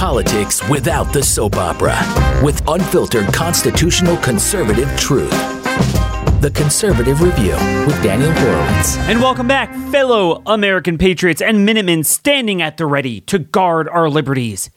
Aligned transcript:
politics 0.00 0.66
without 0.70 1.12
the 1.12 1.22
soap 1.22 1.56
opera 1.56 1.94
with 2.42 2.66
unfiltered 2.68 3.26
constitutional 3.34 4.16
conservative 4.16 4.88
truth. 4.98 5.30
The 6.40 6.50
Conservative 6.54 7.20
Review 7.20 7.52
with 7.86 8.02
Daniel 8.02 8.32
Horowitz. 8.32 8.96
And 8.96 9.20
welcome 9.20 9.46
back, 9.46 9.70
fellow 9.90 10.42
American 10.46 10.96
patriots 10.96 11.42
and 11.42 11.66
Minutemen 11.66 12.04
standing 12.04 12.62
at 12.62 12.78
the 12.78 12.86
ready 12.86 13.20
to 13.20 13.38
guard 13.38 13.90
our 13.90 14.08
liberties 14.08 14.70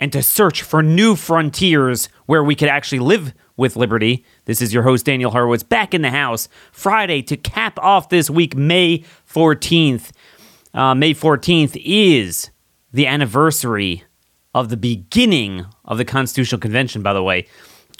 and 0.00 0.12
to 0.12 0.24
search 0.24 0.62
for 0.62 0.82
new 0.82 1.14
frontiers 1.14 2.08
where 2.26 2.42
we 2.42 2.56
could 2.56 2.68
actually 2.68 2.98
live 2.98 3.32
with 3.56 3.76
liberty. 3.76 4.24
This 4.46 4.60
is 4.60 4.74
your 4.74 4.82
host, 4.82 5.06
Daniel 5.06 5.30
Horowitz, 5.30 5.62
back 5.62 5.94
in 5.94 6.02
the 6.02 6.10
house 6.10 6.48
Friday 6.72 7.22
to 7.22 7.36
cap 7.36 7.78
off 7.78 8.08
this 8.08 8.28
week, 8.28 8.56
May 8.56 9.04
14th. 9.32 10.10
Uh, 10.74 10.96
May 10.96 11.14
14th 11.14 11.80
is 11.80 12.50
the 12.92 13.06
anniversary 13.06 14.02
of 14.54 14.68
the 14.68 14.76
beginning 14.76 15.66
of 15.84 15.98
the 15.98 16.04
Constitutional 16.04 16.60
Convention, 16.60 17.02
by 17.02 17.12
the 17.12 17.22
way. 17.22 17.46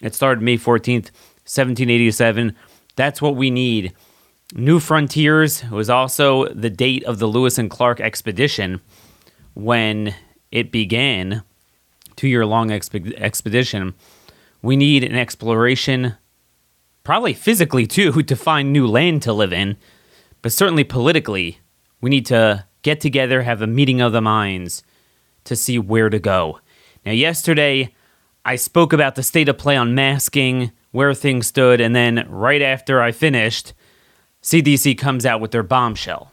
It 0.02 0.14
started 0.14 0.42
May 0.42 0.56
14th, 0.56 1.10
1787. 1.46 2.54
That's 2.96 3.20
what 3.20 3.36
we 3.36 3.50
need. 3.50 3.92
New 4.54 4.78
Frontiers 4.78 5.64
was 5.70 5.90
also 5.90 6.46
the 6.48 6.70
date 6.70 7.02
of 7.04 7.18
the 7.18 7.26
Lewis 7.26 7.58
and 7.58 7.68
Clark 7.70 8.00
expedition 8.00 8.80
when 9.54 10.14
it 10.52 10.70
began, 10.70 11.42
two 12.16 12.28
year 12.28 12.46
long 12.46 12.68
exp- 12.68 13.14
expedition. 13.16 13.94
We 14.62 14.76
need 14.76 15.02
an 15.02 15.16
exploration, 15.16 16.14
probably 17.02 17.34
physically 17.34 17.86
too, 17.86 18.22
to 18.22 18.36
find 18.36 18.72
new 18.72 18.86
land 18.86 19.22
to 19.22 19.32
live 19.32 19.52
in, 19.52 19.76
but 20.42 20.52
certainly 20.52 20.84
politically. 20.84 21.58
We 22.00 22.10
need 22.10 22.26
to 22.26 22.66
get 22.82 23.00
together, 23.00 23.42
have 23.42 23.62
a 23.62 23.66
meeting 23.66 24.00
of 24.00 24.12
the 24.12 24.20
minds 24.20 24.84
to 25.44 25.56
see 25.56 25.78
where 25.78 26.10
to 26.10 26.18
go. 26.18 26.60
Now, 27.04 27.12
yesterday, 27.12 27.94
I 28.44 28.56
spoke 28.56 28.92
about 28.92 29.14
the 29.14 29.22
state 29.22 29.48
of 29.48 29.58
play 29.58 29.76
on 29.76 29.94
masking, 29.94 30.72
where 30.90 31.14
things 31.14 31.46
stood, 31.46 31.80
and 31.80 31.94
then 31.94 32.26
right 32.28 32.62
after 32.62 33.00
I 33.00 33.12
finished, 33.12 33.72
CDC 34.42 34.98
comes 34.98 35.24
out 35.26 35.40
with 35.40 35.50
their 35.50 35.62
bombshell. 35.62 36.32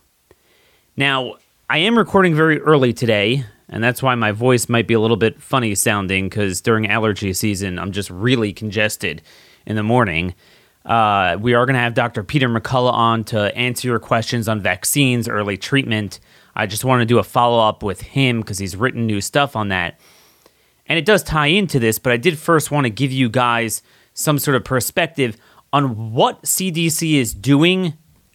Now, 0.97 1.35
I 1.69 1.77
am 1.79 1.97
recording 1.97 2.35
very 2.35 2.59
early 2.59 2.91
today, 2.91 3.45
and 3.69 3.81
that's 3.81 4.03
why 4.03 4.15
my 4.15 4.33
voice 4.33 4.67
might 4.67 4.87
be 4.87 4.93
a 4.93 4.99
little 4.99 5.17
bit 5.17 5.41
funny 5.41 5.73
sounding 5.73 6.27
because 6.27 6.59
during 6.59 6.89
allergy 6.89 7.31
season, 7.33 7.79
I'm 7.79 7.93
just 7.93 8.09
really 8.09 8.51
congested 8.51 9.21
in 9.65 9.77
the 9.77 9.83
morning. 9.83 10.35
Uh, 10.85 11.37
we 11.39 11.53
are 11.53 11.65
going 11.65 11.75
to 11.75 11.79
have 11.79 11.93
Dr. 11.93 12.23
Peter 12.23 12.49
McCullough 12.49 12.91
on 12.91 13.23
to 13.25 13.55
answer 13.55 13.87
your 13.87 13.99
questions 13.99 14.49
on 14.49 14.59
vaccines, 14.59 15.29
early 15.29 15.57
treatment. 15.57 16.19
I 16.55 16.65
just 16.65 16.85
want 16.85 17.01
to 17.01 17.05
do 17.05 17.19
a 17.19 17.23
follow 17.23 17.59
up 17.67 17.83
with 17.83 18.01
him 18.01 18.41
because 18.41 18.57
he's 18.57 18.75
written 18.75 19.05
new 19.05 19.21
stuff 19.21 19.55
on 19.55 19.69
that. 19.69 19.99
And 20.85 20.99
it 20.99 21.05
does 21.05 21.23
tie 21.23 21.47
into 21.47 21.79
this, 21.79 21.99
but 21.99 22.11
I 22.11 22.17
did 22.17 22.37
first 22.37 22.71
want 22.71 22.85
to 22.85 22.89
give 22.89 23.11
you 23.11 23.29
guys 23.29 23.81
some 24.13 24.37
sort 24.37 24.55
of 24.55 24.63
perspective 24.63 25.37
on 25.71 26.11
what 26.11 26.43
CDC 26.43 27.13
is 27.13 27.33
doing 27.33 27.93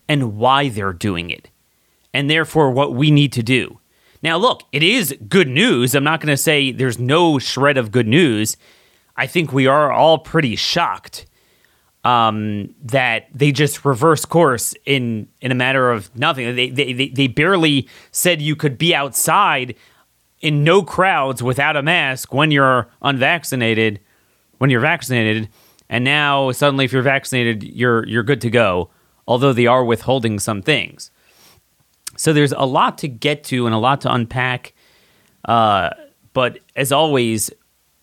and 0.08 0.36
why 0.36 0.68
they're 0.68 0.92
doing 0.92 1.30
it, 1.30 1.50
and 2.14 2.30
therefore 2.30 2.70
what 2.70 2.94
we 2.94 3.10
need 3.10 3.32
to 3.32 3.42
do. 3.42 3.78
Now, 4.22 4.38
look, 4.38 4.62
it 4.72 4.82
is 4.82 5.14
good 5.28 5.48
news. 5.48 5.94
I'm 5.94 6.04
not 6.04 6.20
going 6.20 6.32
to 6.32 6.36
say 6.36 6.72
there's 6.72 6.98
no 6.98 7.38
shred 7.38 7.76
of 7.76 7.92
good 7.92 8.06
news. 8.06 8.56
I 9.16 9.26
think 9.26 9.52
we 9.52 9.66
are 9.66 9.92
all 9.92 10.18
pretty 10.18 10.56
shocked 10.56 11.26
um, 12.06 12.72
that 12.84 13.26
they 13.34 13.50
just 13.50 13.84
reverse 13.84 14.24
course 14.24 14.76
in 14.84 15.26
in 15.40 15.50
a 15.50 15.56
matter 15.56 15.90
of 15.90 16.14
nothing. 16.16 16.54
They, 16.54 16.70
they 16.70 17.08
they 17.08 17.26
barely 17.26 17.88
said 18.12 18.40
you 18.40 18.54
could 18.54 18.78
be 18.78 18.94
outside 18.94 19.74
in 20.40 20.62
no 20.62 20.84
crowds 20.84 21.42
without 21.42 21.76
a 21.76 21.82
mask 21.82 22.32
when 22.32 22.52
you're 22.52 22.88
unvaccinated, 23.02 23.98
when 24.58 24.70
you're 24.70 24.78
vaccinated, 24.78 25.48
and 25.88 26.04
now 26.04 26.52
suddenly 26.52 26.84
if 26.84 26.92
you're 26.92 27.02
vaccinated, 27.02 27.64
you're 27.64 28.06
you're 28.06 28.22
good 28.22 28.40
to 28.42 28.50
go. 28.50 28.88
Although 29.26 29.52
they 29.52 29.66
are 29.66 29.84
withholding 29.84 30.38
some 30.38 30.62
things, 30.62 31.10
so 32.16 32.32
there's 32.32 32.52
a 32.52 32.66
lot 32.66 32.98
to 32.98 33.08
get 33.08 33.42
to 33.44 33.66
and 33.66 33.74
a 33.74 33.78
lot 33.78 34.02
to 34.02 34.12
unpack. 34.14 34.74
Uh, 35.44 35.90
but 36.32 36.60
as 36.76 36.92
always, 36.92 37.50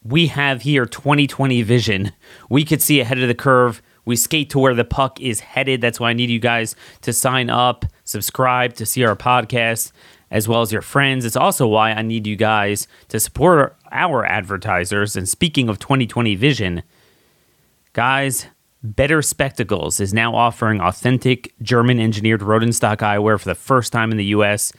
we 0.03 0.27
have 0.27 0.63
here 0.63 0.85
2020 0.85 1.61
vision. 1.61 2.11
We 2.49 2.65
could 2.65 2.81
see 2.81 2.99
ahead 2.99 3.19
of 3.19 3.29
the 3.29 3.35
curve 3.35 3.81
we 4.05 4.15
skate 4.15 4.49
to 4.51 4.59
where 4.59 4.73
the 4.73 4.83
puck 4.83 5.19
is 5.21 5.39
headed. 5.39 5.81
That's 5.81 5.99
why 5.99 6.09
I 6.09 6.13
need 6.13 6.29
you 6.29 6.39
guys 6.39 6.75
to 7.01 7.13
sign 7.13 7.49
up, 7.49 7.85
subscribe 8.03 8.73
to 8.75 8.85
see 8.85 9.03
our 9.05 9.15
podcast, 9.15 9.91
as 10.31 10.47
well 10.47 10.61
as 10.61 10.71
your 10.71 10.81
friends. 10.81 11.25
It's 11.25 11.35
also 11.35 11.67
why 11.67 11.91
I 11.91 12.01
need 12.01 12.27
you 12.27 12.35
guys 12.35 12.87
to 13.09 13.19
support 13.19 13.77
our 13.91 14.25
advertisers. 14.25 15.15
And 15.15 15.29
speaking 15.29 15.69
of 15.69 15.79
2020 15.79 16.35
vision, 16.35 16.83
guys, 17.93 18.47
Better 18.81 19.21
Spectacles 19.21 20.01
is 20.01 20.13
now 20.13 20.35
offering 20.35 20.81
authentic 20.81 21.53
German 21.61 21.99
engineered 21.99 22.41
Rodenstock 22.41 22.97
eyewear 22.97 23.39
for 23.39 23.45
the 23.45 23.55
first 23.55 23.93
time 23.93 24.11
in 24.11 24.17
the 24.17 24.25
US. 24.25 24.73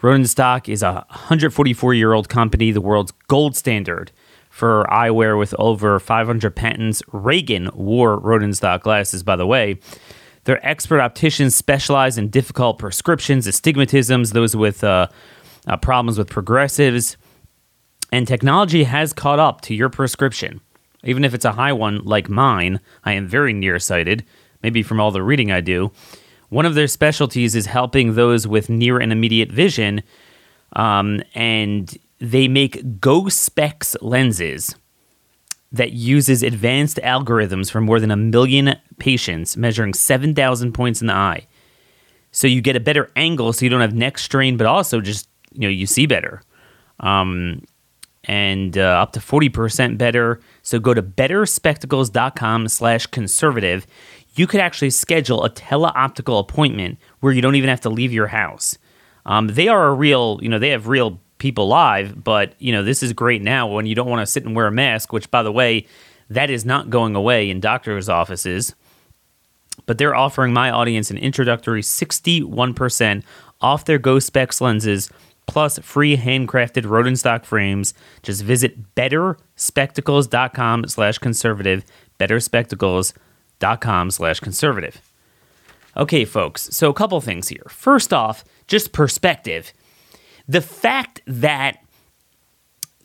Rodenstock 0.00 0.68
is 0.68 0.82
a 0.82 1.04
144 1.10 1.92
year 1.92 2.14
old 2.14 2.28
company, 2.30 2.70
the 2.70 2.80
world's 2.80 3.12
gold 3.28 3.54
standard 3.54 4.10
for 4.52 4.84
eyewear 4.90 5.38
with 5.38 5.54
over 5.58 5.98
500 5.98 6.54
patents. 6.54 7.02
Reagan 7.10 7.70
wore 7.72 8.20
Rodenstock 8.20 8.82
glasses, 8.82 9.22
by 9.22 9.34
the 9.34 9.46
way. 9.46 9.78
Their 10.44 10.64
expert 10.64 11.00
opticians 11.00 11.56
specialize 11.56 12.18
in 12.18 12.28
difficult 12.28 12.78
prescriptions, 12.78 13.46
astigmatisms, 13.46 14.34
those 14.34 14.54
with 14.54 14.84
uh, 14.84 15.06
uh, 15.66 15.78
problems 15.78 16.18
with 16.18 16.28
progressives. 16.28 17.16
And 18.12 18.28
technology 18.28 18.84
has 18.84 19.14
caught 19.14 19.38
up 19.38 19.62
to 19.62 19.74
your 19.74 19.88
prescription. 19.88 20.60
Even 21.02 21.24
if 21.24 21.32
it's 21.32 21.46
a 21.46 21.52
high 21.52 21.72
one 21.72 22.04
like 22.04 22.28
mine, 22.28 22.78
I 23.04 23.14
am 23.14 23.26
very 23.26 23.54
nearsighted, 23.54 24.22
maybe 24.62 24.82
from 24.82 25.00
all 25.00 25.10
the 25.10 25.22
reading 25.22 25.50
I 25.50 25.62
do. 25.62 25.92
One 26.50 26.66
of 26.66 26.74
their 26.74 26.88
specialties 26.88 27.56
is 27.56 27.64
helping 27.64 28.16
those 28.16 28.46
with 28.46 28.68
near 28.68 28.98
and 28.98 29.12
immediate 29.12 29.50
vision. 29.50 30.02
Um, 30.74 31.22
and 31.34 31.96
they 32.22 32.46
make 32.46 33.00
Go 33.00 33.28
Specs 33.28 33.96
lenses 34.00 34.76
that 35.72 35.92
uses 35.92 36.44
advanced 36.44 36.98
algorithms 36.98 37.70
for 37.70 37.80
more 37.80 37.98
than 37.98 38.12
a 38.12 38.16
million 38.16 38.76
patients, 38.98 39.56
measuring 39.56 39.92
7,000 39.92 40.72
points 40.72 41.00
in 41.00 41.08
the 41.08 41.14
eye. 41.14 41.48
So 42.30 42.46
you 42.46 42.60
get 42.60 42.76
a 42.76 42.80
better 42.80 43.10
angle, 43.16 43.52
so 43.52 43.64
you 43.64 43.70
don't 43.70 43.80
have 43.80 43.94
neck 43.94 44.18
strain, 44.18 44.56
but 44.56 44.68
also 44.68 45.00
just 45.00 45.28
you 45.52 45.62
know 45.62 45.68
you 45.68 45.86
see 45.86 46.06
better, 46.06 46.42
um, 47.00 47.62
and 48.24 48.78
uh, 48.78 49.02
up 49.02 49.10
to 49.12 49.20
40% 49.20 49.98
better. 49.98 50.40
So 50.62 50.78
go 50.78 50.94
to 50.94 51.02
betterspectacles.com/conservative. 51.02 53.86
You 54.34 54.46
could 54.46 54.60
actually 54.60 54.88
schedule 54.90 55.44
a 55.44 55.50
teleoptical 55.50 56.40
appointment 56.40 56.98
where 57.20 57.34
you 57.34 57.42
don't 57.42 57.56
even 57.56 57.68
have 57.68 57.82
to 57.82 57.90
leave 57.90 58.14
your 58.14 58.28
house. 58.28 58.78
Um, 59.26 59.48
they 59.48 59.68
are 59.68 59.88
a 59.88 59.92
real, 59.92 60.38
you 60.40 60.48
know, 60.48 60.58
they 60.58 60.70
have 60.70 60.88
real 60.88 61.20
people 61.42 61.66
live, 61.66 62.22
but 62.22 62.54
you 62.60 62.70
know, 62.70 62.84
this 62.84 63.02
is 63.02 63.12
great 63.12 63.42
now 63.42 63.66
when 63.66 63.84
you 63.84 63.96
don't 63.96 64.08
want 64.08 64.20
to 64.24 64.30
sit 64.30 64.44
and 64.44 64.54
wear 64.54 64.68
a 64.68 64.72
mask, 64.72 65.12
which 65.12 65.28
by 65.28 65.42
the 65.42 65.50
way, 65.50 65.84
that 66.30 66.48
is 66.50 66.64
not 66.64 66.88
going 66.88 67.16
away 67.16 67.50
in 67.50 67.58
doctors' 67.58 68.08
offices. 68.08 68.76
But 69.84 69.98
they're 69.98 70.14
offering 70.14 70.52
my 70.52 70.70
audience 70.70 71.10
an 71.10 71.18
introductory 71.18 71.82
61% 71.82 73.24
off 73.60 73.84
their 73.84 73.98
Go 73.98 74.20
Specs 74.20 74.60
lenses 74.60 75.10
plus 75.48 75.80
free 75.80 76.16
handcrafted 76.16 76.84
Rodenstock 76.84 77.44
frames. 77.44 77.92
Just 78.22 78.44
visit 78.44 78.94
betterspectacles.com 78.94 80.86
slash 80.86 81.18
conservative, 81.18 81.84
betterspectacles.com 82.20 84.10
slash 84.12 84.38
conservative. 84.38 85.00
Okay, 85.96 86.24
folks, 86.24 86.68
so 86.70 86.88
a 86.88 86.94
couple 86.94 87.20
things 87.20 87.48
here. 87.48 87.66
First 87.68 88.12
off, 88.12 88.44
just 88.68 88.92
perspective 88.92 89.72
the 90.52 90.60
fact 90.60 91.22
that 91.26 91.78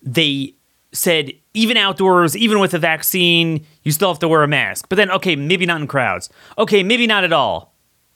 they 0.02 0.54
said 0.92 1.32
even 1.54 1.78
outdoors, 1.78 2.36
even 2.36 2.60
with 2.60 2.74
a 2.74 2.80
vaccine, 2.80 3.66
you 3.84 3.92
still 3.92 4.10
have 4.10 4.20
to 4.20 4.28
wear 4.28 4.44
a 4.44 4.48
mask. 4.48 4.88
But 4.90 4.98
then, 4.98 5.10
okay, 5.12 5.36
maybe 5.36 5.66
not 5.66 5.82
in 5.82 5.88
crowds. 5.88 6.30
Okay, 6.58 6.84
maybe 6.84 7.08
not 7.08 7.24
at 7.24 7.34
all. 7.34 7.74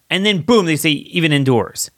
And 0.09 0.25
then, 0.25 0.41
boom, 0.41 0.65
they 0.65 0.75
say 0.75 0.89
even 0.89 1.31
indoors. 1.31 1.89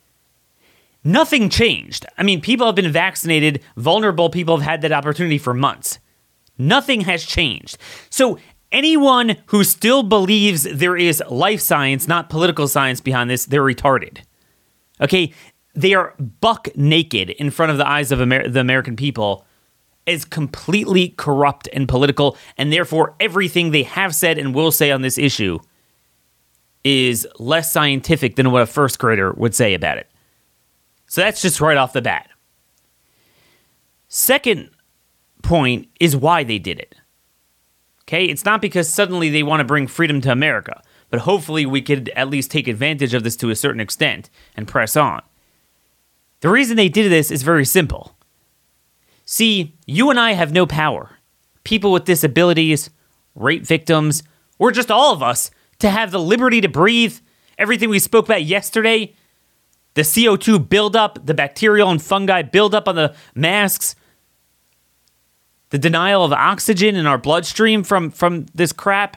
Nothing 1.03 1.49
changed. 1.49 2.05
I 2.17 2.23
mean, 2.23 2.39
people 2.39 2.67
have 2.67 2.75
been 2.75 2.91
vaccinated, 2.91 3.61
vulnerable 3.75 4.29
people 4.29 4.57
have 4.57 4.65
had 4.65 4.81
that 4.83 4.91
opportunity 4.91 5.37
for 5.37 5.53
months. 5.53 5.99
Nothing 6.57 7.01
has 7.01 7.25
changed. 7.25 7.77
So, 8.09 8.37
anyone 8.71 9.37
who 9.47 9.63
still 9.63 10.03
believes 10.03 10.63
there 10.63 10.95
is 10.95 11.21
life 11.29 11.61
science, 11.61 12.07
not 12.07 12.29
political 12.29 12.67
science 12.67 13.01
behind 13.01 13.29
this, 13.29 13.45
they're 13.45 13.63
retarded. 13.63 14.19
Okay, 15.01 15.33
they 15.73 15.93
are 15.93 16.13
buck 16.19 16.67
naked 16.75 17.31
in 17.31 17.49
front 17.51 17.71
of 17.71 17.77
the 17.77 17.87
eyes 17.87 18.11
of 18.11 18.21
Amer- 18.21 18.47
the 18.47 18.59
American 18.59 18.95
people 18.95 19.45
is 20.05 20.25
completely 20.25 21.09
corrupt 21.09 21.69
and 21.73 21.87
political, 21.87 22.37
and 22.57 22.71
therefore 22.71 23.15
everything 23.19 23.71
they 23.71 23.83
have 23.83 24.13
said 24.15 24.37
and 24.37 24.53
will 24.53 24.71
say 24.71 24.91
on 24.91 25.01
this 25.01 25.17
issue 25.17 25.59
is 26.83 27.27
less 27.39 27.71
scientific 27.71 28.35
than 28.35 28.51
what 28.51 28.61
a 28.61 28.65
first 28.65 28.99
grader 28.99 29.31
would 29.33 29.55
say 29.55 29.73
about 29.73 29.97
it. 29.97 30.09
So 31.07 31.21
that's 31.21 31.41
just 31.41 31.61
right 31.61 31.77
off 31.77 31.93
the 31.93 32.01
bat. 32.01 32.29
Second 34.09 34.69
point 35.41 35.87
is 35.99 36.15
why 36.15 36.43
they 36.43 36.59
did 36.59 36.79
it. 36.79 36.95
Okay? 38.03 38.25
It's 38.25 38.45
not 38.45 38.61
because 38.61 38.89
suddenly 38.89 39.29
they 39.29 39.43
want 39.43 39.61
to 39.61 39.65
bring 39.65 39.87
freedom 39.87 40.19
to 40.21 40.31
America, 40.31 40.81
but 41.09 41.21
hopefully 41.21 41.65
we 41.65 41.81
could 41.81 42.09
at 42.15 42.29
least 42.29 42.51
take 42.51 42.67
advantage 42.67 43.13
of 43.13 43.23
this 43.23 43.35
to 43.37 43.49
a 43.49 43.55
certain 43.55 43.79
extent 43.79 44.29
and 44.57 44.67
press 44.67 44.97
on. 44.97 45.21
The 46.43 46.49
reason 46.49 46.75
they 46.75 46.89
did 46.89 47.09
this 47.09 47.31
is 47.31 47.41
very 47.41 47.63
simple. 47.63 48.17
See, 49.23 49.77
you 49.85 50.09
and 50.09 50.19
I 50.19 50.33
have 50.33 50.51
no 50.51 50.65
power. 50.65 51.19
People 51.63 51.93
with 51.93 52.03
disabilities, 52.03 52.89
rape 53.33 53.65
victims, 53.65 54.23
or 54.59 54.69
just 54.69 54.91
all 54.91 55.13
of 55.13 55.23
us 55.23 55.51
to 55.79 55.89
have 55.89 56.11
the 56.11 56.19
liberty 56.19 56.59
to 56.59 56.67
breathe, 56.67 57.17
everything 57.57 57.89
we 57.89 57.97
spoke 57.97 58.25
about 58.25 58.43
yesterday, 58.43 59.15
the 59.93 60.01
CO2 60.01 60.67
buildup, 60.67 61.25
the 61.25 61.33
bacterial 61.33 61.89
and 61.89 62.01
fungi 62.01 62.41
buildup 62.41 62.89
on 62.89 62.95
the 62.95 63.15
masks, 63.33 63.95
the 65.69 65.79
denial 65.79 66.25
of 66.25 66.33
oxygen 66.33 66.97
in 66.97 67.07
our 67.07 67.17
bloodstream 67.17 67.85
from, 67.85 68.11
from 68.11 68.47
this 68.53 68.73
crap. 68.73 69.15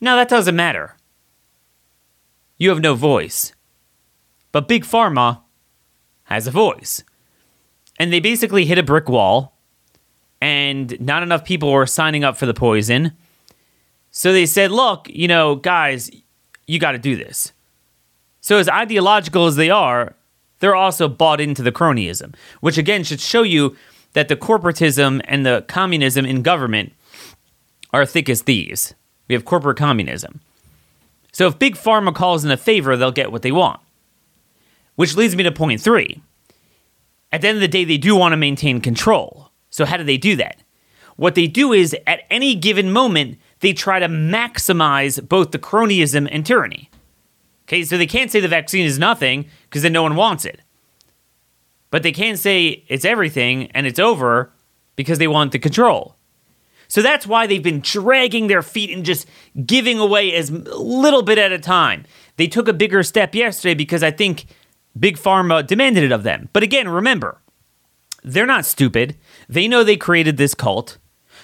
No, 0.00 0.16
that 0.16 0.28
doesn't 0.28 0.56
matter. 0.56 0.96
You 2.56 2.70
have 2.70 2.80
no 2.80 2.96
voice. 2.96 3.52
But 4.50 4.66
Big 4.66 4.82
Pharma 4.82 5.42
has 6.28 6.46
a 6.46 6.50
voice. 6.50 7.02
And 7.98 8.12
they 8.12 8.20
basically 8.20 8.64
hit 8.64 8.78
a 8.78 8.82
brick 8.82 9.08
wall, 9.08 9.56
and 10.40 10.98
not 11.00 11.22
enough 11.22 11.44
people 11.44 11.72
were 11.72 11.86
signing 11.86 12.22
up 12.22 12.36
for 12.36 12.46
the 12.46 12.54
poison. 12.54 13.12
So 14.10 14.32
they 14.32 14.46
said, 14.46 14.70
look, 14.70 15.08
you 15.08 15.26
know, 15.26 15.56
guys, 15.56 16.10
you 16.66 16.78
got 16.78 16.92
to 16.92 16.98
do 16.98 17.16
this. 17.16 17.52
So, 18.40 18.58
as 18.58 18.68
ideological 18.68 19.46
as 19.46 19.56
they 19.56 19.70
are, 19.70 20.14
they're 20.60 20.76
also 20.76 21.08
bought 21.08 21.40
into 21.40 21.62
the 21.62 21.72
cronyism, 21.72 22.34
which 22.60 22.78
again 22.78 23.04
should 23.04 23.20
show 23.20 23.42
you 23.42 23.76
that 24.12 24.28
the 24.28 24.36
corporatism 24.36 25.20
and 25.24 25.44
the 25.44 25.64
communism 25.66 26.24
in 26.24 26.42
government 26.42 26.92
are 27.92 28.06
thick 28.06 28.28
as 28.28 28.42
thieves. 28.42 28.94
We 29.28 29.34
have 29.34 29.44
corporate 29.44 29.76
communism. 29.76 30.40
So, 31.32 31.48
if 31.48 31.58
Big 31.58 31.74
Pharma 31.74 32.14
calls 32.14 32.44
in 32.44 32.50
a 32.50 32.56
favor, 32.56 32.96
they'll 32.96 33.10
get 33.10 33.32
what 33.32 33.42
they 33.42 33.52
want. 33.52 33.80
Which 34.98 35.14
leads 35.14 35.36
me 35.36 35.44
to 35.44 35.52
point 35.52 35.80
three. 35.80 36.20
At 37.30 37.40
the 37.40 37.46
end 37.46 37.56
of 37.56 37.60
the 37.60 37.68
day, 37.68 37.84
they 37.84 37.98
do 37.98 38.16
want 38.16 38.32
to 38.32 38.36
maintain 38.36 38.80
control. 38.80 39.52
So, 39.70 39.84
how 39.84 39.96
do 39.96 40.02
they 40.02 40.16
do 40.16 40.34
that? 40.34 40.60
What 41.14 41.36
they 41.36 41.46
do 41.46 41.72
is, 41.72 41.94
at 42.04 42.22
any 42.30 42.56
given 42.56 42.90
moment, 42.90 43.38
they 43.60 43.72
try 43.72 44.00
to 44.00 44.08
maximize 44.08 45.24
both 45.28 45.52
the 45.52 45.58
cronyism 45.60 46.28
and 46.32 46.44
tyranny. 46.44 46.90
Okay, 47.68 47.84
so 47.84 47.96
they 47.96 48.08
can't 48.08 48.32
say 48.32 48.40
the 48.40 48.48
vaccine 48.48 48.84
is 48.84 48.98
nothing 48.98 49.46
because 49.70 49.82
then 49.82 49.92
no 49.92 50.02
one 50.02 50.16
wants 50.16 50.44
it. 50.44 50.62
But 51.92 52.02
they 52.02 52.10
can't 52.10 52.36
say 52.36 52.84
it's 52.88 53.04
everything 53.04 53.70
and 53.70 53.86
it's 53.86 54.00
over 54.00 54.52
because 54.96 55.18
they 55.18 55.28
want 55.28 55.52
the 55.52 55.60
control. 55.60 56.16
So 56.88 57.02
that's 57.02 57.24
why 57.24 57.46
they've 57.46 57.62
been 57.62 57.82
dragging 57.82 58.48
their 58.48 58.62
feet 58.62 58.90
and 58.90 59.04
just 59.04 59.28
giving 59.64 60.00
away 60.00 60.34
as 60.34 60.50
little 60.50 61.22
bit 61.22 61.38
at 61.38 61.52
a 61.52 61.58
time. 61.60 62.04
They 62.36 62.48
took 62.48 62.66
a 62.66 62.72
bigger 62.72 63.04
step 63.04 63.36
yesterday 63.36 63.74
because 63.74 64.02
I 64.02 64.10
think 64.10 64.46
Big 64.98 65.16
Pharma 65.16 65.66
demanded 65.66 66.04
it 66.04 66.12
of 66.12 66.22
them. 66.22 66.48
But 66.52 66.62
again, 66.62 66.88
remember, 66.88 67.40
they're 68.22 68.46
not 68.46 68.66
stupid. 68.66 69.16
They 69.48 69.68
know 69.68 69.82
they 69.82 69.96
created 69.96 70.36
this 70.36 70.54
cult. 70.54 70.98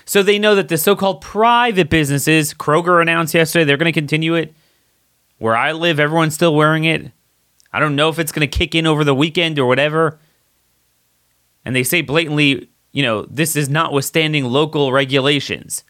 So 0.05 0.23
they 0.23 0.39
know 0.39 0.55
that 0.55 0.69
the 0.69 0.77
so 0.77 0.95
called 0.95 1.21
private 1.21 1.89
businesses, 1.89 2.53
Kroger 2.53 3.01
announced 3.01 3.35
yesterday, 3.35 3.65
they're 3.65 3.77
going 3.77 3.93
to 3.93 4.01
continue 4.01 4.35
it. 4.35 4.55
Where 5.39 5.57
I 5.57 5.73
live, 5.73 5.99
everyone's 5.99 6.35
still 6.35 6.55
wearing 6.55 6.85
it. 6.85 7.11
I 7.73 7.81
don't 7.81 7.97
know 7.97 8.09
if 8.09 8.19
it's 8.19 8.33
going 8.33 8.49
to 8.49 8.59
kick 8.59 8.75
in 8.75 8.87
over 8.87 9.03
the 9.03 9.15
weekend 9.15 9.59
or 9.59 9.67
whatever. 9.67 10.21
And 11.65 11.75
they 11.75 11.83
say 11.83 12.03
blatantly, 12.03 12.69
you 12.93 13.03
know, 13.03 13.23
this 13.23 13.57
is 13.57 13.69
notwithstanding 13.69 14.45
local 14.45 14.93
regulations. 14.93 15.85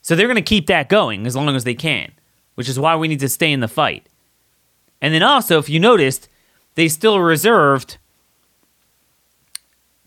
So 0.00 0.14
they're 0.14 0.26
going 0.26 0.36
to 0.36 0.42
keep 0.42 0.66
that 0.68 0.88
going 0.88 1.26
as 1.26 1.36
long 1.36 1.54
as 1.54 1.64
they 1.64 1.74
can, 1.74 2.12
which 2.54 2.68
is 2.68 2.78
why 2.78 2.96
we 2.96 3.08
need 3.08 3.20
to 3.20 3.28
stay 3.28 3.52
in 3.52 3.60
the 3.60 3.68
fight. 3.68 4.08
And 5.00 5.12
then 5.12 5.22
also, 5.22 5.58
if 5.58 5.68
you 5.68 5.78
noticed, 5.80 6.28
they 6.74 6.88
still 6.88 7.20
reserved 7.20 7.98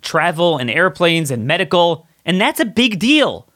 travel 0.01 0.57
and 0.57 0.69
airplanes 0.69 1.31
and 1.31 1.47
medical 1.47 2.07
and 2.25 2.41
that's 2.41 2.59
a 2.59 2.65
big 2.65 2.99
deal. 2.99 3.47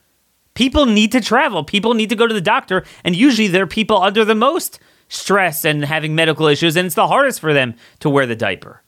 People 0.53 0.85
need 0.85 1.11
to 1.11 1.21
travel, 1.21 1.63
people 1.63 1.93
need 1.93 2.09
to 2.09 2.15
go 2.15 2.27
to 2.27 2.33
the 2.33 2.41
doctor, 2.41 2.83
and 3.03 3.15
usually 3.15 3.47
they're 3.47 3.67
people 3.67 4.01
under 4.01 4.23
the 4.23 4.35
most 4.35 4.79
stress 5.07 5.65
and 5.65 5.85
having 5.85 6.13
medical 6.13 6.47
issues, 6.47 6.75
and 6.75 6.85
it's 6.85 6.95
the 6.95 7.07
hardest 7.07 7.39
for 7.39 7.53
them 7.53 7.73
to 7.99 8.09
wear 8.09 8.25
the 8.25 8.35
diaper. 8.35 8.83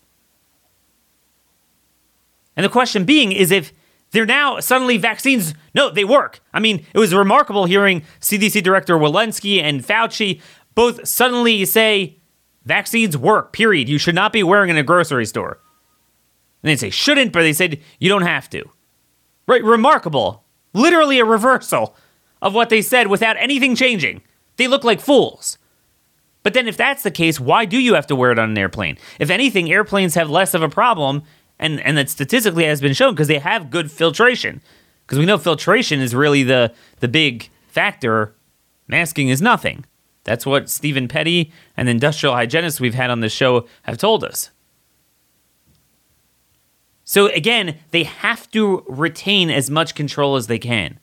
And 2.56 2.64
the 2.64 2.70
question 2.70 3.06
being 3.06 3.32
is 3.32 3.50
if 3.50 3.74
they're 4.12 4.26
now 4.26 4.60
suddenly 4.60 4.98
vaccines, 4.98 5.56
no, 5.74 5.90
they 5.90 6.04
work. 6.04 6.42
I 6.54 6.60
mean, 6.60 6.86
it 6.94 7.00
was 7.00 7.16
remarkable 7.16 7.66
hearing 7.66 8.04
CDC 8.20 8.62
Director 8.62 8.98
Walensky 8.98 9.62
and 9.62 9.82
Fauci 9.82 10.42
both 10.76 11.08
suddenly 11.08 11.66
say 11.66 12.20
vaccines 12.72 13.18
work, 13.18 13.52
period. 13.52 13.90
You 13.90 13.98
should 13.98 14.16
not 14.16 14.32
be 14.32 14.44
wearing 14.44 14.70
in 14.70 14.78
a 14.78 14.84
grocery 14.84 15.26
store. 15.26 15.60
And 16.64 16.70
they 16.70 16.78
say 16.78 16.90
shouldn't, 16.90 17.34
but 17.34 17.42
they 17.42 17.52
said 17.52 17.82
you 18.00 18.08
don't 18.08 18.22
have 18.22 18.50
to. 18.52 18.64
Right, 19.46 19.62
remarkable. 19.62 20.46
Literally 20.74 21.20
a 21.20 21.26
reversal 21.26 21.98
of 22.42 22.54
what 22.54 22.70
they 22.70 22.82
said 22.82 23.08
without 23.08 23.36
anything 23.36 23.76
changing. 23.76 24.22
They 24.56 24.70
look 24.70 24.86
like 24.86 25.02
fools. 25.02 25.58
But 26.44 26.54
then, 26.54 26.70
if 26.70 26.78
that's 26.78 27.04
the 27.04 27.12
case, 27.12 27.42
why 27.42 27.66
do 27.66 27.78
you 27.78 27.94
have 27.94 28.08
to 28.08 28.16
wear 28.16 28.32
it 28.32 28.40
on 28.40 28.52
an 28.52 28.58
airplane? 28.58 28.98
If 29.20 29.30
anything, 29.30 29.70
airplanes 29.70 30.16
have 30.16 30.30
less 30.30 30.54
of 30.54 30.64
a 30.64 30.70
problem, 30.70 31.24
and, 31.60 31.82
and 31.82 31.98
that 31.98 32.10
statistically 32.10 32.64
has 32.64 32.80
been 32.80 32.94
shown 32.94 33.14
because 33.14 33.28
they 33.28 33.40
have 33.40 33.70
good 33.70 33.92
filtration. 33.92 34.62
Because 35.06 35.20
we 35.20 35.26
know 35.26 35.38
filtration 35.38 36.00
is 36.00 36.16
really 36.16 36.44
the, 36.44 36.74
the 37.02 37.10
big 37.10 37.50
factor. 37.68 38.34
Masking 38.88 39.28
is 39.28 39.42
nothing. 39.42 39.84
That's 40.24 40.46
what 40.46 40.70
Stephen 40.70 41.08
Petty 41.08 41.52
and 41.76 41.90
industrial 41.90 42.36
hygienists 42.36 42.80
we've 42.80 42.94
had 42.94 43.10
on 43.10 43.22
the 43.22 43.30
show 43.30 43.68
have 43.84 43.98
told 43.98 44.24
us. 44.24 44.52
So 47.04 47.28
again, 47.28 47.78
they 47.90 48.04
have 48.04 48.50
to 48.52 48.86
retain 48.88 49.50
as 49.50 49.70
much 49.70 49.96
control 49.96 50.36
as 50.36 50.48
they 50.48 50.60
can. 50.60 51.00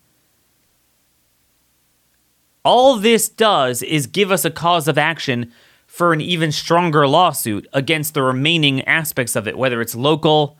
All 2.65 2.97
this 2.97 3.29
does 3.29 3.83
is 3.83 4.07
give 4.07 4.31
us 4.31 4.45
a 4.45 4.51
cause 4.51 4.89
of 4.89 4.99
action 4.99 5.53
for 5.87 6.13
an 6.13 6.21
even 6.21 6.53
stronger 6.53 7.09
lawsuit 7.09 7.67
against 7.73 8.15
the 8.15 8.23
remaining 8.23 8.83
aspects 8.85 9.35
of 9.35 9.49
it, 9.49 9.59
whether 9.59 9.81
it's 9.81 9.95
local, 9.95 10.59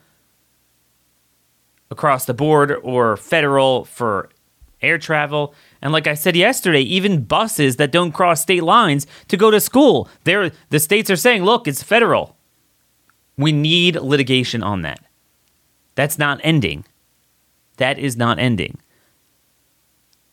across 1.91 2.25
the 2.25 2.35
board, 2.35 2.73
or 2.83 3.17
federal 3.17 3.85
for 3.85 4.31
air 4.83 4.99
travel. 4.99 5.55
And 5.81 5.93
like 5.93 6.07
I 6.07 6.15
said 6.15 6.37
yesterday, 6.37 6.81
even 6.81 7.25
buses 7.25 7.77
that 7.77 7.93
don't 7.93 8.13
cross 8.13 8.43
state 8.43 8.65
lines 8.65 9.07
to 9.29 9.37
go 9.37 9.51
to 9.51 9.61
school, 9.61 10.09
they 10.25 10.51
the 10.71 10.81
states 10.81 11.11
are 11.11 11.17
saying, 11.17 11.45
look, 11.45 11.69
it's 11.69 11.83
federal. 11.83 12.37
We 13.37 13.53
need 13.53 13.97
litigation 13.97 14.63
on 14.63 14.83
that. 14.83 15.01
That's 15.95 16.19
not 16.19 16.41
ending. 16.43 16.85
That 17.77 17.99
is 17.99 18.17
not 18.17 18.39
ending. 18.39 18.79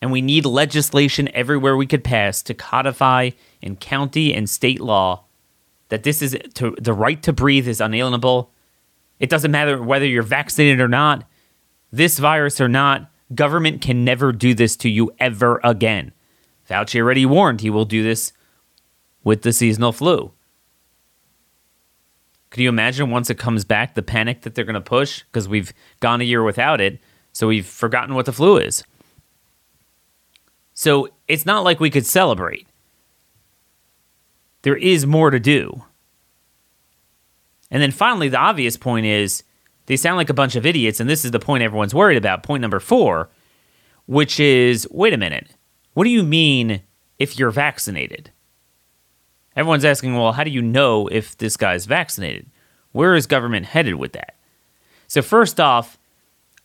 And 0.02 0.12
we 0.12 0.20
need 0.20 0.44
legislation 0.44 1.28
everywhere 1.32 1.76
we 1.76 1.86
could 1.86 2.04
pass 2.04 2.42
to 2.42 2.54
codify 2.54 3.30
in 3.62 3.76
county 3.76 4.34
and 4.34 4.50
state 4.50 4.80
law 4.80 5.24
that 5.88 6.02
this 6.02 6.20
is 6.20 6.36
to, 6.54 6.76
the 6.80 6.92
right 6.92 7.22
to 7.22 7.32
breathe 7.32 7.68
is 7.68 7.80
unalienable. 7.80 8.52
It 9.18 9.30
doesn't 9.30 9.50
matter 9.50 9.82
whether 9.82 10.04
you're 10.04 10.22
vaccinated 10.22 10.80
or 10.80 10.88
not, 10.88 11.24
this 11.92 12.18
virus 12.18 12.60
or 12.60 12.68
not, 12.68 13.10
government 13.34 13.80
can 13.80 14.04
never 14.04 14.32
do 14.32 14.54
this 14.54 14.76
to 14.76 14.88
you 14.88 15.12
ever 15.18 15.60
again. 15.64 16.12
Fauci 16.68 17.00
already 17.00 17.26
warned 17.26 17.60
he 17.60 17.70
will 17.70 17.84
do 17.84 18.02
this 18.02 18.32
with 19.24 19.42
the 19.42 19.52
seasonal 19.52 19.92
flu. 19.92 20.32
Can 22.50 22.62
you 22.62 22.68
imagine 22.68 23.10
once 23.10 23.28
it 23.28 23.38
comes 23.38 23.64
back, 23.64 23.94
the 23.94 24.02
panic 24.02 24.42
that 24.42 24.54
they're 24.54 24.64
going 24.64 24.74
to 24.74 24.80
push 24.80 25.24
because 25.24 25.48
we've 25.48 25.72
gone 26.00 26.20
a 26.20 26.24
year 26.24 26.42
without 26.42 26.80
it, 26.80 27.00
so 27.32 27.48
we've 27.48 27.66
forgotten 27.66 28.14
what 28.14 28.26
the 28.26 28.32
flu 28.32 28.56
is? 28.56 28.82
So 30.72 31.08
it's 31.26 31.46
not 31.46 31.64
like 31.64 31.80
we 31.80 31.90
could 31.90 32.06
celebrate. 32.06 32.66
There 34.62 34.76
is 34.76 35.06
more 35.06 35.30
to 35.30 35.40
do. 35.40 35.84
And 37.70 37.82
then 37.82 37.90
finally, 37.90 38.28
the 38.28 38.38
obvious 38.38 38.76
point 38.76 39.06
is 39.06 39.42
they 39.86 39.96
sound 39.96 40.16
like 40.16 40.30
a 40.30 40.34
bunch 40.34 40.56
of 40.56 40.66
idiots, 40.66 41.00
and 41.00 41.08
this 41.08 41.24
is 41.24 41.30
the 41.30 41.38
point 41.38 41.62
everyone's 41.62 41.94
worried 41.94 42.18
about. 42.18 42.42
Point 42.42 42.60
number 42.60 42.80
four, 42.80 43.30
which 44.06 44.38
is 44.38 44.86
wait 44.90 45.12
a 45.12 45.18
minute. 45.18 45.48
What 45.94 46.04
do 46.04 46.10
you 46.10 46.22
mean 46.22 46.82
if 47.18 47.38
you're 47.38 47.50
vaccinated? 47.50 48.30
Everyone's 49.54 49.84
asking, 49.84 50.14
well, 50.14 50.32
how 50.32 50.44
do 50.44 50.50
you 50.50 50.60
know 50.60 51.06
if 51.06 51.38
this 51.38 51.56
guy's 51.56 51.86
vaccinated? 51.86 52.46
Where 52.92 53.14
is 53.14 53.26
government 53.26 53.66
headed 53.66 53.94
with 53.94 54.12
that? 54.12 54.36
So, 55.06 55.22
first 55.22 55.60
off, 55.60 55.98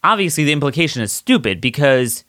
obviously 0.04 0.44
the 0.44 0.52
implication 0.52 1.02
is 1.02 1.12
stupid 1.12 1.62
because 1.62 2.26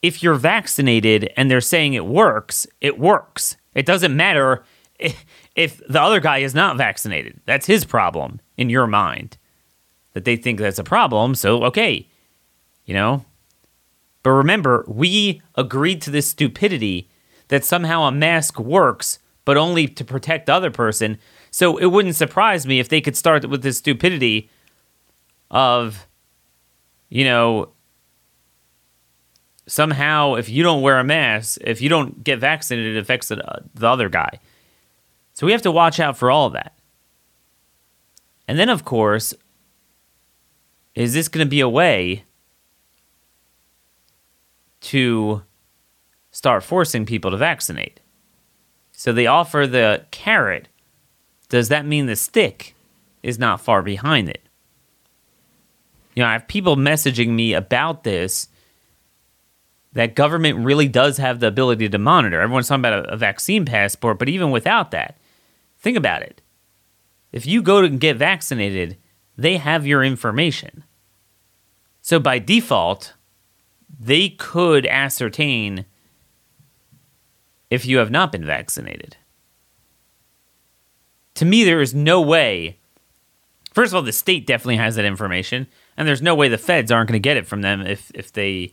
if 0.00 0.22
you're 0.22 0.34
vaccinated 0.34 1.30
and 1.36 1.50
they're 1.50 1.60
saying 1.60 1.94
it 1.94 2.06
works, 2.06 2.66
it 2.80 2.98
works. 2.98 3.56
It 3.74 3.84
doesn't 3.84 4.16
matter 4.16 4.64
if 5.56 5.82
the 5.88 6.00
other 6.00 6.20
guy 6.20 6.38
is 6.38 6.54
not 6.54 6.76
vaccinated. 6.76 7.40
That's 7.44 7.66
his 7.66 7.84
problem 7.84 8.40
in 8.56 8.70
your 8.70 8.86
mind 8.86 9.36
that 10.12 10.24
they 10.24 10.36
think 10.36 10.58
that's 10.58 10.78
a 10.78 10.84
problem. 10.84 11.34
So, 11.34 11.64
okay, 11.64 12.06
You 12.84 12.94
know? 12.94 13.24
But 14.22 14.30
remember, 14.30 14.84
we 14.86 15.42
agreed 15.56 16.00
to 16.02 16.10
this 16.10 16.28
stupidity 16.28 17.08
that 17.48 17.64
somehow 17.64 18.02
a 18.02 18.12
mask 18.12 18.58
works, 18.58 19.18
but 19.44 19.56
only 19.56 19.88
to 19.88 20.04
protect 20.04 20.46
the 20.46 20.54
other 20.54 20.70
person. 20.70 21.18
So 21.50 21.76
it 21.76 21.86
wouldn't 21.86 22.16
surprise 22.16 22.66
me 22.66 22.78
if 22.78 22.88
they 22.88 23.00
could 23.00 23.16
start 23.16 23.48
with 23.48 23.62
this 23.62 23.78
stupidity 23.78 24.48
of, 25.50 26.06
you 27.08 27.24
know, 27.24 27.70
somehow 29.66 30.34
if 30.34 30.48
you 30.48 30.62
don't 30.62 30.82
wear 30.82 30.98
a 30.98 31.04
mask, 31.04 31.58
if 31.62 31.80
you 31.80 31.88
don't 31.88 32.22
get 32.22 32.38
vaccinated, 32.38 32.96
it 32.96 33.00
affects 33.00 33.28
the, 33.28 33.62
the 33.74 33.88
other 33.88 34.08
guy. 34.08 34.38
So 35.34 35.46
we 35.46 35.52
have 35.52 35.62
to 35.62 35.72
watch 35.72 35.98
out 35.98 36.16
for 36.16 36.30
all 36.30 36.46
of 36.46 36.52
that. 36.52 36.76
And 38.46 38.58
then, 38.58 38.68
of 38.68 38.84
course, 38.84 39.34
is 40.94 41.14
this 41.14 41.28
going 41.28 41.44
to 41.46 41.50
be 41.50 41.60
a 41.60 41.68
way 41.68 42.24
to 44.80 45.42
start 46.30 46.62
forcing 46.62 47.06
people 47.06 47.30
to 47.30 47.36
vaccinate? 47.36 48.00
So 48.92 49.12
they 49.12 49.26
offer 49.26 49.66
the 49.66 50.04
carrot. 50.10 50.68
Does 51.48 51.68
that 51.68 51.86
mean 51.86 52.06
the 52.06 52.16
stick 52.16 52.74
is 53.22 53.38
not 53.38 53.60
far 53.60 53.82
behind 53.82 54.28
it? 54.28 54.42
You 56.14 56.22
know, 56.22 56.28
I 56.28 56.32
have 56.32 56.46
people 56.46 56.76
messaging 56.76 57.28
me 57.28 57.54
about 57.54 58.04
this 58.04 58.48
that 59.94 60.14
government 60.14 60.64
really 60.64 60.88
does 60.88 61.18
have 61.18 61.40
the 61.40 61.46
ability 61.46 61.88
to 61.88 61.98
monitor. 61.98 62.40
Everyone's 62.40 62.68
talking 62.68 62.80
about 62.80 63.06
a, 63.06 63.12
a 63.12 63.16
vaccine 63.16 63.64
passport, 63.64 64.18
but 64.18 64.28
even 64.28 64.50
without 64.50 64.90
that, 64.92 65.18
think 65.78 65.96
about 65.96 66.22
it. 66.22 66.40
If 67.30 67.46
you 67.46 67.62
go 67.62 67.82
to 67.82 67.88
get 67.88 68.16
vaccinated, 68.16 68.96
they 69.36 69.56
have 69.56 69.86
your 69.86 70.04
information. 70.04 70.84
So 72.00 72.18
by 72.18 72.38
default, 72.38 73.14
they 73.98 74.30
could 74.30 74.86
ascertain 74.86 75.84
if 77.70 77.86
you 77.86 77.98
have 77.98 78.10
not 78.10 78.32
been 78.32 78.44
vaccinated. 78.44 79.16
To 81.34 81.44
me, 81.44 81.64
there 81.64 81.80
is 81.80 81.94
no 81.94 82.20
way. 82.20 82.78
First 83.72 83.92
of 83.92 83.96
all, 83.96 84.02
the 84.02 84.12
state 84.12 84.46
definitely 84.46 84.76
has 84.76 84.96
that 84.96 85.06
information, 85.06 85.66
and 85.96 86.06
there's 86.06 86.20
no 86.20 86.34
way 86.34 86.48
the 86.48 86.58
feds 86.58 86.92
aren't 86.92 87.08
going 87.08 87.20
to 87.20 87.26
get 87.26 87.38
it 87.38 87.46
from 87.46 87.62
them 87.62 87.80
if, 87.80 88.10
if 88.14 88.32
they, 88.32 88.52
you 88.52 88.72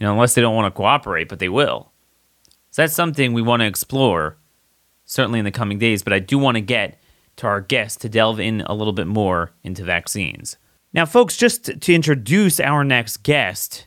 know, 0.00 0.12
unless 0.12 0.34
they 0.34 0.42
don't 0.42 0.54
want 0.54 0.72
to 0.72 0.76
cooperate, 0.76 1.28
but 1.28 1.38
they 1.38 1.48
will. 1.48 1.90
So 2.70 2.82
that's 2.82 2.92
something 2.92 3.32
we 3.32 3.40
want 3.40 3.60
to 3.60 3.66
explore, 3.66 4.36
certainly 5.06 5.38
in 5.38 5.46
the 5.46 5.50
coming 5.50 5.78
days, 5.78 6.02
but 6.02 6.12
I 6.12 6.18
do 6.18 6.36
want 6.36 6.56
to 6.56 6.60
get 6.60 7.00
to 7.36 7.46
our 7.46 7.60
guest 7.60 8.00
to 8.00 8.08
delve 8.08 8.40
in 8.40 8.62
a 8.62 8.74
little 8.74 8.92
bit 8.92 9.06
more 9.06 9.52
into 9.62 9.84
vaccines. 9.84 10.56
Now, 10.92 11.04
folks, 11.04 11.36
just 11.36 11.80
to 11.80 11.94
introduce 11.94 12.58
our 12.58 12.82
next 12.84 13.18
guest, 13.22 13.86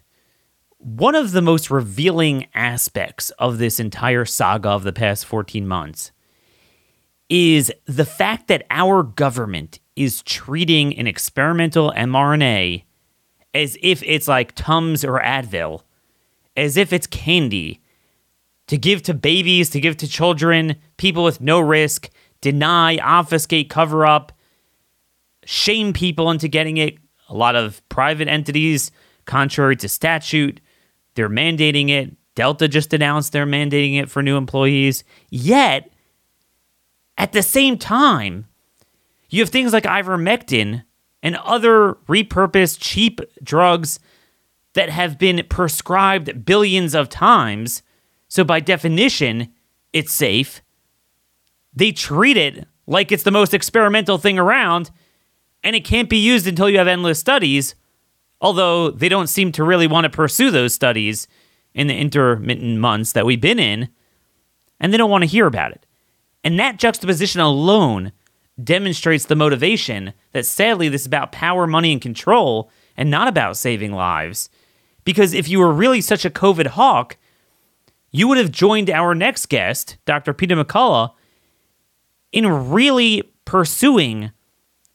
one 0.78 1.16
of 1.16 1.32
the 1.32 1.42
most 1.42 1.70
revealing 1.70 2.48
aspects 2.54 3.32
of 3.32 3.58
this 3.58 3.80
entire 3.80 4.26
saga 4.26 4.70
of 4.70 4.84
the 4.84 4.94
past 4.94 5.26
14 5.26 5.68
months 5.68 6.12
is 7.30 7.72
the 7.86 8.06
fact 8.06 8.48
that 8.48 8.66
our 8.70 9.04
government 9.04 9.80
is 9.96 10.24
treating 10.24 10.98
an 10.98 11.06
experimental 11.06 11.92
mRNA 11.92 12.84
as 13.54 13.78
if 13.82 14.02
it's 14.04 14.28
like 14.28 14.56
Tums 14.56 15.04
or 15.04 15.20
Advil, 15.20 15.82
as 16.56 16.78
if 16.78 16.94
it's 16.94 17.08
candy 17.08 17.82
to 18.68 18.78
give 18.78 19.02
to 19.04 19.14
babies, 19.14 19.70
to 19.72 19.80
give 19.80 19.98
to 19.98 20.08
children, 20.08 20.76
people 20.98 21.24
with 21.24 21.42
no 21.42 21.60
risk, 21.60 22.10
deny, 22.42 22.98
obfuscate, 22.98 23.70
cover 23.70 24.06
up, 24.06 24.32
shame 25.46 25.94
people 25.94 26.32
into 26.32 26.48
getting 26.48 26.78
it. 26.78 26.98
A 27.30 27.36
lot 27.36 27.56
of 27.56 27.88
private 27.90 28.28
entities, 28.28 28.92
contrary 29.26 29.76
to 29.78 29.90
statute, 29.90 30.62
they're 31.16 31.30
mandating 31.30 31.90
it. 31.90 32.16
Delta 32.36 32.68
just 32.68 32.94
announced 32.94 33.34
they're 33.34 33.46
mandating 33.46 34.00
it 34.00 34.10
for 34.10 34.24
new 34.24 34.38
employees. 34.38 35.04
Yet, 35.30 35.92
at 37.18 37.34
the 37.34 37.44
same 37.44 37.78
time, 37.78 38.48
you 39.30 39.42
have 39.42 39.50
things 39.50 39.74
like 39.74 39.84
ivermectin 39.84 40.84
and 41.22 41.36
other 41.38 41.96
repurposed 42.08 42.78
cheap 42.80 43.20
drugs 43.44 44.00
that 44.74 44.90
have 44.90 45.18
been 45.18 45.46
prescribed 45.50 46.46
billions 46.46 46.96
of 46.96 47.10
times. 47.10 47.84
So, 48.28 48.44
by 48.44 48.60
definition, 48.60 49.54
it's 49.92 50.14
safe. 50.14 50.62
They 51.74 51.92
treat 51.92 52.38
it 52.38 52.68
like 52.88 53.12
it's 53.12 53.24
the 53.24 53.32
most 53.32 53.54
experimental 53.54 54.18
thing 54.18 54.40
around, 54.40 54.92
and 55.64 55.76
it 55.76 55.86
can't 55.86 56.10
be 56.10 56.18
used 56.18 56.48
until 56.48 56.70
you 56.70 56.78
have 56.78 56.88
endless 56.88 57.20
studies, 57.20 57.76
although 58.42 58.90
they 58.90 59.10
don't 59.10 59.28
seem 59.28 59.52
to 59.54 59.64
really 59.64 59.88
want 59.88 60.06
to 60.06 60.10
pursue 60.10 60.52
those 60.52 60.74
studies 60.74 61.28
in 61.74 61.88
the 61.88 61.98
intermittent 61.98 62.80
months 62.80 63.12
that 63.12 63.26
we've 63.26 63.42
been 63.42 63.60
in, 63.60 63.90
and 64.80 64.92
they 64.92 64.98
don't 64.98 65.12
want 65.12 65.24
to 65.24 65.30
hear 65.30 65.46
about 65.46 65.72
it. 65.72 65.86
And 66.44 66.60
that 66.60 66.78
juxtaposition 66.78 67.42
alone 67.42 68.12
demonstrates 68.64 69.26
the 69.26 69.36
motivation 69.36 70.14
that 70.32 70.46
sadly 70.46 70.90
this 70.90 71.02
is 71.02 71.08
about 71.08 71.32
power, 71.32 71.68
money, 71.68 71.92
and 71.92 72.02
control, 72.02 72.72
and 72.98 73.10
not 73.10 73.28
about 73.28 73.58
saving 73.58 73.94
lives. 73.94 74.50
Because 75.04 75.34
if 75.34 75.48
you 75.48 75.60
were 75.60 75.72
really 75.72 76.02
such 76.02 76.26
a 76.26 76.30
COVID 76.30 76.68
hawk, 76.68 77.18
you 78.12 78.28
would 78.28 78.38
have 78.38 78.52
joined 78.52 78.90
our 78.90 79.14
next 79.14 79.48
guest, 79.48 79.98
Dr. 80.06 80.34
Peter 80.34 80.56
McCullough, 80.56 81.12
in 82.32 82.72
really 82.72 83.24
pursuing 83.46 84.32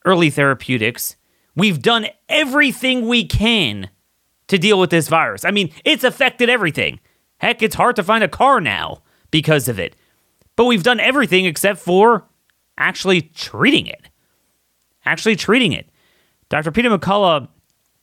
early 0.05 0.31
therapeutics. 0.31 1.17
We've 1.57 1.81
done 1.81 2.07
everything 2.29 3.09
we 3.09 3.25
can 3.25 3.91
to 4.49 4.59
deal 4.59 4.79
with 4.79 4.91
this 4.91 5.09
virus. 5.09 5.45
I 5.45 5.51
mean, 5.51 5.73
it's 5.85 6.05
affected 6.05 6.49
everything. 6.49 7.01
Heck, 7.39 7.63
it's 7.63 7.75
hard 7.75 7.97
to 7.97 8.03
find 8.03 8.23
a 8.23 8.29
car 8.29 8.61
now 8.61 9.03
because 9.31 9.69
of 9.69 9.79
it. 9.79 9.97
But 10.57 10.67
we've 10.67 10.83
done 10.83 11.01
everything 11.01 11.47
except 11.47 11.81
for 11.81 12.29
actually 12.79 13.23
treating 13.23 13.87
it. 13.87 14.09
Actually 15.05 15.37
treating 15.37 15.73
it. 15.73 15.89
Dr. 16.49 16.71
Peter 16.71 16.91
McCullough 16.91 17.49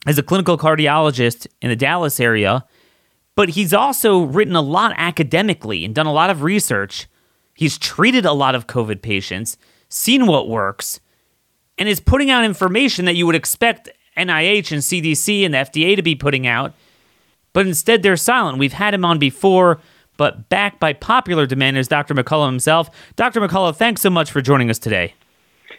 is 0.07 0.17
a 0.17 0.23
clinical 0.23 0.57
cardiologist 0.57 1.47
in 1.61 1.69
the 1.69 1.75
Dallas 1.75 2.19
area, 2.19 2.65
but 3.35 3.50
he's 3.50 3.73
also 3.73 4.23
written 4.23 4.55
a 4.55 4.61
lot 4.61 4.93
academically 4.97 5.85
and 5.85 5.95
done 5.95 6.07
a 6.07 6.13
lot 6.13 6.29
of 6.29 6.43
research 6.43 7.07
He's 7.62 7.77
treated 7.77 8.25
a 8.25 8.34
lot 8.34 8.56
of 8.56 8.65
COVID 8.65 9.03
patients, 9.03 9.56
seen 9.88 10.25
what 10.25 10.50
works, 10.50 11.00
and 11.77 11.88
is 11.88 12.00
putting 12.00 12.32
out 12.32 12.44
information 12.44 13.06
that 13.06 13.13
you 13.13 13.27
would 13.27 13.36
expect 13.36 13.88
NIH 14.18 14.72
and 14.72 14.82
CDC 14.82 15.46
and 15.46 15.53
the 15.53 15.60
FDA 15.60 15.96
to 15.96 16.01
be 16.01 16.15
putting 16.15 16.48
out. 16.48 16.74
But 17.53 17.68
instead, 17.68 18.01
they're 18.01 18.18
silent. 18.18 18.58
We've 18.58 18.74
had 18.74 18.96
him 18.96 19.06
on 19.06 19.20
before, 19.20 19.80
but 20.18 20.50
backed 20.50 20.80
by 20.80 20.94
popular 20.94 21.46
demand 21.46 21.77
is 21.77 21.88
Dr. 21.88 22.15
McCullough 22.15 22.50
himself. 22.50 22.89
Dr. 23.15 23.39
McCullough, 23.41 23.75
thanks 23.75 24.01
so 24.01 24.10
much 24.10 24.32
for 24.32 24.41
joining 24.41 24.72
us 24.72 24.80
today. 24.80 25.13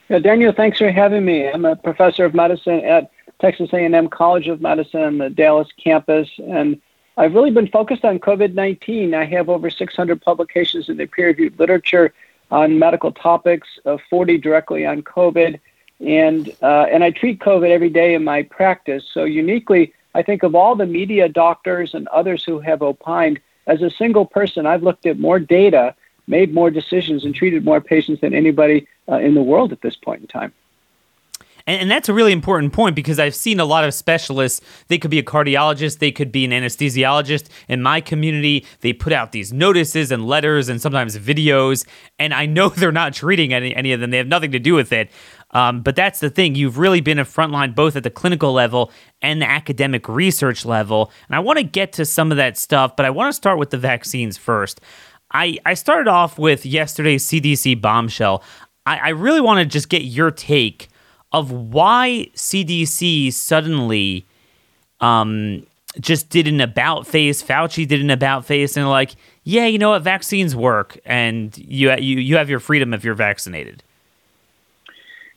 Yeah, 0.09 0.21
Daniel, 0.21 0.53
thanks 0.57 0.79
for 0.79 0.93
having 0.93 1.25
me. 1.25 1.49
I'm 1.49 1.65
a 1.65 1.75
professor 1.75 2.25
of 2.25 2.33
medicine 2.33 2.79
at 2.85 3.11
Texas 3.41 3.71
A&M 3.73 4.07
College 4.07 4.47
of 4.47 4.61
Medicine 4.61 5.19
the 5.19 5.31
Dallas 5.31 5.67
campus, 5.83 6.29
and 6.47 6.81
I've 7.17 7.35
really 7.35 7.51
been 7.51 7.69
focused 7.69 8.05
on 8.05 8.19
COVID 8.19 8.55
19. 8.55 9.15
I 9.15 9.25
have 9.27 9.49
over 9.49 9.69
600 9.69 10.23
publications 10.23 10.89
in 10.89 10.97
the 10.97 11.07
peer 11.07 11.29
reviewed 11.29 11.59
literature 11.59 12.13
on 12.51 12.79
medical 12.79 13.13
topics, 13.13 13.69
uh, 13.85 13.99
40 14.11 14.39
directly 14.39 14.87
on 14.87 15.03
COVID. 15.03 15.59
And, 16.01 16.51
uh, 16.63 16.87
and 16.91 17.05
I 17.05 17.11
treat 17.11 17.39
COVID 17.39 17.71
every 17.71 17.91
day 17.91 18.15
in 18.15 18.25
my 18.25 18.43
practice. 18.43 19.05
So, 19.13 19.25
uniquely, 19.25 19.93
I 20.15 20.23
think 20.23 20.43
of 20.43 20.55
all 20.55 20.75
the 20.75 20.87
media 20.87 21.29
doctors 21.29 21.95
and 21.95 22.09
others 22.09 22.45
who 22.45 22.61
have 22.61 22.83
opined, 22.83 23.41
as 23.67 23.83
a 23.83 23.91
single 23.91 24.27
person, 24.27 24.67
I've 24.67 24.83
looked 24.83 25.07
at 25.07 25.19
more 25.19 25.39
data, 25.39 25.95
made 26.27 26.53
more 26.53 26.71
decisions, 26.71 27.25
and 27.25 27.35
treated 27.35 27.65
more 27.65 27.81
patients 27.81 28.21
than 28.21 28.35
anybody 28.35 28.89
uh, 29.09 29.19
in 29.19 29.35
the 29.35 29.43
world 29.43 29.73
at 29.73 29.81
this 29.81 29.97
point 29.97 30.23
in 30.23 30.27
time. 30.27 30.53
And, 31.67 31.83
and, 31.83 31.91
that's 31.91 32.09
a 32.09 32.15
really 32.15 32.33
important 32.33 32.73
point 32.73 32.97
because 32.97 33.19
I've 33.19 33.35
seen 33.35 33.61
a 33.61 33.65
lot 33.65 33.85
of 33.85 33.95
specialists. 33.95 34.61
They 34.89 34.99
could 34.99 35.11
be 35.11 35.19
a 35.19 35.23
cardiologist, 35.23 35.99
they 35.99 36.13
could 36.13 36.33
be 36.33 36.45
an 36.45 36.51
anesthesiologist. 36.51 37.49
In 37.69 37.83
my 37.83 38.01
community, 38.01 38.67
they 38.81 38.93
put 38.93 39.13
out 39.13 39.33
these 39.33 39.53
notices 39.53 40.11
and 40.11 40.27
letters 40.27 40.69
and 40.69 40.81
sometimes 40.81 41.19
videos. 41.19 41.87
And 42.19 42.33
I 42.35 42.47
know 42.47 42.69
they're 42.71 42.93
not 42.93 43.15
treating 43.15 43.53
any, 43.53 43.75
any 43.75 43.93
of 43.93 44.01
them, 44.01 44.11
they 44.11 44.19
have 44.19 44.27
nothing 44.27 44.53
to 44.53 44.59
do 44.59 44.75
with 44.75 44.93
it. 44.93 45.11
Um, 45.53 45.83
but 45.83 45.97
that's 45.97 46.21
the 46.21 46.31
thing. 46.31 46.55
You've 46.55 46.79
really 46.79 47.01
been 47.01 47.19
a 47.19 47.25
frontline 47.25 47.75
both 47.75 47.95
at 47.95 48.05
the 48.05 48.11
clinical 48.11 48.53
level 48.53 48.91
and 49.21 49.41
the 49.43 49.49
academic 49.49 50.09
research 50.09 50.65
level. 50.65 51.13
And 51.29 51.37
I 51.37 51.41
want 51.41 51.59
to 51.59 51.65
get 51.65 51.93
to 51.95 52.05
some 52.05 52.31
of 52.31 52.39
that 52.39 52.57
stuff, 52.57 52.97
but 52.97 53.05
I 53.05 53.11
want 53.11 53.29
to 53.29 53.37
start 53.37 53.59
with 53.59 53.71
the 53.71 53.79
vaccines 53.79 54.39
first. 54.39 54.81
I, 55.33 55.59
I 55.65 55.75
started 55.75 56.09
off 56.09 56.39
with 56.39 56.65
yesterday's 56.67 57.27
CDC 57.27 57.81
bombshell. 57.81 58.43
I, 58.87 58.99
I 58.99 59.09
really 59.11 59.41
want 59.41 59.61
to 59.61 59.67
just 59.67 59.89
get 59.89 60.03
your 60.03 60.31
take 60.31 60.89
of 61.33 61.51
why 61.51 62.29
CDC 62.35 63.33
suddenly 63.33 64.27
um, 65.01 65.67
just 66.01 66.29
did 66.29 66.49
an 66.49 66.61
about 66.61 67.07
face. 67.07 67.43
Fauci 67.43 67.87
did 67.87 68.01
an 68.01 68.11
about 68.11 68.45
face, 68.45 68.77
and 68.77 68.89
like, 68.89 69.15
yeah, 69.45 69.67
you 69.67 69.79
know 69.79 69.91
what, 69.91 70.03
vaccines 70.03 70.55
work, 70.55 70.99
and 71.05 71.57
you 71.59 71.93
you 71.97 72.19
you 72.19 72.37
have 72.37 72.49
your 72.49 72.61
freedom 72.61 72.95
if 72.95 73.05
you're 73.05 73.15
vaccinated. 73.15 73.83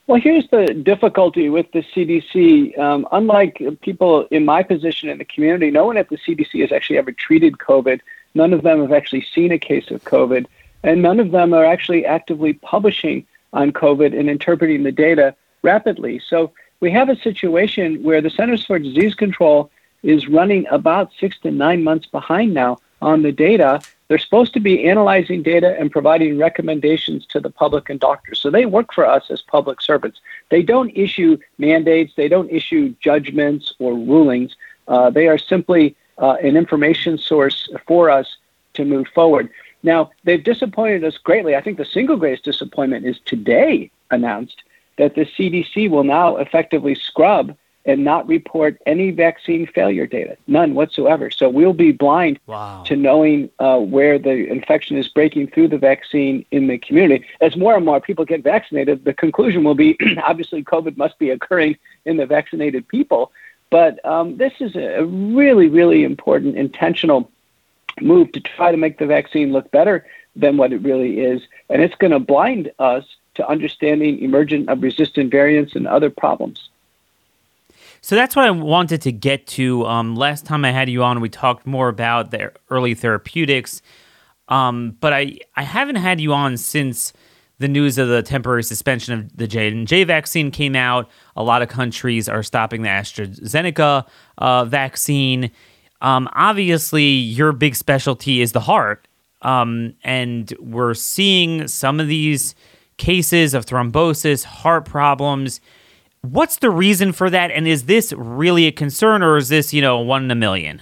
Well, 0.07 0.21
here's 0.21 0.47
the 0.49 0.67
difficulty 0.67 1.49
with 1.49 1.71
the 1.71 1.81
CDC. 1.81 2.77
Um, 2.77 3.07
unlike 3.11 3.59
people 3.81 4.27
in 4.29 4.45
my 4.45 4.61
position 4.61 5.09
in 5.09 5.17
the 5.17 5.25
community, 5.25 5.71
no 5.71 5.85
one 5.85 5.97
at 5.97 6.09
the 6.09 6.17
CDC 6.17 6.61
has 6.61 6.71
actually 6.71 6.99
ever 6.99 7.11
treated 7.11 7.57
COVID. 7.57 8.01
None 8.35 8.53
of 8.53 8.61
them 8.61 8.81
have 8.81 8.91
actually 8.91 9.25
seen 9.33 9.51
a 9.51 9.57
case 9.57 9.89
of 9.89 10.03
COVID. 10.03 10.45
And 10.83 11.01
none 11.01 11.19
of 11.19 11.31
them 11.31 11.55
are 11.55 11.65
actually 11.65 12.05
actively 12.05 12.53
publishing 12.53 13.25
on 13.53 13.71
COVID 13.71 14.17
and 14.17 14.29
interpreting 14.29 14.83
the 14.83 14.91
data 14.91 15.35
rapidly. 15.65 16.21
So 16.31 16.53
we 16.79 16.91
have 16.91 17.09
a 17.09 17.17
situation 17.17 18.01
where 18.03 18.21
the 18.21 18.29
Centers 18.29 18.65
for 18.65 18.79
Disease 18.79 19.15
Control 19.15 19.69
is 20.03 20.29
running 20.29 20.65
about 20.69 21.11
six 21.19 21.37
to 21.39 21.51
nine 21.51 21.83
months 21.83 22.05
behind 22.05 22.53
now 22.53 22.77
on 23.01 23.23
the 23.23 23.31
data. 23.31 23.81
They're 24.07 24.27
supposed 24.27 24.53
to 24.53 24.59
be 24.59 24.87
analyzing 24.87 25.41
data 25.41 25.75
and 25.79 25.91
providing 25.91 26.37
recommendations 26.37 27.25
to 27.27 27.39
the 27.39 27.49
public 27.49 27.89
and 27.89 27.99
doctors. 27.99 28.39
So 28.39 28.49
they 28.49 28.65
work 28.67 28.93
for 28.93 29.05
us 29.05 29.25
as 29.29 29.41
public 29.41 29.81
servants. 29.81 30.21
They 30.49 30.61
don't 30.61 30.91
issue 30.95 31.37
mandates, 31.57 32.13
they 32.15 32.27
don't 32.27 32.51
issue 32.51 32.93
judgments 33.01 33.73
or 33.79 33.93
rulings. 33.93 34.55
Uh, 34.87 35.09
they 35.09 35.27
are 35.27 35.39
simply 35.39 35.95
uh, 36.19 36.37
an 36.47 36.55
information 36.55 37.17
source 37.17 37.67
for 37.87 38.09
us 38.09 38.37
to 38.75 38.85
move 38.85 39.07
forward. 39.07 39.49
Now, 39.81 40.11
they've 40.23 40.43
disappointed 40.43 41.03
us 41.03 41.17
greatly. 41.17 41.55
I 41.55 41.61
think 41.61 41.77
the 41.77 41.85
single 41.85 42.17
greatest 42.17 42.43
disappointment 42.43 43.05
is 43.05 43.17
today 43.25 43.91
announced 44.11 44.63
that 44.97 45.15
the 45.15 45.25
CDC 45.25 45.89
will 45.89 46.03
now 46.03 46.37
effectively 46.37 46.95
scrub 46.95 47.55
and 47.85 48.03
not 48.03 48.27
report 48.27 48.81
any 48.85 49.11
vaccine 49.11 49.67
failure 49.67 50.07
data, 50.07 50.35
none 50.47 50.73
whatsoever. 50.73 51.29
So 51.29 51.47
we'll 51.47 51.73
be 51.73 51.91
blind 51.91 52.39
wow. 52.47 52.83
to 52.87 52.95
knowing 52.95 53.49
uh, 53.59 53.77
where 53.77 54.17
the 54.17 54.49
infection 54.49 54.97
is 54.97 55.07
breaking 55.07 55.51
through 55.51 55.67
the 55.67 55.77
vaccine 55.77 56.45
in 56.49 56.67
the 56.67 56.79
community. 56.79 57.25
As 57.41 57.55
more 57.55 57.75
and 57.75 57.85
more 57.85 58.01
people 58.01 58.25
get 58.25 58.43
vaccinated, 58.43 59.05
the 59.05 59.13
conclusion 59.13 59.63
will 59.63 59.75
be 59.75 59.97
obviously 60.23 60.63
COVID 60.63 60.97
must 60.97 61.19
be 61.19 61.29
occurring 61.29 61.77
in 62.05 62.17
the 62.17 62.25
vaccinated 62.25 62.87
people. 62.87 63.31
But 63.69 64.03
um, 64.05 64.37
this 64.37 64.53
is 64.59 64.75
a 64.75 65.05
really, 65.05 65.67
really 65.67 66.03
important 66.03 66.55
intentional 66.55 67.31
move 68.01 68.31
to 68.31 68.39
try 68.39 68.71
to 68.71 68.77
make 68.77 68.97
the 68.97 69.05
vaccine 69.05 69.51
look 69.51 69.69
better 69.71 70.05
than 70.35 70.57
what 70.57 70.73
it 70.73 70.81
really 70.81 71.19
is. 71.19 71.41
And 71.69 71.81
it's 71.81 71.95
going 71.95 72.11
to 72.11 72.19
blind 72.19 72.71
us 72.79 73.05
to 73.35 73.47
understanding 73.47 74.19
emergent 74.19 74.69
of 74.69 74.81
resistant 74.81 75.31
variants 75.31 75.75
and 75.75 75.87
other 75.87 76.09
problems. 76.09 76.69
So 78.01 78.15
that's 78.15 78.35
what 78.35 78.45
I 78.45 78.51
wanted 78.51 79.01
to 79.01 79.11
get 79.11 79.47
to. 79.47 79.85
Um, 79.87 80.15
last 80.15 80.45
time 80.45 80.63
I 80.63 80.71
had 80.71 80.89
you 80.89 81.03
on, 81.03 81.21
we 81.21 81.29
talked 81.29 81.65
more 81.65 81.89
about 81.89 82.29
the 82.29 82.51
early 82.69 82.93
therapeutics, 82.93 83.81
um, 84.47 84.95
but 84.99 85.11
I, 85.11 85.39
I 85.55 85.63
haven't 85.63 85.95
had 85.95 86.21
you 86.21 86.31
on 86.33 86.57
since 86.57 87.13
the 87.57 87.67
news 87.67 87.97
of 87.97 88.07
the 88.07 88.21
temporary 88.21 88.63
suspension 88.63 89.13
of 89.13 89.35
the 89.37 89.47
J 89.47 89.69
and 89.69 89.87
J 89.87 90.03
vaccine 90.03 90.51
came 90.51 90.75
out. 90.75 91.09
A 91.35 91.43
lot 91.43 91.61
of 91.61 91.69
countries 91.69 92.29
are 92.29 92.43
stopping 92.43 92.81
the 92.83 92.89
AstraZeneca 92.89 94.05
uh, 94.37 94.65
vaccine. 94.65 95.49
Um, 96.01 96.29
obviously, 96.33 97.05
your 97.05 97.53
big 97.53 97.75
specialty 97.75 98.41
is 98.41 98.51
the 98.51 98.59
heart, 98.59 99.07
um, 99.41 99.95
and 100.03 100.53
we're 100.59 100.93
seeing 100.93 101.67
some 101.67 101.99
of 101.99 102.07
these 102.07 102.53
cases 102.97 103.53
of 103.53 103.65
thrombosis, 103.65 104.43
heart 104.43 104.85
problems. 104.85 105.59
What's 106.21 106.57
the 106.57 106.69
reason 106.69 107.11
for 107.11 107.29
that? 107.29 107.51
And 107.51 107.67
is 107.67 107.85
this 107.85 108.13
really 108.13 108.65
a 108.67 108.71
concern 108.71 109.21
or 109.21 109.37
is 109.37 109.49
this, 109.49 109.73
you 109.73 109.81
know, 109.81 109.99
one 109.99 110.23
in 110.23 110.31
a 110.31 110.35
million? 110.35 110.81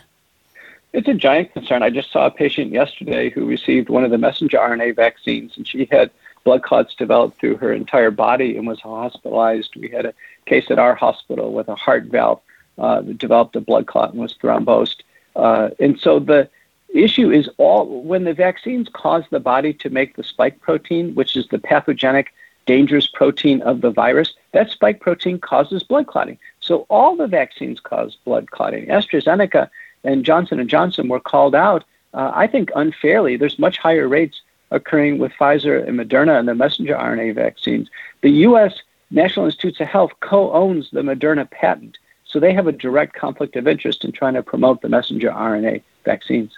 It's 0.93 1.07
a 1.07 1.13
giant 1.13 1.53
concern. 1.53 1.81
I 1.81 1.89
just 1.89 2.11
saw 2.11 2.27
a 2.27 2.31
patient 2.31 2.71
yesterday 2.71 3.29
who 3.29 3.45
received 3.45 3.89
one 3.89 4.03
of 4.03 4.11
the 4.11 4.17
messenger 4.17 4.57
RNA 4.57 4.95
vaccines 4.95 5.53
and 5.57 5.67
she 5.67 5.87
had 5.91 6.11
blood 6.43 6.61
clots 6.61 6.93
developed 6.95 7.39
through 7.39 7.57
her 7.57 7.73
entire 7.73 8.11
body 8.11 8.57
and 8.57 8.67
was 8.67 8.79
hospitalized. 8.79 9.75
We 9.75 9.89
had 9.89 10.05
a 10.05 10.13
case 10.45 10.69
at 10.69 10.79
our 10.79 10.93
hospital 10.93 11.51
with 11.53 11.67
a 11.67 11.75
heart 11.75 12.05
valve 12.05 12.41
uh, 12.77 13.01
that 13.01 13.17
developed 13.17 13.55
a 13.55 13.61
blood 13.61 13.87
clot 13.87 14.11
and 14.11 14.21
was 14.21 14.35
thrombosed. 14.35 15.01
Uh, 15.35 15.69
and 15.79 15.99
so 15.99 16.19
the 16.19 16.49
issue 16.93 17.31
is 17.31 17.49
all 17.57 18.03
when 18.03 18.23
the 18.23 18.33
vaccines 18.33 18.87
cause 18.93 19.23
the 19.29 19.39
body 19.39 19.73
to 19.73 19.89
make 19.89 20.15
the 20.15 20.23
spike 20.23 20.61
protein, 20.61 21.15
which 21.15 21.35
is 21.35 21.47
the 21.47 21.59
pathogenic 21.59 22.33
dangerous 22.65 23.07
protein 23.07 23.61
of 23.61 23.81
the 23.81 23.91
virus, 23.91 24.33
that 24.53 24.69
spike 24.69 24.99
protein 24.99 25.39
causes 25.39 25.83
blood 25.83 26.07
clotting. 26.07 26.37
So 26.59 26.85
all 26.89 27.15
the 27.15 27.27
vaccines 27.27 27.79
cause 27.79 28.17
blood 28.23 28.51
clotting. 28.51 28.87
AstraZeneca 28.87 29.69
and 30.03 30.23
Johnson 30.23 30.65
& 30.67 30.69
Johnson 30.69 31.07
were 31.07 31.19
called 31.19 31.55
out, 31.55 31.83
uh, 32.13 32.31
I 32.33 32.47
think 32.47 32.71
unfairly. 32.75 33.37
There's 33.37 33.59
much 33.59 33.77
higher 33.77 34.07
rates 34.07 34.41
occurring 34.71 35.19
with 35.19 35.31
Pfizer 35.33 35.87
and 35.87 35.99
Moderna 35.99 36.39
and 36.39 36.47
the 36.47 36.55
messenger 36.55 36.95
RNA 36.95 37.35
vaccines. 37.35 37.89
The 38.21 38.31
U.S. 38.47 38.81
National 39.11 39.45
Institutes 39.45 39.79
of 39.79 39.87
Health 39.87 40.11
co-owns 40.21 40.89
the 40.91 41.01
Moderna 41.01 41.49
patent, 41.49 41.97
so 42.25 42.39
they 42.39 42.53
have 42.53 42.67
a 42.67 42.71
direct 42.71 43.13
conflict 43.13 43.55
of 43.55 43.67
interest 43.67 44.03
in 44.03 44.11
trying 44.11 44.33
to 44.33 44.43
promote 44.43 44.81
the 44.81 44.89
messenger 44.89 45.29
RNA 45.29 45.83
vaccines. 46.03 46.57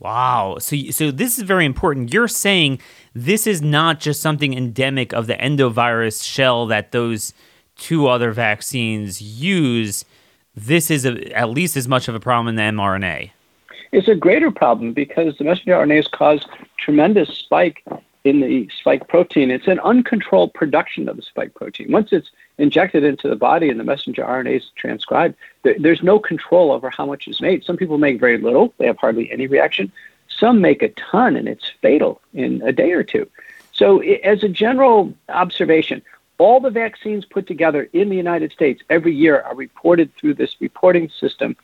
Wow. 0.00 0.56
So, 0.60 0.76
so 0.90 1.10
this 1.10 1.36
is 1.36 1.44
very 1.44 1.66
important. 1.66 2.12
You're 2.12 2.26
saying 2.26 2.80
this 3.14 3.46
is 3.46 3.60
not 3.60 4.00
just 4.00 4.20
something 4.20 4.54
endemic 4.54 5.12
of 5.12 5.26
the 5.26 5.34
adenovirus 5.34 6.24
shell 6.24 6.66
that 6.66 6.92
those 6.92 7.34
two 7.76 8.08
other 8.08 8.32
vaccines 8.32 9.20
use. 9.20 10.06
This 10.54 10.90
is 10.90 11.04
a, 11.04 11.30
at 11.36 11.50
least 11.50 11.76
as 11.76 11.86
much 11.86 12.08
of 12.08 12.14
a 12.14 12.20
problem 12.20 12.48
in 12.48 12.56
the 12.56 12.80
mRNA. 12.80 13.30
It's 13.92 14.08
a 14.08 14.14
greater 14.14 14.50
problem 14.50 14.94
because 14.94 15.36
the 15.36 15.44
messenger 15.44 15.72
RNAs 15.72 16.10
cause 16.10 16.46
tremendous 16.78 17.28
spike 17.28 17.84
in 18.24 18.40
the 18.40 18.68
spike 18.78 19.08
protein. 19.08 19.50
It's 19.50 19.66
an 19.66 19.80
uncontrolled 19.80 20.52
production 20.52 21.08
of 21.08 21.16
the 21.16 21.22
spike 21.22 21.54
protein. 21.54 21.90
Once 21.90 22.12
it's 22.12 22.30
injected 22.58 23.02
into 23.02 23.28
the 23.28 23.36
body 23.36 23.70
and 23.70 23.80
the 23.80 23.84
messenger 23.84 24.22
RNA 24.22 24.56
is 24.56 24.70
transcribed, 24.76 25.36
there's 25.62 26.02
no 26.02 26.18
control 26.18 26.70
over 26.72 26.90
how 26.90 27.06
much 27.06 27.28
is 27.28 27.40
made. 27.40 27.64
Some 27.64 27.76
people 27.76 27.98
make 27.98 28.20
very 28.20 28.38
little, 28.38 28.74
they 28.78 28.86
have 28.86 28.98
hardly 28.98 29.30
any 29.32 29.46
reaction. 29.46 29.90
Some 30.28 30.60
make 30.60 30.82
a 30.82 30.90
ton 30.90 31.36
and 31.36 31.48
it's 31.48 31.70
fatal 31.80 32.20
in 32.34 32.62
a 32.62 32.72
day 32.72 32.92
or 32.92 33.02
two. 33.02 33.28
So, 33.72 34.00
as 34.00 34.42
a 34.42 34.48
general 34.48 35.12
observation, 35.28 36.02
all 36.38 36.60
the 36.60 36.70
vaccines 36.70 37.24
put 37.24 37.46
together 37.46 37.88
in 37.92 38.08
the 38.08 38.16
United 38.16 38.52
States 38.52 38.82
every 38.90 39.14
year 39.14 39.42
are 39.42 39.54
reported 39.54 40.14
through 40.16 40.34
this 40.34 40.56
reporting 40.60 41.08
system. 41.08 41.56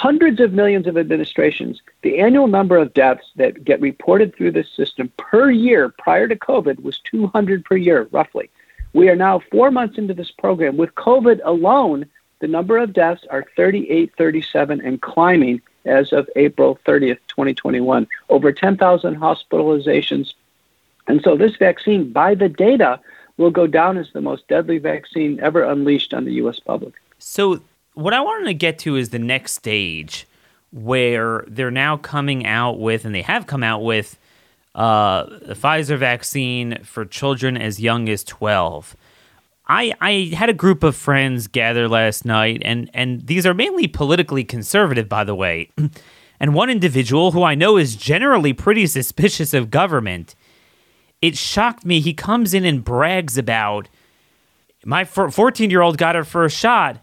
Hundreds 0.00 0.40
of 0.40 0.54
millions 0.54 0.86
of 0.86 0.96
administrations. 0.96 1.82
The 2.00 2.20
annual 2.20 2.46
number 2.46 2.78
of 2.78 2.94
deaths 2.94 3.26
that 3.36 3.64
get 3.64 3.82
reported 3.82 4.34
through 4.34 4.52
this 4.52 4.70
system 4.70 5.12
per 5.18 5.50
year 5.50 5.90
prior 5.90 6.26
to 6.26 6.36
COVID 6.36 6.82
was 6.82 7.00
200 7.00 7.66
per 7.66 7.76
year, 7.76 8.08
roughly. 8.10 8.48
We 8.94 9.10
are 9.10 9.14
now 9.14 9.42
four 9.50 9.70
months 9.70 9.98
into 9.98 10.14
this 10.14 10.30
program. 10.30 10.78
With 10.78 10.94
COVID 10.94 11.42
alone, 11.44 12.06
the 12.38 12.48
number 12.48 12.78
of 12.78 12.94
deaths 12.94 13.26
are 13.28 13.44
38, 13.58 14.10
37, 14.16 14.80
and 14.80 15.02
climbing 15.02 15.60
as 15.84 16.14
of 16.14 16.30
April 16.34 16.78
30th, 16.86 17.18
2021. 17.28 18.06
Over 18.30 18.52
10,000 18.52 19.16
hospitalizations. 19.16 20.32
And 21.08 21.20
so 21.20 21.36
this 21.36 21.56
vaccine, 21.56 22.10
by 22.10 22.34
the 22.34 22.48
data, 22.48 23.00
will 23.36 23.50
go 23.50 23.66
down 23.66 23.98
as 23.98 24.10
the 24.14 24.22
most 24.22 24.48
deadly 24.48 24.78
vaccine 24.78 25.38
ever 25.40 25.62
unleashed 25.62 26.14
on 26.14 26.24
the 26.24 26.32
U.S. 26.44 26.58
public. 26.58 26.94
So, 27.18 27.60
what 27.94 28.14
I 28.14 28.20
wanted 28.20 28.46
to 28.46 28.54
get 28.54 28.78
to 28.80 28.96
is 28.96 29.10
the 29.10 29.18
next 29.18 29.52
stage 29.52 30.26
where 30.72 31.44
they're 31.48 31.70
now 31.70 31.96
coming 31.96 32.46
out 32.46 32.78
with, 32.78 33.04
and 33.04 33.14
they 33.14 33.22
have 33.22 33.46
come 33.46 33.62
out 33.62 33.82
with, 33.82 34.18
uh, 34.74 35.24
the 35.42 35.54
Pfizer 35.54 35.98
vaccine 35.98 36.82
for 36.84 37.04
children 37.04 37.56
as 37.56 37.80
young 37.80 38.08
as 38.08 38.22
12. 38.24 38.96
I, 39.66 39.94
I 40.00 40.32
had 40.34 40.48
a 40.48 40.54
group 40.54 40.82
of 40.82 40.96
friends 40.96 41.46
gather 41.46 41.88
last 41.88 42.24
night, 42.24 42.62
and, 42.64 42.90
and 42.94 43.26
these 43.26 43.46
are 43.46 43.54
mainly 43.54 43.88
politically 43.88 44.44
conservative, 44.44 45.08
by 45.08 45.24
the 45.24 45.34
way. 45.34 45.70
and 46.40 46.54
one 46.54 46.70
individual 46.70 47.32
who 47.32 47.42
I 47.42 47.54
know 47.54 47.76
is 47.76 47.96
generally 47.96 48.52
pretty 48.52 48.86
suspicious 48.86 49.54
of 49.54 49.70
government, 49.70 50.34
it 51.20 51.36
shocked 51.36 51.84
me. 51.84 52.00
He 52.00 52.14
comes 52.14 52.54
in 52.54 52.64
and 52.64 52.84
brags 52.84 53.36
about 53.36 53.88
my 54.84 55.04
14 55.04 55.70
year 55.70 55.82
old 55.82 55.98
got 55.98 56.14
her 56.14 56.24
first 56.24 56.56
shot. 56.56 56.98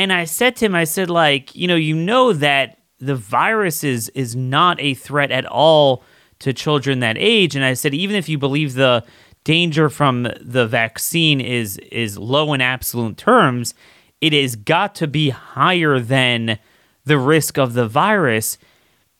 And 0.00 0.14
I 0.14 0.24
said 0.24 0.56
to 0.56 0.64
him, 0.64 0.74
I 0.74 0.84
said, 0.84 1.10
like, 1.10 1.54
you 1.54 1.68
know, 1.68 1.76
you 1.76 1.94
know 1.94 2.32
that 2.32 2.78
the 3.00 3.14
virus 3.14 3.84
is, 3.84 4.08
is 4.14 4.34
not 4.34 4.80
a 4.80 4.94
threat 4.94 5.30
at 5.30 5.44
all 5.44 6.02
to 6.38 6.54
children 6.54 7.00
that 7.00 7.18
age. 7.18 7.54
And 7.54 7.62
I 7.62 7.74
said, 7.74 7.92
even 7.92 8.16
if 8.16 8.26
you 8.26 8.38
believe 8.38 8.72
the 8.72 9.04
danger 9.44 9.90
from 9.90 10.22
the 10.40 10.66
vaccine 10.66 11.42
is 11.42 11.76
is 11.92 12.16
low 12.16 12.54
in 12.54 12.62
absolute 12.62 13.18
terms, 13.18 13.74
it 14.22 14.32
has 14.32 14.56
got 14.56 14.94
to 14.94 15.06
be 15.06 15.28
higher 15.28 16.00
than 16.00 16.58
the 17.04 17.18
risk 17.18 17.58
of 17.58 17.74
the 17.74 17.86
virus. 17.86 18.56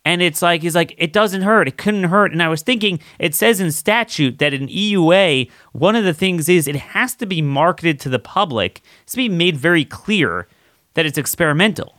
And 0.07 0.23
it's 0.23 0.40
like 0.40 0.62
he's 0.62 0.75
like, 0.75 0.95
it 0.97 1.12
doesn't 1.12 1.43
hurt. 1.43 1.69
It 1.69 1.77
couldn't 1.77 2.05
hurt. 2.05 2.33
And 2.33 2.43
I 2.43 2.49
was 2.49 2.62
thinking, 2.62 3.01
it 3.19 3.35
says 3.35 3.61
in 3.61 3.71
statute 3.71 4.38
that 4.38 4.55
in 4.55 4.66
EUA, 4.66 5.51
one 5.73 5.95
of 5.95 6.05
the 6.05 6.14
things 6.14 6.49
is 6.49 6.66
it 6.66 6.77
has 6.77 7.14
to 7.16 7.27
be 7.27 7.43
marketed 7.43 8.01
to 8.01 8.09
the 8.09 8.19
public. 8.19 8.81
It's 9.03 9.12
to 9.12 9.19
be 9.19 9.29
made 9.29 9.59
very 9.59 9.85
clear 9.85 10.49
that 10.94 11.07
it's 11.07 11.18
experimental. 11.18 11.94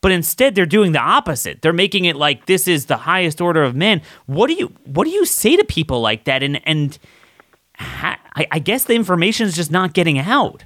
But 0.00 0.12
instead, 0.12 0.54
they're 0.54 0.66
doing 0.66 0.92
the 0.92 1.00
opposite. 1.00 1.62
They're 1.62 1.72
making 1.72 2.04
it 2.04 2.16
like 2.16 2.46
this 2.46 2.68
is 2.68 2.86
the 2.86 2.98
highest 2.98 3.40
order 3.40 3.64
of 3.64 3.74
men. 3.74 4.02
What 4.26 4.48
do 4.48 4.54
you 4.54 4.72
what 4.84 5.04
do 5.04 5.10
you 5.10 5.24
say 5.24 5.56
to 5.56 5.64
people 5.64 6.00
like 6.00 6.24
that? 6.24 6.42
And 6.42 6.60
and 6.66 6.98
I, 7.78 8.46
I 8.50 8.58
guess 8.58 8.84
the 8.84 8.94
information 8.94 9.46
is 9.46 9.56
just 9.56 9.70
not 9.70 9.94
getting 9.94 10.18
out. 10.18 10.64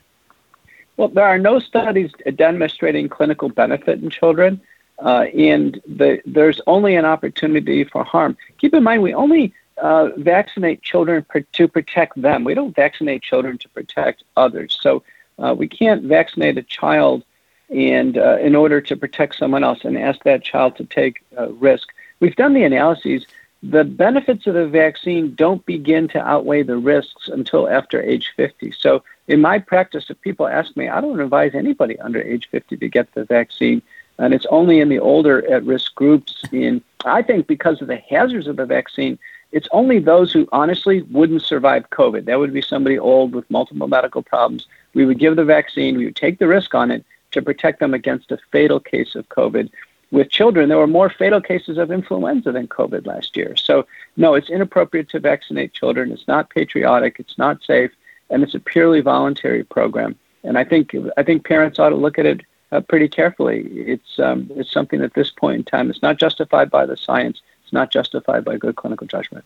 Well, 0.96 1.08
there 1.08 1.24
are 1.24 1.38
no 1.38 1.58
studies 1.58 2.10
demonstrating 2.34 3.08
clinical 3.08 3.48
benefit 3.48 4.02
in 4.02 4.10
children, 4.10 4.60
uh, 4.98 5.26
and 5.34 5.80
the, 5.86 6.20
there's 6.26 6.60
only 6.66 6.94
an 6.94 7.06
opportunity 7.06 7.84
for 7.84 8.04
harm. 8.04 8.36
Keep 8.58 8.74
in 8.74 8.82
mind, 8.82 9.02
we 9.02 9.14
only 9.14 9.54
uh, 9.78 10.10
vaccinate 10.18 10.82
children 10.82 11.24
per, 11.26 11.40
to 11.40 11.66
protect 11.66 12.20
them. 12.20 12.44
We 12.44 12.52
don't 12.52 12.76
vaccinate 12.76 13.22
children 13.22 13.56
to 13.58 13.68
protect 13.70 14.24
others. 14.36 14.78
So 14.80 15.02
uh, 15.38 15.54
we 15.56 15.68
can't 15.68 16.02
vaccinate 16.02 16.58
a 16.58 16.62
child 16.62 17.24
and 17.70 18.18
uh, 18.18 18.36
in 18.38 18.54
order 18.54 18.80
to 18.80 18.96
protect 18.96 19.36
someone 19.36 19.64
else 19.64 19.84
and 19.84 19.96
ask 19.96 20.22
that 20.24 20.42
child 20.42 20.76
to 20.76 20.84
take 20.84 21.22
risk. 21.60 21.88
We've 22.20 22.36
done 22.36 22.54
the 22.54 22.64
analyses. 22.64 23.26
The 23.62 23.84
benefits 23.84 24.46
of 24.46 24.54
the 24.54 24.66
vaccine 24.66 25.34
don't 25.34 25.64
begin 25.66 26.08
to 26.08 26.20
outweigh 26.26 26.62
the 26.62 26.78
risks 26.78 27.28
until 27.28 27.68
after 27.68 28.00
age 28.00 28.32
50. 28.36 28.72
So 28.72 29.02
in 29.28 29.40
my 29.40 29.58
practice, 29.58 30.06
if 30.08 30.20
people 30.22 30.48
ask 30.48 30.76
me, 30.76 30.88
I 30.88 31.00
don't 31.00 31.20
advise 31.20 31.54
anybody 31.54 31.98
under 32.00 32.20
age 32.20 32.48
50 32.50 32.76
to 32.78 32.88
get 32.88 33.12
the 33.14 33.24
vaccine. 33.24 33.82
And 34.18 34.34
it's 34.34 34.46
only 34.46 34.80
in 34.80 34.88
the 34.88 34.98
older 34.98 35.48
at 35.50 35.64
risk 35.64 35.94
groups. 35.94 36.42
In 36.52 36.82
I 37.04 37.22
think 37.22 37.46
because 37.46 37.80
of 37.80 37.88
the 37.88 37.96
hazards 37.96 38.46
of 38.46 38.56
the 38.56 38.66
vaccine, 38.66 39.18
it's 39.52 39.68
only 39.72 39.98
those 39.98 40.32
who 40.32 40.48
honestly 40.52 41.02
wouldn't 41.02 41.42
survive 41.42 41.90
COVID. 41.90 42.26
That 42.26 42.38
would 42.38 42.52
be 42.52 42.62
somebody 42.62 42.98
old 42.98 43.34
with 43.34 43.50
multiple 43.50 43.88
medical 43.88 44.22
problems. 44.22 44.66
We 44.94 45.06
would 45.06 45.18
give 45.18 45.36
the 45.36 45.44
vaccine, 45.44 45.96
we 45.96 46.04
would 46.06 46.16
take 46.16 46.38
the 46.38 46.48
risk 46.48 46.74
on 46.74 46.90
it 46.90 47.04
to 47.32 47.42
protect 47.42 47.80
them 47.80 47.94
against 47.94 48.32
a 48.32 48.38
fatal 48.50 48.80
case 48.80 49.14
of 49.14 49.28
COVID. 49.28 49.70
With 50.10 50.30
children, 50.30 50.68
there 50.68 50.78
were 50.78 50.86
more 50.86 51.08
fatal 51.08 51.40
cases 51.40 51.78
of 51.78 51.92
influenza 51.92 52.50
than 52.50 52.66
COVID 52.66 53.06
last 53.06 53.36
year. 53.36 53.54
So, 53.56 53.86
no, 54.16 54.34
it's 54.34 54.50
inappropriate 54.50 55.08
to 55.10 55.20
vaccinate 55.20 55.72
children. 55.72 56.10
It's 56.10 56.26
not 56.26 56.50
patriotic. 56.50 57.16
It's 57.20 57.38
not 57.38 57.62
safe 57.62 57.92
and 58.30 58.42
it's 58.42 58.54
a 58.54 58.60
purely 58.60 59.00
voluntary 59.00 59.64
program. 59.64 60.16
And 60.44 60.56
I 60.56 60.64
think 60.64 60.94
I 61.16 61.22
think 61.22 61.44
parents 61.44 61.78
ought 61.78 61.90
to 61.90 61.96
look 61.96 62.18
at 62.18 62.24
it 62.24 62.40
uh, 62.72 62.80
pretty 62.80 63.08
carefully. 63.08 63.66
It's 63.72 64.18
um, 64.18 64.50
it's 64.54 64.72
something 64.72 65.02
at 65.02 65.14
this 65.14 65.30
point 65.30 65.56
in 65.58 65.64
time 65.64 65.90
it's 65.90 66.02
not 66.02 66.18
justified 66.18 66.70
by 66.70 66.86
the 66.86 66.96
science. 66.96 67.42
It's 67.62 67.72
not 67.72 67.90
justified 67.90 68.44
by 68.44 68.56
good 68.56 68.76
clinical 68.76 69.06
judgment. 69.06 69.44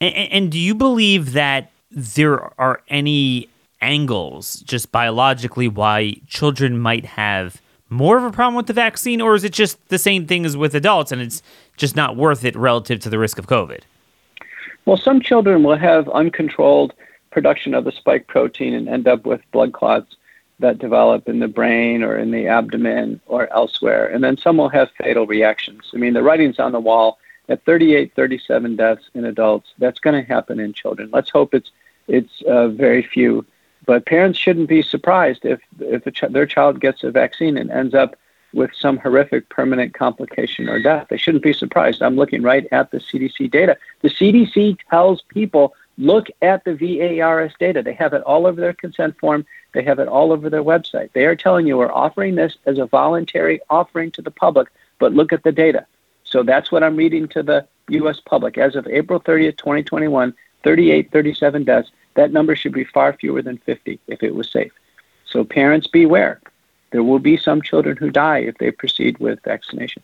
And, 0.00 0.14
and 0.14 0.52
do 0.52 0.58
you 0.58 0.74
believe 0.74 1.32
that 1.32 1.70
there 1.90 2.58
are 2.58 2.80
any 2.88 3.48
angles, 3.82 4.60
just 4.60 4.92
biologically, 4.92 5.68
why 5.68 6.16
children 6.26 6.78
might 6.78 7.04
have 7.04 7.60
more 7.90 8.16
of 8.16 8.24
a 8.24 8.30
problem 8.30 8.54
with 8.54 8.66
the 8.66 8.72
vaccine, 8.72 9.20
or 9.20 9.34
is 9.34 9.44
it 9.44 9.52
just 9.52 9.86
the 9.88 9.98
same 9.98 10.26
thing 10.26 10.46
as 10.46 10.56
with 10.56 10.74
adults, 10.74 11.12
and 11.12 11.20
it's 11.20 11.42
just 11.76 11.94
not 11.94 12.16
worth 12.16 12.44
it 12.44 12.56
relative 12.56 13.00
to 13.00 13.10
the 13.10 13.18
risk 13.18 13.38
of 13.38 13.46
COVID? 13.46 13.80
Well, 14.86 14.96
some 14.96 15.20
children 15.20 15.62
will 15.62 15.76
have 15.76 16.08
uncontrolled 16.08 16.94
production 17.30 17.74
of 17.74 17.84
the 17.84 17.92
spike 17.92 18.26
protein 18.26 18.74
and 18.74 18.88
end 18.88 19.06
up 19.06 19.26
with 19.26 19.40
blood 19.52 19.72
clots 19.72 20.16
that 20.58 20.78
develop 20.78 21.28
in 21.28 21.40
the 21.40 21.48
brain 21.48 22.02
or 22.02 22.16
in 22.16 22.30
the 22.30 22.46
abdomen 22.46 23.20
or 23.26 23.52
elsewhere. 23.52 24.06
And 24.06 24.22
then 24.22 24.36
some 24.36 24.56
will 24.56 24.68
have 24.68 24.90
fatal 25.02 25.26
reactions. 25.26 25.90
I 25.92 25.96
mean, 25.96 26.14
the 26.14 26.22
writing's 26.22 26.58
on 26.58 26.72
the 26.72 26.80
wall 26.80 27.18
at 27.48 27.64
38, 27.64 28.14
37 28.14 28.76
deaths 28.76 29.10
in 29.14 29.24
adults. 29.24 29.70
That's 29.78 29.98
going 29.98 30.20
to 30.20 30.28
happen 30.28 30.60
in 30.60 30.72
children. 30.72 31.10
Let's 31.12 31.30
hope 31.30 31.54
it's 31.54 31.70
it's 32.08 32.42
uh, 32.48 32.68
very 32.68 33.02
few. 33.02 33.46
But 33.92 34.06
parents 34.06 34.38
shouldn't 34.38 34.70
be 34.70 34.80
surprised 34.80 35.44
if 35.44 35.60
if 35.78 36.02
ch- 36.14 36.32
their 36.32 36.46
child 36.46 36.80
gets 36.80 37.04
a 37.04 37.10
vaccine 37.10 37.58
and 37.58 37.70
ends 37.70 37.94
up 37.94 38.16
with 38.54 38.70
some 38.74 38.96
horrific 38.96 39.50
permanent 39.50 39.92
complication 39.92 40.66
or 40.66 40.80
death. 40.80 41.08
They 41.10 41.18
shouldn't 41.18 41.42
be 41.42 41.52
surprised. 41.52 42.00
I'm 42.00 42.16
looking 42.16 42.42
right 42.42 42.66
at 42.72 42.90
the 42.90 43.00
CDC 43.00 43.50
data. 43.50 43.76
The 44.00 44.08
CDC 44.08 44.78
tells 44.88 45.20
people 45.28 45.74
Look 45.98 46.28
at 46.40 46.64
the 46.64 46.74
VAERS 46.74 47.52
data. 47.58 47.82
They 47.82 47.92
have 47.92 48.14
it 48.14 48.22
all 48.22 48.46
over 48.46 48.58
their 48.58 48.72
consent 48.72 49.14
form. 49.18 49.44
They 49.74 49.82
have 49.82 49.98
it 49.98 50.08
all 50.08 50.32
over 50.32 50.48
their 50.48 50.64
website. 50.64 51.12
They 51.12 51.26
are 51.26 51.36
telling 51.36 51.66
you 51.66 51.76
we're 51.76 51.92
offering 51.92 52.34
this 52.34 52.56
as 52.64 52.78
a 52.78 52.86
voluntary 52.86 53.60
offering 53.68 54.10
to 54.12 54.22
the 54.22 54.30
public, 54.30 54.68
but 54.98 55.12
look 55.12 55.34
at 55.34 55.42
the 55.42 55.52
data. 55.52 55.84
So 56.24 56.42
that's 56.42 56.72
what 56.72 56.82
I'm 56.82 56.96
reading 56.96 57.28
to 57.28 57.42
the 57.42 57.66
U.S. 57.90 58.20
public. 58.20 58.56
As 58.56 58.74
of 58.74 58.86
April 58.86 59.20
30th, 59.20 59.58
2021, 59.58 60.32
38, 60.64 61.12
37 61.12 61.64
deaths. 61.64 61.90
That 62.14 62.32
number 62.32 62.54
should 62.56 62.72
be 62.72 62.84
far 62.84 63.12
fewer 63.14 63.42
than 63.42 63.58
50 63.58 63.98
if 64.06 64.22
it 64.22 64.34
was 64.34 64.50
safe. 64.50 64.72
So 65.24 65.44
parents 65.44 65.86
beware. 65.86 66.40
There 66.90 67.02
will 67.02 67.18
be 67.18 67.36
some 67.36 67.62
children 67.62 67.96
who 67.96 68.10
die 68.10 68.38
if 68.38 68.58
they 68.58 68.70
proceed 68.70 69.18
with 69.18 69.42
vaccination. 69.42 70.02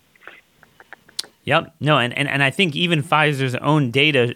Yep. 1.44 1.75
No, 1.81 1.99
and, 1.99 2.16
and, 2.16 2.29
and 2.29 2.42
I 2.42 2.51
think 2.51 2.75
even 2.75 3.03
Pfizer's 3.03 3.55
own 3.57 3.90
data 3.90 4.35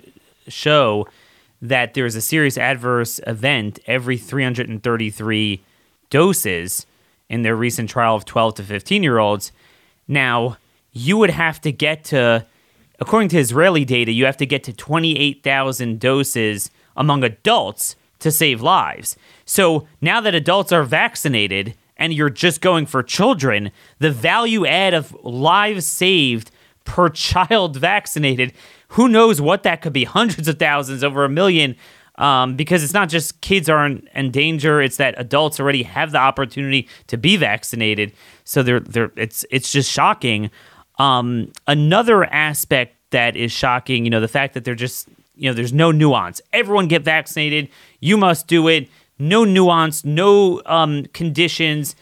show 0.49 1.07
that 1.61 1.95
there's 1.95 2.15
a 2.15 2.21
serious 2.21 2.59
adverse 2.59 3.21
event 3.27 3.79
every 3.87 4.19
333 4.19 5.63
doses 6.11 6.87
in 7.29 7.43
their 7.43 7.57
recent 7.57 7.89
trial 7.89 8.17
of 8.17 8.25
12 8.25 8.57
to 8.57 8.63
15 8.63 9.03
year 9.03 9.19
olds. 9.19 9.53
Now, 10.09 10.59
you 10.93 11.17
would 11.17 11.31
have 11.31 11.61
to 11.63 11.73
get 11.73 12.05
to, 12.05 12.45
according 13.01 13.31
to 13.31 13.39
Israeli 13.39 13.85
data, 13.85 14.13
you 14.13 14.27
have 14.27 14.37
to 14.39 14.47
get 14.47 14.65
to 14.65 14.73
28,000 14.73 16.01
doses 16.01 16.71
among 16.97 17.25
adults 17.25 17.97
to 18.21 18.31
save 18.31 18.63
lives. 18.63 19.17
So 19.45 19.87
now 20.01 20.21
that 20.21 20.35
adults 20.35 20.73
are 20.73 20.85
vaccinated 20.85 21.75
and 21.97 22.13
you're 22.13 22.31
just 22.31 22.61
going 22.61 22.87
for 22.87 23.03
children, 23.03 23.71
the 23.99 24.11
value 24.11 24.67
add 24.67 24.95
of 24.95 25.17
lives 25.23 25.87
saved 25.87 26.51
per 26.85 27.09
child 27.11 27.77
vaccinated 27.77 28.53
who 28.93 29.09
knows 29.09 29.41
what 29.41 29.63
that 29.63 29.81
could 29.81 29.93
be? 29.93 30.05
Hundreds 30.05 30.49
of 30.49 30.59
thousands 30.59 31.03
over 31.03 31.25
a 31.25 31.29
million 31.29 31.77
um, 32.17 32.57
because 32.57 32.85
it's 32.85 32.93
not 32.93 33.09
just 33.09 33.41
kids 33.41 33.69
are 33.69 33.87
in, 33.87 34.07
in, 34.15 34.31
danger 34.31 34.83
it's 34.83 34.99
that 34.99 35.15
adults 35.17 35.59
already 35.59 35.83
have 35.83 36.13
the 36.13 36.19
opportunity 36.19 36.89
to 37.07 37.17
be 37.17 37.37
vaccinated. 37.39 38.13
So 38.45 38.63
they're, 38.63 38.81
they're 38.81 39.11
it's 39.17 39.47
it's 39.51 39.73
just 39.73 39.91
shocking. 39.91 40.51
Um, 40.99 41.53
another 41.67 42.25
aspect 42.25 42.97
that 43.11 43.35
is 43.35 43.51
shocking 43.51 44.05
you 44.05 44.11
know 44.11 44.21
the 44.21 44.29
fact 44.29 44.55
that 44.55 44.65
they're 44.65 44.75
just 44.75 45.09
you 45.35 45.49
know 45.49 45.55
there's 45.55 45.73
no 45.73 45.91
nuance 45.91 46.41
everyone 46.53 46.89
get 46.89 47.03
vaccinated 47.03 47.69
you 48.01 48.17
must 48.17 48.47
do 48.47 48.69
it 48.69 48.89
no 49.19 49.45
nuance 49.45 50.05
no 50.05 50.61
um, 50.67 51.05
conditions 51.13 51.95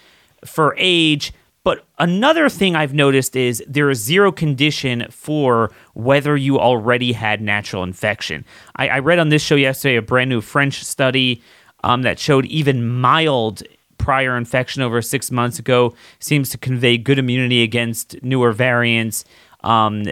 for 0.45 0.75
age 0.79 1.33
but 1.63 1.85
another 1.99 2.49
thing 2.49 2.75
I've 2.75 2.95
noticed 2.95 3.37
is 3.37 3.63
there 3.69 3.91
is 3.91 4.03
zero 4.03 4.33
condition 4.33 5.07
for 5.11 5.71
whether 5.95 6.37
you 6.37 6.59
already 6.59 7.13
had 7.13 7.43
natural 7.43 7.83
infection. 7.83 8.47
I, 8.77 8.89
I 8.89 8.99
read 9.01 9.19
on 9.19 9.29
this 9.29 9.43
show 9.43 9.57
yesterday 9.57 9.97
a 9.97 10.03
brand 10.03 10.31
new 10.31 10.41
French 10.41 10.83
study 10.83 11.43
um, 11.85 12.03
that 12.03 12.19
showed 12.19 12.47
even 12.47 12.89
mild 12.89 13.63
prior 13.99 14.37
infection 14.37 14.81
over 14.81 15.03
six 15.03 15.31
months 15.31 15.59
ago 15.59 15.95
seems 16.19 16.49
to 16.49 16.59
convey 16.59 16.97
good 16.97 17.19
immunity 17.19 17.63
against 17.63 18.21
newer 18.23 18.53
variants. 18.53 19.27
Um, 19.63 20.05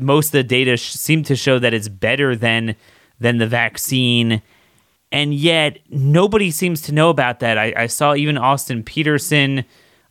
most 0.00 0.28
of 0.28 0.32
the 0.32 0.44
data 0.44 0.76
sh- 0.76 0.92
seem 0.92 1.22
to 1.24 1.36
show 1.36 1.58
that 1.58 1.74
it's 1.74 1.88
better 1.88 2.34
than 2.36 2.76
than 3.20 3.38
the 3.38 3.46
vaccine, 3.46 4.42
and 5.12 5.34
yet 5.34 5.78
nobody 5.90 6.50
seems 6.50 6.80
to 6.82 6.92
know 6.92 7.10
about 7.10 7.40
that. 7.40 7.58
I, 7.58 7.72
I 7.76 7.86
saw 7.86 8.14
even 8.14 8.36
Austin 8.38 8.82
Peterson. 8.82 9.64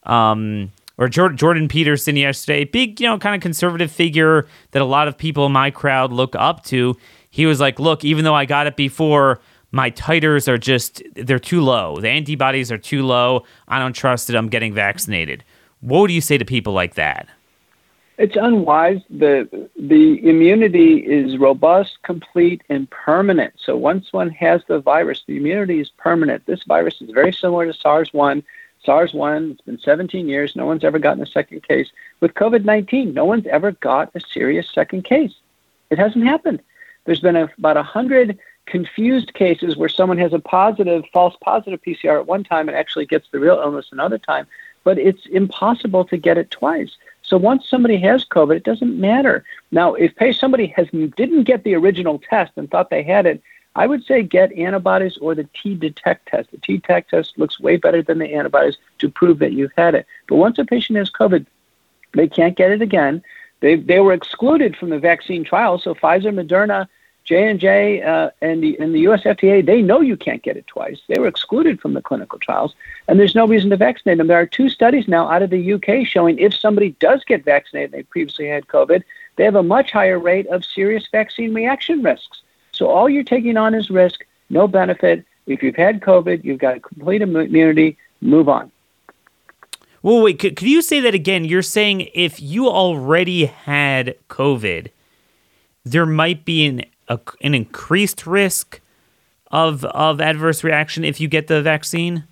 Um, 0.04 0.72
or 0.98 1.10
Jordan 1.10 1.68
Peterson 1.68 2.16
yesterday, 2.16 2.66
big, 2.66 3.02
you 3.02 3.08
know, 3.08 3.18
kind 3.18 3.36
of 3.36 3.42
conservative 3.42 3.92
figure 3.92 4.48
that 4.72 4.82
a 4.82 4.86
lot 4.86 5.08
of 5.08 5.18
people 5.18 5.46
in 5.48 5.52
my 5.52 5.72
crowd 5.72 6.14
look 6.14 6.36
up 6.36 6.64
to. 6.66 6.96
He 7.32 7.48
was 7.48 7.60
like, 7.60 7.80
look, 7.80 8.06
even 8.06 8.24
though 8.24 8.36
I 8.36 8.46
got 8.46 8.68
it 8.68 8.76
before, 8.76 9.42
my 9.72 9.90
titers 9.90 10.48
are 10.48 10.60
just, 10.60 11.02
they're 11.16 11.40
too 11.40 11.62
low. 11.62 11.98
The 12.00 12.10
antibodies 12.10 12.72
are 12.72 12.78
too 12.78 13.04
low. 13.04 13.44
I 13.68 13.80
don't 13.80 13.94
trust 13.94 14.30
it. 14.30 14.36
I'm 14.36 14.50
getting 14.50 14.72
vaccinated. 14.72 15.44
What 15.80 16.08
do 16.08 16.14
you 16.14 16.22
say 16.22 16.38
to 16.38 16.46
people 16.46 16.74
like 16.74 16.94
that? 16.94 17.28
It's 18.18 18.36
unwise. 18.36 19.02
The 19.10 19.70
the 19.76 20.30
immunity 20.30 20.98
is 20.98 21.38
robust, 21.38 22.02
complete, 22.04 22.62
and 22.70 22.90
permanent. 22.90 23.54
So 23.58 23.76
once 23.76 24.14
one 24.14 24.30
has 24.30 24.62
the 24.68 24.80
virus, 24.80 25.24
the 25.26 25.38
immunity 25.38 25.80
is 25.80 25.90
permanent. 25.90 26.46
This 26.46 26.64
virus 26.64 27.02
is 27.02 27.10
very 27.10 27.34
similar 27.34 27.66
to 27.66 27.74
SARS 27.74 28.14
one 28.14 28.44
SARS 28.84 29.14
1, 29.14 29.52
it's 29.52 29.62
been 29.62 29.80
17 29.80 30.28
years. 30.28 30.56
No 30.56 30.66
one's 30.66 30.84
ever 30.84 31.00
gotten 31.00 31.24
a 31.24 31.28
second 31.28 31.64
case. 31.64 31.90
With 32.20 32.34
COVID 32.34 32.66
19, 32.66 33.14
no 33.14 33.26
one's 33.26 33.48
ever 33.48 33.72
got 33.72 34.12
a 34.14 34.20
serious 34.20 34.70
second 34.70 35.04
case. 35.06 35.34
It 35.90 35.98
hasn't 35.98 36.26
happened. 36.26 36.62
There's 37.06 37.20
been 37.20 37.36
a, 37.36 37.50
about 37.58 37.76
100 37.76 38.38
confused 38.66 39.34
cases 39.34 39.76
where 39.76 39.90
someone 39.90 40.18
has 40.18 40.34
a 40.34 40.40
positive, 40.40 41.04
false 41.14 41.36
positive 41.42 41.82
PCR 41.82 42.20
at 42.20 42.28
one 42.28 42.44
time 42.44 42.68
and 42.68 42.78
actually 42.78 43.06
gets 43.06 43.28
the 43.30 43.40
real 43.40 43.60
illness 43.60 43.90
another 43.92 44.18
time, 44.18 44.48
but 44.84 44.98
it's 44.98 45.26
impossible 45.28 46.06
to 46.06 46.18
get 46.18 46.38
it 46.38 46.52
twice. 46.52 46.96
So 47.24 47.38
once 47.38 47.68
somebody 47.68 47.98
has 47.98 48.26
COVID, 48.26 48.58
it 48.58 48.64
doesn't 48.64 49.00
matter. 49.00 49.44
Now, 49.72 49.96
if 49.96 50.14
somebody 50.38 50.68
has 50.68 50.88
didn't 50.92 51.44
get 51.44 51.64
the 51.64 51.76
original 51.76 52.20
test 52.20 52.52
and 52.58 52.70
thought 52.70 52.90
they 52.90 53.04
had 53.04 53.26
it, 53.26 53.42
I 53.76 53.88
would 53.88 54.04
say 54.04 54.22
get 54.22 54.54
antibodies 54.54 55.18
or 55.18 55.34
the 55.34 55.48
T-detect 55.62 56.28
test. 56.28 56.52
The 56.52 56.58
T-detect 56.58 57.10
test 57.10 57.40
looks 57.40 57.60
way 57.60 57.78
better 57.78 58.04
than 58.04 58.20
the 58.20 58.34
antibodies 58.34 58.78
to 59.00 59.10
prove 59.10 59.40
that 59.40 59.54
you've 59.54 59.72
had 59.76 59.96
it. 59.96 60.06
But 60.28 60.36
once 60.36 60.60
a 60.60 60.66
patient 60.66 61.00
has 61.00 61.10
COVID, 61.10 61.46
they 62.14 62.28
can't 62.28 62.56
get 62.56 62.72
it 62.72 62.82
again. 62.82 63.24
They, 63.62 63.76
they 63.76 64.00
were 64.00 64.14
excluded 64.14 64.76
from 64.76 64.90
the 64.90 65.00
vaccine 65.00 65.44
trial. 65.44 65.80
So 65.80 65.96
Pfizer, 65.96 66.32
Moderna, 66.34 66.88
J 67.24 67.50
and 67.50 67.60
J 67.60 68.02
uh, 68.02 68.32
and 68.42 68.62
the 68.62 68.78
and 68.80 68.94
the 68.94 69.00
U.S. 69.02 69.24
FDA, 69.24 69.66
they 69.66 69.82
know 69.82 70.02
you 70.02 70.18
can't 70.18 70.42
get 70.42 70.58
it 70.58 70.68
twice. 70.68 71.00
They 71.08 71.20
were 71.20 71.28
excluded 71.28 71.80
from 71.80 71.94
the 71.94 72.02
clinical 72.02 72.38
trials, 72.40 72.76
and 73.08 73.20
there's 73.20 73.36
no 73.36 73.48
reason 73.48 73.70
to 73.70 73.78
vaccinate 73.78 74.18
them. 74.18 74.28
There 74.28 74.40
are 74.40 74.46
two 74.46 74.70
studies 74.70 75.08
now 75.08 75.30
out 75.30 75.42
of 75.42 75.50
the 75.50 75.74
UK 75.74 76.06
showing 76.06 76.38
if 76.38 76.54
somebody 76.54 76.92
does 77.00 77.24
get 77.24 77.46
vaccinated, 77.46 77.92
they 77.92 78.04
previously 78.04 78.48
had 78.48 78.68
COVID, 78.68 79.04
they 79.38 79.46
have 79.46 79.56
a 79.56 79.64
much 79.64 79.92
higher 79.92 80.20
rate 80.20 80.48
of 80.48 80.66
serious 80.66 81.08
vaccine 81.12 81.54
reaction 81.54 82.04
risks. 82.04 82.42
So 82.74 82.90
all 82.90 83.10
you're 83.10 83.24
taking 83.24 83.56
on 83.56 83.74
is 83.74 83.90
risk, 83.90 84.26
no 84.50 84.68
benefit. 84.68 85.26
If 85.48 85.64
you've 85.64 85.76
had 85.76 86.02
COVID, 86.02 86.44
you've 86.44 86.60
got 86.60 86.82
complete 86.82 87.22
immunity. 87.22 87.98
Move 88.22 88.50
on. 88.50 88.72
Well, 90.02 90.22
wait. 90.22 90.40
Could, 90.40 90.58
could 90.58 90.68
you 90.68 90.82
say 90.82 91.00
that 91.02 91.14
again? 91.14 91.46
You're 91.46 91.62
saying 91.62 92.10
if 92.14 92.42
you 92.42 92.68
already 92.68 93.46
had 93.46 94.16
COVID, 94.30 94.90
there 95.86 96.06
might 96.06 96.46
be 96.46 96.66
an 96.66 96.84
a, 97.08 97.20
an 97.42 97.54
increased 97.54 98.26
risk 98.26 98.82
of 99.52 99.86
of 99.86 100.20
adverse 100.20 100.64
reaction 100.64 101.04
if 101.04 101.22
you 101.22 101.28
get 101.28 101.48
the 101.48 101.62
vaccine? 101.62 102.24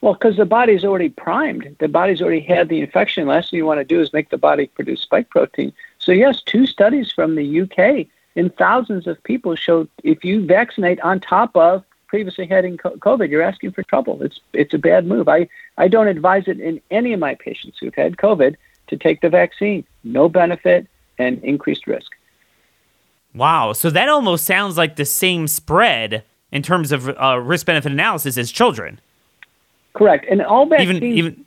Well, 0.00 0.14
because 0.14 0.36
the 0.36 0.44
body's 0.44 0.84
already 0.84 1.08
primed. 1.08 1.76
The 1.78 1.88
body's 1.88 2.20
already 2.20 2.40
had 2.40 2.68
the 2.68 2.80
infection. 2.80 3.26
Last 3.26 3.50
thing 3.50 3.56
you 3.56 3.64
want 3.64 3.80
to 3.80 3.84
do 3.84 4.00
is 4.02 4.12
make 4.12 4.28
the 4.28 4.36
body 4.36 4.66
produce 4.66 5.00
spike 5.00 5.30
protein. 5.30 5.72
So 5.98 6.12
yes, 6.12 6.42
two 6.42 6.66
studies 6.66 7.10
from 7.10 7.36
the 7.36 7.62
UK 7.62 8.06
in 8.34 8.50
thousands 8.50 9.06
of 9.06 9.22
people 9.22 9.54
showed 9.54 9.88
if 10.02 10.24
you 10.24 10.44
vaccinate 10.44 11.00
on 11.00 11.20
top 11.20 11.56
of 11.56 11.84
previously 12.06 12.46
having 12.46 12.76
COVID, 12.76 13.30
you're 13.30 13.42
asking 13.42 13.72
for 13.72 13.82
trouble. 13.82 14.22
It's 14.22 14.40
it's 14.52 14.74
a 14.74 14.78
bad 14.78 15.06
move. 15.06 15.28
I, 15.28 15.48
I 15.78 15.88
don't 15.88 16.08
advise 16.08 16.48
it 16.48 16.60
in 16.60 16.80
any 16.90 17.12
of 17.12 17.20
my 17.20 17.34
patients 17.34 17.78
who've 17.78 17.94
had 17.94 18.18
COVID 18.18 18.56
to 18.88 18.96
take 18.96 19.20
the 19.20 19.30
vaccine. 19.30 19.84
No 20.04 20.28
benefit 20.28 20.86
and 21.18 21.42
increased 21.42 21.86
risk. 21.86 22.12
Wow. 23.34 23.72
So 23.72 23.90
that 23.90 24.08
almost 24.08 24.44
sounds 24.44 24.76
like 24.76 24.96
the 24.96 25.04
same 25.04 25.48
spread 25.48 26.24
in 26.52 26.62
terms 26.62 26.92
of 26.92 27.08
uh, 27.08 27.40
risk 27.42 27.66
benefit 27.66 27.90
analysis 27.90 28.38
as 28.38 28.50
children. 28.50 29.00
Correct. 29.92 30.26
And 30.30 30.40
all 30.42 30.66
vaccines, 30.66 30.96
even, 30.96 31.04
even, 31.04 31.44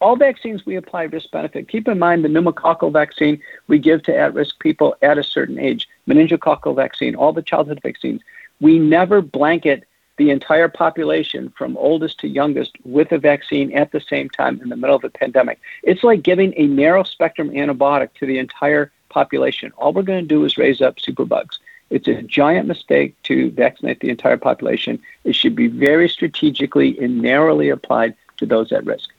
all 0.00 0.16
vaccines 0.16 0.66
we 0.66 0.76
apply 0.76 1.04
risk 1.04 1.30
benefit. 1.30 1.68
Keep 1.68 1.88
in 1.88 1.98
mind 1.98 2.24
the 2.24 2.28
pneumococcal 2.28 2.92
vaccine 2.92 3.40
we 3.68 3.78
give 3.78 4.02
to 4.04 4.16
at 4.16 4.34
risk 4.34 4.58
people 4.60 4.96
at 5.02 5.18
a 5.18 5.22
certain 5.22 5.58
age, 5.58 5.88
meningococcal 6.08 6.76
vaccine, 6.76 7.14
all 7.14 7.32
the 7.32 7.42
childhood 7.42 7.80
vaccines. 7.82 8.20
We 8.60 8.78
never 8.78 9.22
blanket 9.22 9.84
the 10.16 10.30
entire 10.30 10.68
population 10.68 11.52
from 11.56 11.76
oldest 11.76 12.20
to 12.20 12.28
youngest 12.28 12.72
with 12.84 13.10
a 13.12 13.18
vaccine 13.18 13.72
at 13.72 13.92
the 13.92 14.00
same 14.00 14.30
time 14.30 14.60
in 14.62 14.68
the 14.68 14.76
middle 14.76 14.94
of 14.94 15.04
a 15.04 15.10
pandemic. 15.10 15.58
It's 15.82 16.04
like 16.04 16.22
giving 16.22 16.54
a 16.56 16.66
narrow 16.66 17.02
spectrum 17.02 17.50
antibiotic 17.50 18.10
to 18.14 18.26
the 18.26 18.38
entire 18.38 18.92
population. 19.14 19.72
All 19.78 19.92
we're 19.92 20.02
going 20.02 20.22
to 20.22 20.34
do 20.34 20.44
is 20.44 20.58
raise 20.58 20.82
up 20.82 20.96
superbugs. 20.96 21.58
It's 21.90 22.08
a 22.08 22.22
giant 22.22 22.66
mistake 22.66 23.14
to 23.22 23.50
vaccinate 23.52 24.00
the 24.00 24.10
entire 24.10 24.36
population. 24.36 25.00
It 25.22 25.34
should 25.36 25.54
be 25.54 25.68
very 25.68 26.08
strategically 26.08 26.98
and 26.98 27.22
narrowly 27.22 27.68
applied 27.68 28.14
to 28.38 28.46
those 28.46 28.72
at 28.72 28.84
risk. 28.84 29.10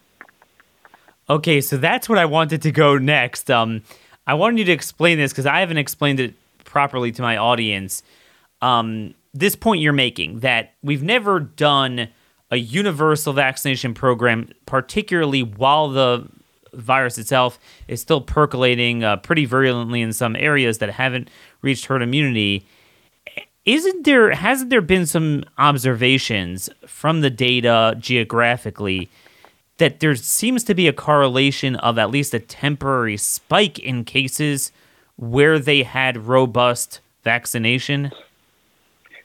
Okay, 1.29 1.61
so 1.61 1.77
that's 1.77 2.07
what 2.09 2.19
I 2.19 2.25
wanted 2.25 2.61
to 2.63 2.71
go 2.71 2.97
next. 2.97 3.49
Um, 3.49 3.81
I 4.27 4.33
wanted 4.33 4.59
you 4.59 4.65
to 4.65 4.71
explain 4.71 5.17
this 5.17 5.31
because 5.31 5.45
I 5.45 5.61
haven't 5.61 5.77
explained 5.77 6.19
it 6.19 6.33
properly 6.65 7.11
to 7.13 7.21
my 7.21 7.37
audience. 7.37 8.03
Um, 8.61 9.15
this 9.33 9.55
point 9.55 9.81
you're 9.81 9.93
making 9.93 10.41
that 10.41 10.73
we've 10.83 11.03
never 11.03 11.39
done 11.39 12.09
a 12.51 12.57
universal 12.57 13.33
vaccination 13.33 13.93
program, 13.93 14.49
particularly 14.65 15.43
while 15.43 15.89
the 15.89 16.27
virus 16.75 17.17
itself 17.17 17.59
is 17.87 18.01
still 18.01 18.21
percolating 18.21 19.03
uh, 19.03 19.17
pretty 19.17 19.45
virulently 19.45 20.01
in 20.01 20.13
some 20.13 20.35
areas 20.35 20.77
that 20.79 20.89
haven't 20.91 21.29
reached 21.61 21.85
herd 21.85 22.01
immunity. 22.01 22.65
Isn't 23.65 24.05
there 24.05 24.31
hasn't 24.31 24.69
there 24.69 24.81
been 24.81 25.05
some 25.05 25.43
observations 25.57 26.69
from 26.85 27.21
the 27.21 27.31
data 27.31 27.95
geographically 27.99 29.09
that 29.77 29.99
there 29.99 30.15
seems 30.15 30.63
to 30.65 30.75
be 30.75 30.87
a 30.87 30.93
correlation 30.93 31.75
of 31.77 31.97
at 31.97 32.11
least 32.11 32.33
a 32.33 32.39
temporary 32.39 33.17
spike 33.17 33.79
in 33.79 34.05
cases 34.05 34.71
where 35.17 35.59
they 35.59 35.83
had 35.83 36.27
robust 36.27 36.99
vaccination? 37.23 38.11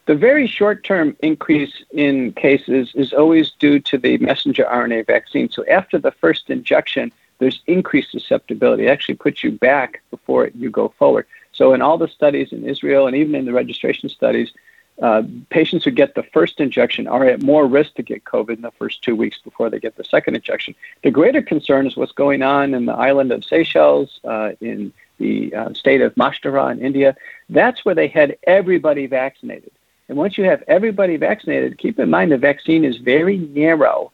The 0.07 0.17
very 0.17 0.47
short 0.47 0.83
term 0.83 1.17
increase 1.21 1.85
in 1.93 2.33
cases 2.33 2.91
is 2.95 3.13
always 3.13 3.53
due 3.53 3.79
to 3.81 3.99
the 3.99 4.19
messenger 4.19 4.65
RNA 4.65 5.07
vaccine. 5.07 5.51
So 5.51 5.65
after 5.67 5.99
the 5.99 6.11
first 6.11 6.51
injection, 6.51 7.13
there's 7.41 7.63
increased 7.67 8.13
susceptibility. 8.13 8.87
It 8.87 8.91
actually 8.91 9.17
puts 9.17 9.43
you 9.43 9.51
back 9.51 10.03
before 10.11 10.51
you 10.55 10.71
go 10.71 10.95
forward. 10.99 11.27
So, 11.53 11.75
in 11.75 11.83
all 11.83 11.99
the 11.99 12.07
studies 12.07 12.53
in 12.53 12.65
Israel 12.65 13.07
and 13.07 13.17
even 13.17 13.35
in 13.35 13.47
the 13.47 13.53
registration 13.53 14.09
studies, 14.09 14.53
uh, 15.03 15.23
patients 15.49 15.85
who 15.85 15.91
get 15.91 16.15
the 16.15 16.23
first 16.23 16.61
injection 16.61 17.07
are 17.07 17.25
at 17.25 17.43
more 17.43 17.67
risk 17.67 17.95
to 17.95 18.03
get 18.03 18.25
COVID 18.25 18.57
in 18.57 18.63
the 18.63 18.71
first 18.73 19.03
two 19.03 19.17
weeks 19.17 19.39
before 19.43 19.71
they 19.71 19.81
get 19.81 19.97
the 19.97 20.05
second 20.05 20.37
injection. 20.37 20.75
The 21.03 21.11
greater 21.11 21.41
concern 21.41 21.87
is 21.87 21.97
what's 21.97 22.13
going 22.13 22.43
on 22.43 22.75
in 22.75 22.85
the 22.85 22.93
island 22.93 23.33
of 23.33 23.45
Seychelles, 23.45 24.21
uh, 24.25 24.53
in 24.61 24.93
the 25.19 25.55
uh, 25.55 25.73
state 25.75 26.03
of 26.03 26.15
Maharashtra 26.17 26.73
in 26.73 26.81
India. 26.81 27.17
That's 27.49 27.85
where 27.85 27.95
they 27.95 28.09
had 28.09 28.37
everybody 28.45 29.07
vaccinated. 29.07 29.73
And 30.09 30.19
once 30.19 30.37
you 30.37 30.45
have 30.45 30.63
everybody 30.67 31.17
vaccinated, 31.17 31.79
keep 31.79 31.99
in 31.99 32.11
mind 32.11 32.33
the 32.33 32.39
vaccine 32.39 32.85
is 32.85 32.99
very 32.99 33.39
narrow 33.39 34.13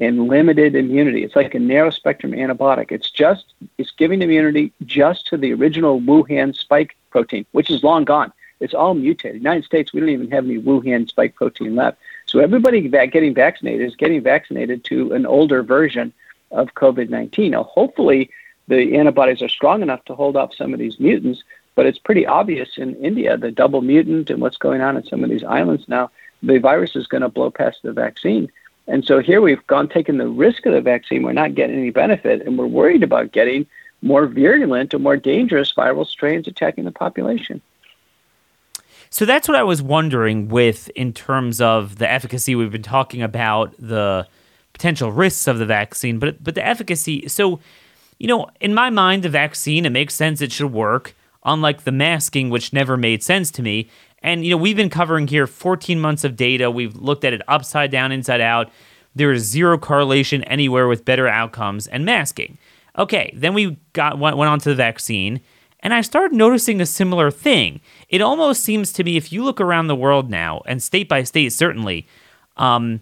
and 0.00 0.28
limited 0.28 0.74
immunity. 0.74 1.22
It's 1.22 1.36
like 1.36 1.54
a 1.54 1.58
narrow 1.58 1.90
spectrum 1.90 2.32
antibiotic. 2.32 2.90
It's 2.90 3.10
just 3.10 3.54
it's 3.78 3.92
giving 3.92 4.22
immunity 4.22 4.72
just 4.84 5.26
to 5.28 5.36
the 5.36 5.52
original 5.52 6.00
Wuhan 6.00 6.54
spike 6.56 6.96
protein, 7.10 7.46
which 7.52 7.70
is 7.70 7.84
long 7.84 8.04
gone. 8.04 8.32
It's 8.60 8.74
all 8.74 8.94
mutated. 8.94 9.40
United 9.40 9.64
States, 9.64 9.92
we 9.92 10.00
don't 10.00 10.08
even 10.08 10.30
have 10.30 10.44
any 10.44 10.58
Wuhan 10.58 11.08
spike 11.08 11.34
protein 11.34 11.74
left. 11.76 11.98
So 12.26 12.40
everybody 12.40 12.88
that 12.88 13.06
getting 13.06 13.34
vaccinated 13.34 13.86
is 13.86 13.96
getting 13.96 14.22
vaccinated 14.22 14.84
to 14.84 15.12
an 15.12 15.26
older 15.26 15.62
version 15.62 16.12
of 16.50 16.74
COVID-19. 16.74 17.50
Now, 17.50 17.64
hopefully, 17.64 18.30
the 18.68 18.96
antibodies 18.96 19.42
are 19.42 19.48
strong 19.48 19.82
enough 19.82 20.04
to 20.06 20.14
hold 20.14 20.36
off 20.36 20.54
some 20.54 20.72
of 20.72 20.78
these 20.78 20.98
mutants. 20.98 21.42
But 21.74 21.86
it's 21.86 21.98
pretty 21.98 22.24
obvious 22.24 22.78
in 22.78 22.94
India, 22.96 23.36
the 23.36 23.50
double 23.50 23.82
mutant 23.82 24.30
and 24.30 24.40
what's 24.40 24.56
going 24.56 24.80
on 24.80 24.96
in 24.96 25.04
some 25.04 25.24
of 25.24 25.30
these 25.30 25.44
islands 25.44 25.88
now. 25.88 26.10
The 26.42 26.58
virus 26.58 26.94
is 26.94 27.06
going 27.06 27.22
to 27.22 27.28
blow 27.28 27.50
past 27.50 27.78
the 27.82 27.92
vaccine. 27.92 28.50
And 28.86 29.04
so 29.04 29.20
here 29.20 29.40
we've 29.40 29.66
gone 29.66 29.88
taking 29.88 30.18
the 30.18 30.28
risk 30.28 30.66
of 30.66 30.72
the 30.72 30.80
vaccine. 30.80 31.22
We're 31.22 31.32
not 31.32 31.54
getting 31.54 31.76
any 31.76 31.90
benefit, 31.90 32.42
and 32.42 32.58
we're 32.58 32.66
worried 32.66 33.02
about 33.02 33.32
getting 33.32 33.66
more 34.02 34.26
virulent 34.26 34.92
or 34.92 34.98
more 34.98 35.16
dangerous 35.16 35.72
viral 35.72 36.06
strains 36.06 36.46
attacking 36.46 36.84
the 36.84 36.92
population. 36.92 37.62
So 39.08 39.24
that's 39.24 39.48
what 39.48 39.56
I 39.56 39.62
was 39.62 39.80
wondering 39.80 40.48
with 40.48 40.88
in 40.90 41.12
terms 41.12 41.60
of 41.60 41.98
the 41.98 42.10
efficacy. 42.10 42.54
We've 42.54 42.72
been 42.72 42.82
talking 42.82 43.22
about 43.22 43.72
the 43.78 44.26
potential 44.72 45.12
risks 45.12 45.46
of 45.46 45.58
the 45.58 45.66
vaccine, 45.66 46.18
but 46.18 46.42
but 46.42 46.54
the 46.54 46.66
efficacy. 46.66 47.28
So, 47.28 47.60
you 48.18 48.26
know, 48.26 48.48
in 48.60 48.74
my 48.74 48.90
mind, 48.90 49.22
the 49.22 49.28
vaccine 49.28 49.86
it 49.86 49.90
makes 49.90 50.14
sense. 50.14 50.40
It 50.40 50.52
should 50.52 50.72
work. 50.72 51.14
Unlike 51.44 51.84
the 51.84 51.92
masking, 51.92 52.50
which 52.50 52.72
never 52.72 52.96
made 52.96 53.22
sense 53.22 53.50
to 53.52 53.62
me, 53.62 53.88
and 54.24 54.42
you 54.42 54.50
know, 54.50 54.56
we've 54.56 54.74
been 54.74 54.90
covering 54.90 55.28
here 55.28 55.46
14 55.46 56.00
months 56.00 56.24
of 56.24 56.34
data. 56.34 56.70
We've 56.70 56.96
looked 56.96 57.24
at 57.24 57.34
it 57.34 57.42
upside 57.46 57.90
down, 57.90 58.10
inside 58.10 58.40
out. 58.40 58.70
There 59.14 59.30
is 59.30 59.44
zero 59.44 59.76
correlation 59.78 60.42
anywhere 60.44 60.88
with 60.88 61.04
better 61.04 61.28
outcomes 61.28 61.86
and 61.86 62.06
masking. 62.06 62.56
Okay, 62.98 63.32
then 63.36 63.52
we 63.52 63.76
got 63.92 64.18
went, 64.18 64.38
went 64.38 64.48
on 64.48 64.58
to 64.60 64.70
the 64.70 64.74
vaccine, 64.74 65.42
and 65.80 65.92
I 65.92 66.00
started 66.00 66.34
noticing 66.34 66.80
a 66.80 66.86
similar 66.86 67.30
thing. 67.30 67.82
It 68.08 68.22
almost 68.22 68.64
seems 68.64 68.92
to 68.94 69.04
me, 69.04 69.18
if 69.18 69.30
you 69.30 69.44
look 69.44 69.60
around 69.60 69.88
the 69.88 69.94
world 69.94 70.30
now, 70.30 70.62
and 70.64 70.82
state 70.82 71.08
by 71.08 71.22
state, 71.24 71.52
certainly, 71.52 72.06
um, 72.56 73.00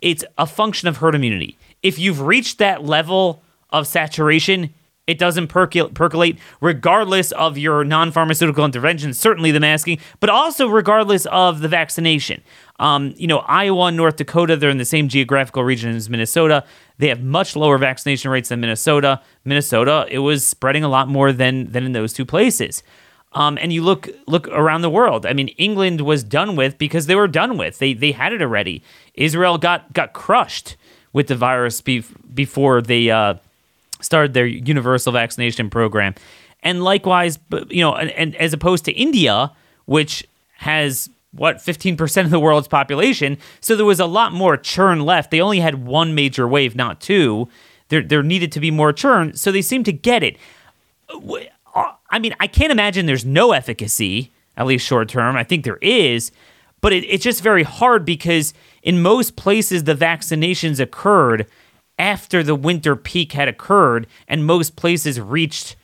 it's 0.00 0.24
a 0.38 0.46
function 0.46 0.86
of 0.86 0.98
herd 0.98 1.16
immunity. 1.16 1.58
If 1.82 1.98
you've 1.98 2.20
reached 2.20 2.58
that 2.58 2.84
level 2.84 3.42
of 3.70 3.88
saturation, 3.88 4.72
it 5.10 5.18
doesn't 5.18 5.48
percolate 5.48 6.38
regardless 6.60 7.32
of 7.32 7.58
your 7.58 7.84
non 7.84 8.12
pharmaceutical 8.12 8.64
intervention, 8.64 9.12
certainly 9.12 9.50
the 9.50 9.58
masking, 9.58 9.98
but 10.20 10.30
also 10.30 10.68
regardless 10.68 11.26
of 11.26 11.60
the 11.60 11.68
vaccination. 11.68 12.42
Um, 12.78 13.12
you 13.16 13.26
know, 13.26 13.38
Iowa 13.38 13.86
and 13.86 13.96
North 13.96 14.16
Dakota, 14.16 14.56
they're 14.56 14.70
in 14.70 14.78
the 14.78 14.84
same 14.84 15.08
geographical 15.08 15.64
region 15.64 15.94
as 15.94 16.08
Minnesota. 16.08 16.64
They 16.98 17.08
have 17.08 17.22
much 17.22 17.56
lower 17.56 17.76
vaccination 17.76 18.30
rates 18.30 18.50
than 18.50 18.60
Minnesota. 18.60 19.20
Minnesota, 19.44 20.06
it 20.08 20.20
was 20.20 20.46
spreading 20.46 20.84
a 20.84 20.88
lot 20.88 21.08
more 21.08 21.32
than, 21.32 21.72
than 21.72 21.84
in 21.84 21.92
those 21.92 22.12
two 22.12 22.24
places. 22.24 22.82
Um, 23.32 23.58
and 23.60 23.72
you 23.72 23.82
look 23.82 24.08
look 24.26 24.48
around 24.48 24.82
the 24.82 24.90
world. 24.90 25.24
I 25.24 25.34
mean, 25.34 25.48
England 25.48 26.00
was 26.00 26.24
done 26.24 26.56
with 26.56 26.78
because 26.78 27.06
they 27.06 27.14
were 27.14 27.28
done 27.28 27.56
with. 27.56 27.78
They 27.78 27.94
they 27.94 28.10
had 28.12 28.32
it 28.32 28.42
already. 28.42 28.82
Israel 29.14 29.56
got 29.56 29.92
got 29.92 30.14
crushed 30.14 30.76
with 31.12 31.28
the 31.28 31.36
virus 31.36 31.80
be- 31.80 32.04
before 32.34 32.82
they 32.82 33.08
uh, 33.08 33.34
started 34.00 34.34
their 34.34 34.46
universal 34.46 35.12
vaccination 35.12 35.70
program. 35.70 36.14
And 36.62 36.82
likewise, 36.82 37.38
you 37.68 37.82
know, 37.82 37.94
and, 37.94 38.10
and 38.10 38.36
as 38.36 38.52
opposed 38.52 38.84
to 38.86 38.92
India, 38.92 39.52
which 39.86 40.26
has 40.58 41.08
what 41.32 41.56
15% 41.56 42.24
of 42.24 42.30
the 42.30 42.40
world's 42.40 42.68
population, 42.68 43.38
so 43.60 43.76
there 43.76 43.86
was 43.86 44.00
a 44.00 44.06
lot 44.06 44.32
more 44.32 44.56
churn 44.56 45.00
left. 45.00 45.30
They 45.30 45.40
only 45.40 45.60
had 45.60 45.86
one 45.86 46.14
major 46.14 46.46
wave, 46.46 46.74
not 46.74 47.00
two. 47.00 47.48
There 47.88 48.02
there 48.02 48.22
needed 48.22 48.52
to 48.52 48.60
be 48.60 48.70
more 48.70 48.92
churn, 48.92 49.36
so 49.36 49.50
they 49.50 49.62
seem 49.62 49.84
to 49.84 49.92
get 49.92 50.22
it. 50.22 50.36
Uh, 51.08 51.92
I 52.10 52.18
mean, 52.18 52.34
I 52.40 52.46
can't 52.46 52.72
imagine 52.72 53.06
there's 53.06 53.24
no 53.24 53.52
efficacy 53.52 54.30
at 54.56 54.66
least 54.66 54.86
short 54.86 55.08
term. 55.08 55.36
I 55.36 55.44
think 55.44 55.64
there 55.64 55.78
is, 55.80 56.30
but 56.80 56.92
it, 56.92 57.04
it's 57.04 57.24
just 57.24 57.42
very 57.42 57.62
hard 57.62 58.04
because 58.04 58.52
in 58.82 59.02
most 59.02 59.36
places 59.36 59.84
the 59.84 59.94
vaccinations 59.94 60.80
occurred 60.80 61.46
after 62.00 62.42
the 62.42 62.56
winter 62.56 62.96
peak 62.96 63.32
had 63.32 63.46
occurred, 63.46 64.06
and 64.26 64.46
most 64.46 64.74
places 64.74 65.20
reached 65.20 65.76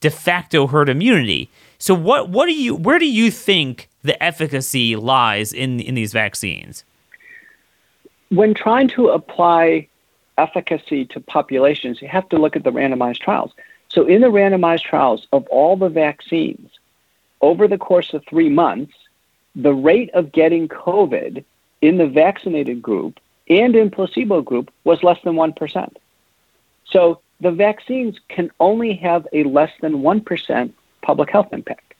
de 0.00 0.10
facto 0.10 0.66
herd 0.66 0.88
immunity. 0.88 1.48
So 1.78 1.94
what 1.94 2.28
what 2.28 2.46
do 2.46 2.52
you 2.52 2.74
where 2.74 2.98
do 2.98 3.06
you 3.06 3.30
think 3.30 3.88
the 4.02 4.22
efficacy 4.22 4.96
lies 4.96 5.52
in 5.52 5.80
in 5.80 5.94
these 5.94 6.12
vaccines? 6.12 6.84
When 8.30 8.52
trying 8.52 8.88
to 8.88 9.08
apply 9.08 9.88
efficacy 10.36 11.04
to 11.06 11.20
populations, 11.20 12.02
you 12.02 12.08
have 12.08 12.28
to 12.30 12.36
look 12.36 12.56
at 12.56 12.64
the 12.64 12.72
randomized 12.72 13.20
trials. 13.20 13.52
So 13.88 14.04
in 14.06 14.22
the 14.22 14.28
randomized 14.28 14.82
trials 14.82 15.28
of 15.32 15.46
all 15.46 15.76
the 15.76 15.88
vaccines 15.88 16.70
over 17.40 17.68
the 17.68 17.78
course 17.78 18.12
of 18.12 18.24
3 18.26 18.48
months, 18.48 18.94
the 19.54 19.72
rate 19.72 20.10
of 20.14 20.32
getting 20.32 20.66
COVID 20.66 21.44
in 21.80 21.98
the 21.98 22.08
vaccinated 22.08 22.82
group 22.82 23.20
and 23.48 23.76
in 23.76 23.90
placebo 23.90 24.42
group 24.42 24.70
was 24.84 25.02
less 25.02 25.18
than 25.24 25.34
1%. 25.34 25.92
So 26.86 27.20
the 27.40 27.50
vaccines 27.50 28.18
can 28.28 28.50
only 28.60 28.94
have 28.94 29.26
a 29.32 29.44
less 29.44 29.72
than 29.80 30.02
1% 30.02 30.72
public 31.02 31.30
health 31.30 31.52
impact. 31.52 31.94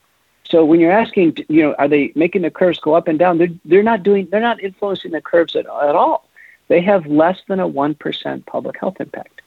So 0.44 0.64
when 0.64 0.78
you're 0.78 0.92
asking, 0.92 1.38
you 1.48 1.62
know, 1.62 1.74
are 1.78 1.88
they 1.88 2.12
making 2.14 2.42
the 2.42 2.50
curves 2.50 2.78
go 2.78 2.94
up 2.94 3.09
and 3.09 3.18
down? 3.18 3.38
They're, 3.38 3.48
they're 3.64 3.83
not 3.83 4.02
doing, 4.02 4.28
they're 4.30 4.40
not 4.40 4.62
influencing 4.62 5.11
the 5.11 5.20
curves 5.20 5.57
at, 5.57 5.66
at 5.66 5.96
all. 5.96 6.28
They 6.68 6.80
have 6.83 7.07
less 7.07 7.40
than 7.48 7.61
a 7.61 7.68
1% 7.68 8.46
public 8.46 8.78
health 8.78 8.96
impact. 9.00 9.42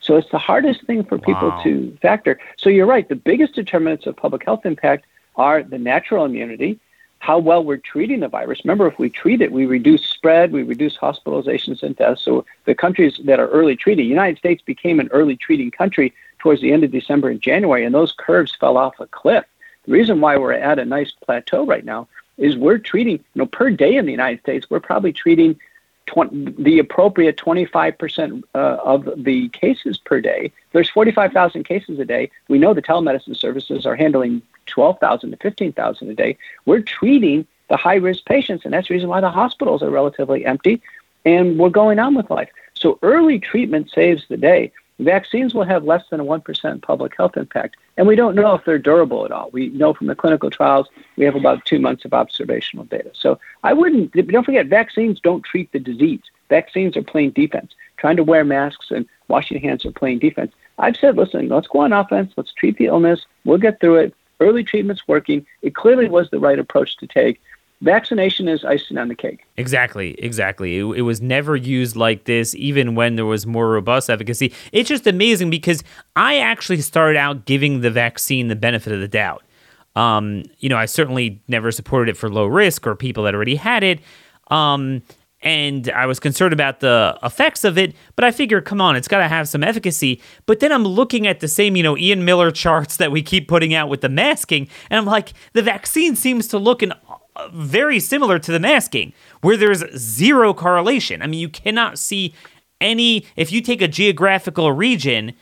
So 0.00 0.16
it's 0.16 0.30
the 0.30 0.38
hardest 0.38 0.84
thing 0.84 1.04
for 1.04 1.18
people 1.18 1.48
wow. 1.48 1.62
to 1.62 1.96
factor. 2.02 2.38
So 2.56 2.68
you're 2.68 2.86
right. 2.86 3.08
The 3.08 3.16
biggest 3.16 3.54
determinants 3.54 4.06
of 4.06 4.16
public 4.16 4.44
health 4.44 4.66
impact 4.66 5.06
are 5.36 5.62
the 5.62 5.78
natural 5.78 6.24
immunity, 6.24 6.80
how 7.22 7.38
well 7.38 7.62
we're 7.62 7.76
treating 7.76 8.18
the 8.18 8.26
virus. 8.26 8.64
Remember, 8.64 8.88
if 8.88 8.98
we 8.98 9.08
treat 9.08 9.40
it, 9.42 9.52
we 9.52 9.64
reduce 9.64 10.04
spread, 10.04 10.50
we 10.50 10.64
reduce 10.64 10.98
hospitalizations 10.98 11.84
and 11.84 11.94
deaths. 11.94 12.20
So 12.20 12.44
the 12.64 12.74
countries 12.74 13.20
that 13.22 13.38
are 13.38 13.46
early 13.46 13.76
treating, 13.76 14.04
the 14.04 14.08
United 14.08 14.38
States 14.38 14.60
became 14.60 14.98
an 14.98 15.08
early 15.12 15.36
treating 15.36 15.70
country 15.70 16.12
towards 16.40 16.60
the 16.60 16.72
end 16.72 16.82
of 16.82 16.90
December 16.90 17.28
and 17.28 17.40
January, 17.40 17.84
and 17.84 17.94
those 17.94 18.10
curves 18.10 18.56
fell 18.58 18.76
off 18.76 18.98
a 18.98 19.06
cliff. 19.06 19.44
The 19.84 19.92
reason 19.92 20.20
why 20.20 20.36
we're 20.36 20.52
at 20.52 20.80
a 20.80 20.84
nice 20.84 21.12
plateau 21.12 21.64
right 21.64 21.84
now 21.84 22.08
is 22.38 22.56
we're 22.56 22.78
treating, 22.78 23.18
you 23.18 23.36
know, 23.36 23.46
per 23.46 23.70
day 23.70 23.94
in 23.94 24.04
the 24.04 24.10
United 24.10 24.40
States, 24.40 24.68
we're 24.68 24.80
probably 24.80 25.12
treating 25.12 25.60
20, 26.06 26.54
the 26.58 26.80
appropriate 26.80 27.36
25% 27.36 28.42
uh, 28.52 28.58
of 28.58 29.08
the 29.16 29.48
cases 29.50 29.96
per 29.96 30.20
day. 30.20 30.50
There's 30.72 30.90
45,000 30.90 31.62
cases 31.62 32.00
a 32.00 32.04
day. 32.04 32.32
We 32.48 32.58
know 32.58 32.74
the 32.74 32.82
telemedicine 32.82 33.36
services 33.36 33.86
are 33.86 33.94
handling 33.94 34.42
12,000 34.72 35.30
to 35.30 35.36
15,000 35.36 36.08
a 36.08 36.14
day. 36.14 36.36
We're 36.64 36.80
treating 36.80 37.46
the 37.68 37.76
high 37.76 37.96
risk 37.96 38.24
patients, 38.24 38.64
and 38.64 38.72
that's 38.72 38.88
the 38.88 38.94
reason 38.94 39.08
why 39.08 39.20
the 39.20 39.30
hospitals 39.30 39.82
are 39.82 39.90
relatively 39.90 40.44
empty, 40.44 40.82
and 41.24 41.58
we're 41.58 41.68
going 41.68 41.98
on 41.98 42.14
with 42.14 42.30
life. 42.30 42.48
So 42.74 42.98
early 43.02 43.38
treatment 43.38 43.90
saves 43.90 44.24
the 44.28 44.36
day. 44.36 44.72
Vaccines 44.98 45.54
will 45.54 45.64
have 45.64 45.84
less 45.84 46.04
than 46.10 46.20
a 46.20 46.24
1% 46.24 46.82
public 46.82 47.16
health 47.16 47.36
impact, 47.36 47.76
and 47.96 48.06
we 48.06 48.16
don't 48.16 48.34
know 48.34 48.54
if 48.54 48.64
they're 48.64 48.78
durable 48.78 49.24
at 49.24 49.32
all. 49.32 49.50
We 49.52 49.68
know 49.68 49.92
from 49.92 50.06
the 50.06 50.14
clinical 50.14 50.50
trials 50.50 50.88
we 51.16 51.24
have 51.24 51.34
about 51.34 51.64
two 51.64 51.78
months 51.78 52.04
of 52.04 52.14
observational 52.14 52.84
data. 52.86 53.10
So 53.12 53.38
I 53.62 53.72
wouldn't, 53.72 54.12
don't 54.12 54.44
forget, 54.44 54.66
vaccines 54.66 55.20
don't 55.20 55.44
treat 55.44 55.70
the 55.72 55.80
disease. 55.80 56.22
Vaccines 56.48 56.96
are 56.96 57.02
playing 57.02 57.30
defense. 57.30 57.72
Trying 57.96 58.16
to 58.16 58.24
wear 58.24 58.44
masks 58.44 58.90
and 58.90 59.06
washing 59.28 59.60
hands 59.60 59.84
are 59.84 59.92
playing 59.92 60.18
defense. 60.18 60.52
I've 60.78 60.96
said, 60.96 61.16
listen, 61.16 61.48
let's 61.48 61.68
go 61.68 61.80
on 61.80 61.92
offense. 61.92 62.32
Let's 62.36 62.52
treat 62.52 62.76
the 62.76 62.86
illness. 62.86 63.24
We'll 63.44 63.58
get 63.58 63.80
through 63.80 63.96
it. 63.96 64.14
Early 64.42 64.64
treatment's 64.64 65.06
working. 65.06 65.46
It 65.62 65.76
clearly 65.76 66.08
was 66.08 66.28
the 66.30 66.40
right 66.40 66.58
approach 66.58 66.96
to 66.96 67.06
take. 67.06 67.40
Vaccination 67.80 68.48
is 68.48 68.64
icing 68.64 68.98
on 68.98 69.06
the 69.06 69.14
cake. 69.14 69.44
Exactly, 69.56 70.14
exactly. 70.18 70.78
It, 70.78 70.84
it, 70.84 71.02
was 71.02 71.20
never 71.20 71.54
used 71.54 71.94
like 71.94 72.24
this, 72.24 72.54
even 72.56 72.96
when 72.96 73.14
there 73.14 73.24
was 73.24 73.46
more 73.46 73.68
robust 73.68 74.10
efficacy. 74.10 74.52
It's 74.72 74.88
just 74.88 75.06
amazing 75.06 75.50
because 75.50 75.84
I 76.16 76.38
actually 76.38 76.80
started 76.80 77.18
out 77.18 77.44
giving 77.44 77.80
the 77.80 77.90
vaccine 77.90 78.48
the 78.48 78.56
benefit 78.56 78.92
of 78.92 79.00
the 79.00 79.08
doubt. 79.08 79.44
Um, 79.94 80.44
you 80.58 80.68
know, 80.68 80.76
I 80.76 80.86
certainly 80.86 81.40
never 81.46 81.70
supported 81.70 82.10
it 82.10 82.16
for 82.16 82.28
low 82.28 82.46
risk 82.46 82.84
or 82.86 82.96
people 82.96 83.24
that 83.24 83.34
already 83.34 83.56
had 83.56 83.84
it. 83.84 84.00
Um, 84.48 85.02
and 85.42 85.90
I 85.90 86.06
was 86.06 86.20
concerned 86.20 86.52
about 86.52 86.80
the 86.80 87.18
effects 87.22 87.64
of 87.64 87.76
it, 87.76 87.94
but 88.14 88.24
I 88.24 88.30
figured, 88.30 88.64
come 88.64 88.80
on, 88.80 88.96
it's 88.96 89.08
got 89.08 89.18
to 89.18 89.28
have 89.28 89.48
some 89.48 89.64
efficacy. 89.64 90.20
But 90.46 90.60
then 90.60 90.72
I'm 90.72 90.84
looking 90.84 91.26
at 91.26 91.40
the 91.40 91.48
same, 91.48 91.76
you 91.76 91.82
know, 91.82 91.96
Ian 91.96 92.24
Miller 92.24 92.50
charts 92.50 92.96
that 92.98 93.10
we 93.10 93.22
keep 93.22 93.48
putting 93.48 93.74
out 93.74 93.88
with 93.88 94.00
the 94.00 94.08
masking, 94.08 94.68
and 94.90 94.98
I'm 94.98 95.06
like, 95.06 95.32
the 95.52 95.62
vaccine 95.62 96.16
seems 96.16 96.46
to 96.48 96.58
look 96.58 96.82
uh, 96.82 97.48
very 97.52 97.98
similar 97.98 98.38
to 98.38 98.52
the 98.52 98.60
masking, 98.60 99.12
where 99.40 99.56
there's 99.56 99.84
zero 99.96 100.54
correlation. 100.54 101.22
I 101.22 101.26
mean, 101.26 101.40
you 101.40 101.48
cannot 101.48 101.98
see 101.98 102.34
any, 102.80 103.26
if 103.36 103.52
you 103.52 103.60
take 103.60 103.82
a 103.82 103.88
geographical 103.88 104.72
region, 104.72 105.32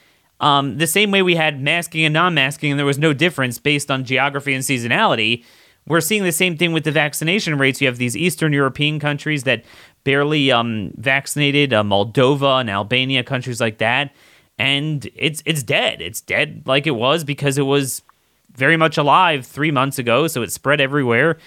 um, 0.40 0.78
the 0.78 0.86
same 0.86 1.10
way 1.10 1.22
we 1.22 1.34
had 1.34 1.60
masking 1.60 2.04
and 2.04 2.14
non 2.14 2.34
masking, 2.34 2.70
and 2.70 2.78
there 2.78 2.86
was 2.86 2.98
no 2.98 3.12
difference 3.12 3.58
based 3.58 3.90
on 3.90 4.04
geography 4.04 4.54
and 4.54 4.64
seasonality. 4.64 5.44
We're 5.86 6.00
seeing 6.00 6.24
the 6.24 6.32
same 6.32 6.56
thing 6.56 6.72
with 6.72 6.84
the 6.84 6.92
vaccination 6.92 7.58
rates. 7.58 7.80
You 7.80 7.86
have 7.88 7.98
these 7.98 8.16
Eastern 8.16 8.52
European 8.52 9.00
countries 9.00 9.44
that 9.44 9.64
barely 10.04 10.50
um, 10.50 10.92
vaccinated, 10.96 11.72
uh, 11.72 11.82
Moldova 11.82 12.60
and 12.60 12.70
Albania, 12.70 13.22
countries 13.24 13.60
like 13.60 13.78
that, 13.78 14.14
and 14.58 15.08
it's 15.14 15.42
it's 15.46 15.62
dead. 15.62 16.00
It's 16.00 16.20
dead 16.20 16.62
like 16.66 16.86
it 16.86 16.92
was 16.92 17.24
because 17.24 17.58
it 17.58 17.62
was 17.62 18.02
very 18.54 18.76
much 18.76 18.98
alive 18.98 19.46
three 19.46 19.70
months 19.70 19.98
ago, 19.98 20.26
so 20.26 20.42
it 20.42 20.52
spread 20.52 20.80
everywhere, 20.80 21.38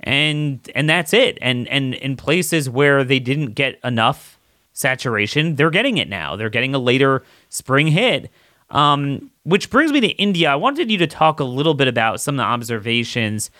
and 0.00 0.60
and 0.74 0.88
that's 0.88 1.12
it. 1.12 1.38
And 1.40 1.68
and 1.68 1.94
in 1.94 2.16
places 2.16 2.70
where 2.70 3.04
they 3.04 3.18
didn't 3.18 3.52
get 3.52 3.78
enough 3.84 4.38
saturation, 4.72 5.56
they're 5.56 5.70
getting 5.70 5.98
it 5.98 6.08
now. 6.08 6.36
They're 6.36 6.50
getting 6.50 6.74
a 6.74 6.78
later 6.78 7.22
spring 7.48 7.88
hit. 7.88 8.30
Um, 8.70 9.30
which 9.44 9.70
brings 9.70 9.92
me 9.92 10.00
to 10.00 10.08
India. 10.08 10.50
I 10.50 10.56
wanted 10.56 10.90
you 10.90 10.98
to 10.98 11.06
talk 11.06 11.38
a 11.38 11.44
little 11.44 11.74
bit 11.74 11.86
about 11.86 12.20
some 12.20 12.36
of 12.36 12.38
the 12.38 12.44
observations. 12.44 13.50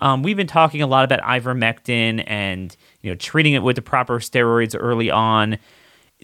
Um, 0.00 0.22
we've 0.22 0.36
been 0.36 0.46
talking 0.46 0.82
a 0.82 0.86
lot 0.86 1.04
about 1.04 1.20
ivermectin 1.20 2.24
and 2.26 2.74
you 3.02 3.10
know, 3.10 3.16
treating 3.16 3.52
it 3.52 3.62
with 3.62 3.76
the 3.76 3.82
proper 3.82 4.18
steroids 4.18 4.76
early 4.78 5.10
on. 5.10 5.58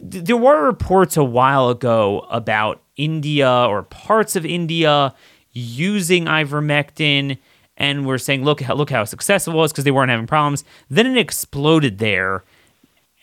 There 0.00 0.36
were 0.36 0.64
reports 0.64 1.16
a 1.16 1.24
while 1.24 1.68
ago 1.68 2.26
about 2.30 2.80
India 2.96 3.50
or 3.50 3.82
parts 3.82 4.36
of 4.36 4.46
India 4.46 5.14
using 5.52 6.26
ivermectin, 6.26 7.38
and 7.76 8.06
we're 8.06 8.18
saying, 8.18 8.44
look, 8.44 8.60
look 8.68 8.90
how 8.90 9.04
successful 9.04 9.54
it 9.54 9.56
was 9.56 9.72
because 9.72 9.84
they 9.84 9.90
weren't 9.90 10.10
having 10.10 10.26
problems. 10.26 10.64
Then 10.88 11.06
it 11.06 11.16
exploded 11.16 11.98
there, 11.98 12.44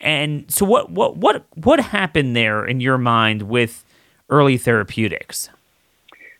and 0.02 0.52
so 0.52 0.66
what? 0.66 0.92
What? 0.92 1.18
What? 1.18 1.46
What 1.56 1.80
happened 1.80 2.36
there 2.36 2.66
in 2.66 2.82
your 2.82 2.98
mind 2.98 3.44
with 3.44 3.86
early 4.30 4.58
therapeutics? 4.58 5.50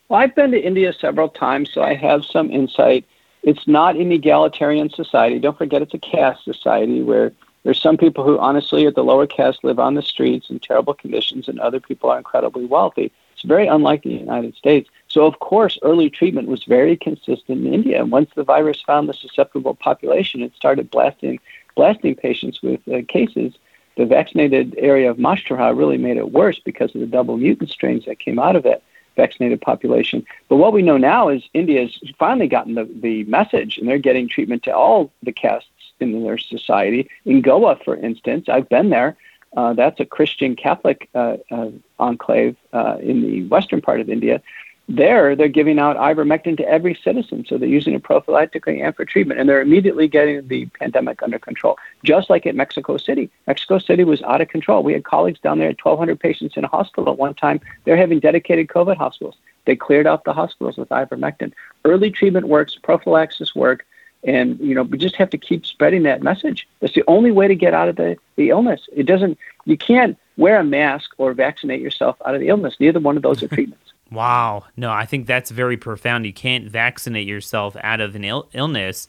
Well, 0.08 0.20
I've 0.20 0.34
been 0.34 0.50
to 0.52 0.60
India 0.60 0.92
several 0.92 1.28
times, 1.28 1.72
so 1.72 1.82
I 1.82 1.94
have 1.94 2.24
some 2.24 2.50
insight. 2.50 3.04
It's 3.46 3.68
not 3.68 3.94
an 3.94 4.10
egalitarian 4.10 4.90
society. 4.90 5.38
Don't 5.38 5.56
forget 5.56 5.80
it's 5.80 5.94
a 5.94 5.98
caste 5.98 6.44
society 6.44 7.00
where 7.00 7.32
there's 7.62 7.80
some 7.80 7.96
people 7.96 8.24
who 8.24 8.36
honestly 8.40 8.86
at 8.86 8.96
the 8.96 9.04
lower 9.04 9.24
caste 9.24 9.62
live 9.62 9.78
on 9.78 9.94
the 9.94 10.02
streets 10.02 10.50
in 10.50 10.58
terrible 10.58 10.94
conditions 10.94 11.46
and 11.46 11.60
other 11.60 11.78
people 11.78 12.10
are 12.10 12.18
incredibly 12.18 12.64
wealthy. 12.64 13.12
It's 13.32 13.42
very 13.42 13.68
unlike 13.68 14.02
the 14.02 14.14
United 14.14 14.56
States. 14.56 14.90
So 15.06 15.26
of 15.26 15.38
course 15.38 15.78
early 15.82 16.10
treatment 16.10 16.48
was 16.48 16.64
very 16.64 16.96
consistent 16.96 17.64
in 17.64 17.72
India. 17.72 18.02
And 18.02 18.10
once 18.10 18.30
the 18.34 18.42
virus 18.42 18.82
found 18.82 19.08
the 19.08 19.14
susceptible 19.14 19.76
population, 19.76 20.42
it 20.42 20.52
started 20.56 20.90
blasting 20.90 21.38
blasting 21.76 22.16
patients 22.16 22.62
with 22.62 22.80
uh, 22.88 23.02
cases. 23.06 23.54
The 23.96 24.06
vaccinated 24.06 24.74
area 24.76 25.08
of 25.08 25.18
Maharashtra 25.18 25.76
really 25.76 25.98
made 25.98 26.16
it 26.16 26.32
worse 26.32 26.58
because 26.58 26.92
of 26.96 27.00
the 27.00 27.06
double 27.06 27.36
mutant 27.36 27.70
strains 27.70 28.06
that 28.06 28.18
came 28.18 28.40
out 28.40 28.56
of 28.56 28.66
it 28.66 28.82
vaccinated 29.16 29.60
population. 29.60 30.24
But 30.48 30.56
what 30.56 30.72
we 30.72 30.82
know 30.82 30.96
now 30.96 31.28
is 31.28 31.42
India 31.54 31.82
has 31.82 31.98
finally 32.18 32.48
gotten 32.48 32.74
the, 32.74 32.84
the 32.84 33.24
message, 33.24 33.78
and 33.78 33.88
they're 33.88 33.98
getting 33.98 34.28
treatment 34.28 34.62
to 34.64 34.76
all 34.76 35.10
the 35.22 35.32
castes 35.32 35.70
in 36.00 36.22
their 36.22 36.38
society. 36.38 37.08
In 37.24 37.40
Goa, 37.40 37.76
for 37.84 37.96
instance, 37.96 38.48
I've 38.48 38.68
been 38.68 38.90
there. 38.90 39.16
Uh, 39.56 39.72
that's 39.72 40.00
a 40.00 40.04
Christian 40.04 40.54
Catholic 40.54 41.08
uh, 41.14 41.38
uh, 41.50 41.70
enclave 41.98 42.56
uh, 42.72 42.98
in 43.00 43.22
the 43.22 43.44
western 43.44 43.80
part 43.80 44.00
of 44.00 44.10
India. 44.10 44.42
There, 44.88 45.34
they're 45.34 45.48
giving 45.48 45.80
out 45.80 45.96
ivermectin 45.96 46.56
to 46.58 46.68
every 46.68 46.94
citizen, 47.02 47.44
so 47.48 47.58
they're 47.58 47.68
using 47.68 47.94
it 47.94 48.04
prophylactically 48.04 48.80
and 48.84 48.94
for 48.94 49.04
treatment, 49.04 49.40
and 49.40 49.48
they're 49.48 49.60
immediately 49.60 50.06
getting 50.06 50.46
the 50.46 50.66
pandemic 50.66 51.24
under 51.24 51.40
control. 51.40 51.76
Just 52.04 52.30
like 52.30 52.46
at 52.46 52.54
Mexico 52.54 52.96
City, 52.96 53.28
Mexico 53.48 53.80
City 53.80 54.04
was 54.04 54.22
out 54.22 54.40
of 54.40 54.48
control. 54.48 54.84
We 54.84 54.92
had 54.92 55.02
colleagues 55.02 55.40
down 55.40 55.58
there, 55.58 55.68
1,200 55.68 56.20
patients 56.20 56.56
in 56.56 56.64
a 56.64 56.68
hospital 56.68 57.12
at 57.12 57.18
one 57.18 57.34
time. 57.34 57.60
They're 57.84 57.96
having 57.96 58.20
dedicated 58.20 58.68
COVID 58.68 58.96
hospitals. 58.96 59.34
They 59.64 59.74
cleared 59.74 60.06
out 60.06 60.22
the 60.22 60.32
hospitals 60.32 60.76
with 60.76 60.88
ivermectin. 60.90 61.52
Early 61.84 62.12
treatment 62.12 62.46
works, 62.46 62.76
prophylaxis 62.80 63.56
work, 63.56 63.84
and 64.22 64.58
you 64.60 64.74
know 64.74 64.84
we 64.84 64.98
just 64.98 65.16
have 65.16 65.30
to 65.30 65.38
keep 65.38 65.66
spreading 65.66 66.04
that 66.04 66.22
message. 66.22 66.68
That's 66.78 66.94
the 66.94 67.04
only 67.08 67.32
way 67.32 67.48
to 67.48 67.56
get 67.56 67.74
out 67.74 67.88
of 67.88 67.96
the, 67.96 68.16
the 68.36 68.50
illness. 68.50 68.88
It 68.94 69.04
doesn't. 69.04 69.36
You 69.64 69.76
can't 69.76 70.16
wear 70.36 70.60
a 70.60 70.64
mask 70.64 71.10
or 71.18 71.32
vaccinate 71.32 71.80
yourself 71.80 72.16
out 72.24 72.36
of 72.36 72.40
the 72.40 72.48
illness. 72.48 72.76
Neither 72.78 73.00
one 73.00 73.16
of 73.16 73.24
those 73.24 73.42
are 73.42 73.48
treatments. 73.56 73.92
Wow. 74.10 74.64
No, 74.76 74.90
I 74.92 75.04
think 75.04 75.26
that's 75.26 75.50
very 75.50 75.76
profound. 75.76 76.26
You 76.26 76.32
can't 76.32 76.68
vaccinate 76.68 77.26
yourself 77.26 77.76
out 77.82 78.00
of 78.00 78.14
an 78.14 78.24
Ill- 78.24 78.48
illness. 78.52 79.08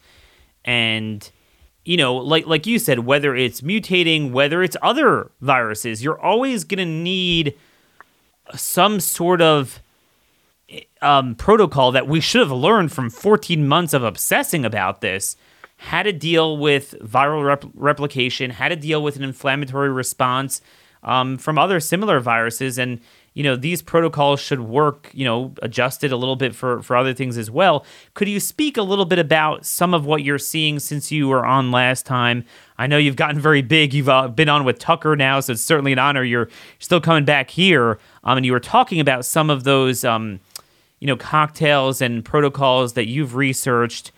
And, 0.66 1.30
you 1.86 1.98
know, 1.98 2.16
like 2.16 2.48
like 2.48 2.66
you 2.66 2.80
said, 2.80 3.00
whether 3.00 3.36
it's 3.36 3.62
mutating, 3.62 4.32
whether 4.32 4.64
it's 4.64 4.76
other 4.82 5.32
viruses, 5.40 6.04
you're 6.04 6.20
always 6.20 6.64
going 6.64 6.80
to 6.80 6.86
need 6.86 7.56
some 8.56 9.00
sort 9.00 9.42
of 9.42 9.82
um, 11.02 11.36
protocol 11.36 11.92
that 11.92 12.08
we 12.08 12.20
should 12.20 12.42
have 12.42 12.52
learned 12.52 12.92
from 12.92 13.10
14 13.10 13.68
months 13.68 13.94
of 13.94 14.04
obsessing 14.04 14.66
about 14.66 15.02
this 15.02 15.36
how 15.78 16.02
to 16.02 16.12
deal 16.12 16.58
with 16.58 16.96
viral 17.02 17.46
rep- 17.46 17.66
replication, 17.76 18.50
how 18.50 18.68
to 18.68 18.76
deal 18.76 19.02
with 19.02 19.16
an 19.16 19.24
inflammatory 19.24 19.90
response 19.90 20.60
um, 21.04 21.38
from 21.38 21.58
other 21.60 21.80
similar 21.80 22.20
viruses. 22.20 22.80
And, 22.80 23.00
you 23.38 23.44
know, 23.44 23.56
these 23.56 23.84
protocols 23.84 24.40
should 24.40 24.62
work, 24.62 25.12
you 25.14 25.24
know, 25.24 25.54
adjusted 25.62 26.12
a 26.12 26.18
little 26.18 26.36
bit 26.36 26.56
for, 26.56 26.82
for 26.82 26.98
other 26.98 27.14
things 27.14 27.38
as 27.38 27.52
well. 27.52 27.86
Could 28.16 28.28
you 28.28 28.40
speak 28.40 28.78
a 28.78 28.82
little 28.82 29.06
bit 29.06 29.20
about 29.20 29.64
some 29.64 29.94
of 29.94 30.08
what 30.08 30.24
you're 30.24 30.40
seeing 30.40 30.80
since 30.80 31.12
you 31.12 31.28
were 31.28 31.46
on 31.46 31.70
last 31.70 32.08
time? 32.08 32.46
I 32.80 32.88
know 32.88 32.98
you've 32.98 33.16
gotten 33.16 33.40
very 33.40 33.62
big. 33.62 33.94
You've 33.94 34.10
uh, 34.10 34.28
been 34.30 34.50
on 34.50 34.66
with 34.66 34.80
Tucker 34.80 35.16
now, 35.16 35.40
so 35.40 35.54
it's 35.54 35.62
certainly 35.62 35.92
an 35.92 36.00
honor. 36.00 36.24
You're 36.24 36.50
still 36.80 37.00
coming 37.00 37.26
back 37.26 37.52
here. 37.52 38.00
Um, 38.24 38.38
and 38.38 38.46
you 38.46 38.54
were 38.54 38.60
talking 38.60 39.00
about 39.00 39.24
some 39.24 39.52
of 39.52 39.66
those, 39.66 40.04
um, 40.04 40.40
you 41.00 41.06
know, 41.06 41.16
cocktails 41.16 42.02
and 42.02 42.26
protocols 42.26 42.94
that 42.94 43.06
you've 43.06 43.36
researched 43.36 44.12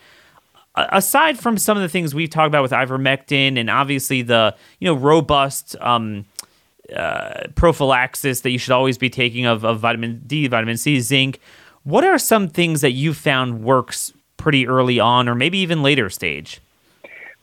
aside 0.75 1.37
from 1.37 1.57
some 1.57 1.75
of 1.75 1.83
the 1.83 1.89
things 1.89 2.15
we've 2.15 2.29
talked 2.29 2.47
about 2.47 2.61
with 2.61 2.71
ivermectin 2.71 3.59
and 3.59 3.69
obviously 3.69 4.21
the 4.21 4.55
you 4.79 4.85
know 4.85 4.93
robust 4.93 5.75
um, 5.81 6.25
uh, 6.95 7.47
prophylaxis 7.55 8.41
that 8.41 8.51
you 8.51 8.57
should 8.57 8.73
always 8.73 8.97
be 8.97 9.09
taking 9.09 9.45
of, 9.45 9.63
of 9.63 9.79
vitamin 9.79 10.21
D, 10.25 10.47
vitamin 10.47 10.77
C, 10.77 10.99
zinc, 10.99 11.39
what 11.83 12.03
are 12.03 12.17
some 12.17 12.47
things 12.47 12.81
that 12.81 12.91
you 12.91 13.13
found 13.13 13.63
works 13.63 14.13
pretty 14.37 14.67
early 14.67 14.99
on 14.99 15.27
or 15.27 15.35
maybe 15.35 15.57
even 15.59 15.81
later 15.81 16.09
stage? 16.09 16.61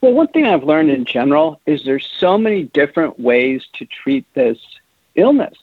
Well, 0.01 0.13
one 0.13 0.29
thing 0.29 0.47
I've 0.47 0.65
learned 0.65 0.91
in 0.91 1.05
general 1.05 1.61
is 1.67 1.85
there's 1.85 2.09
so 2.19 2.37
many 2.37 2.65
different 2.65 3.19
ways 3.19 3.67
to 3.75 3.87
treat 3.87 4.25
this 4.35 4.59
illness. 5.15 5.57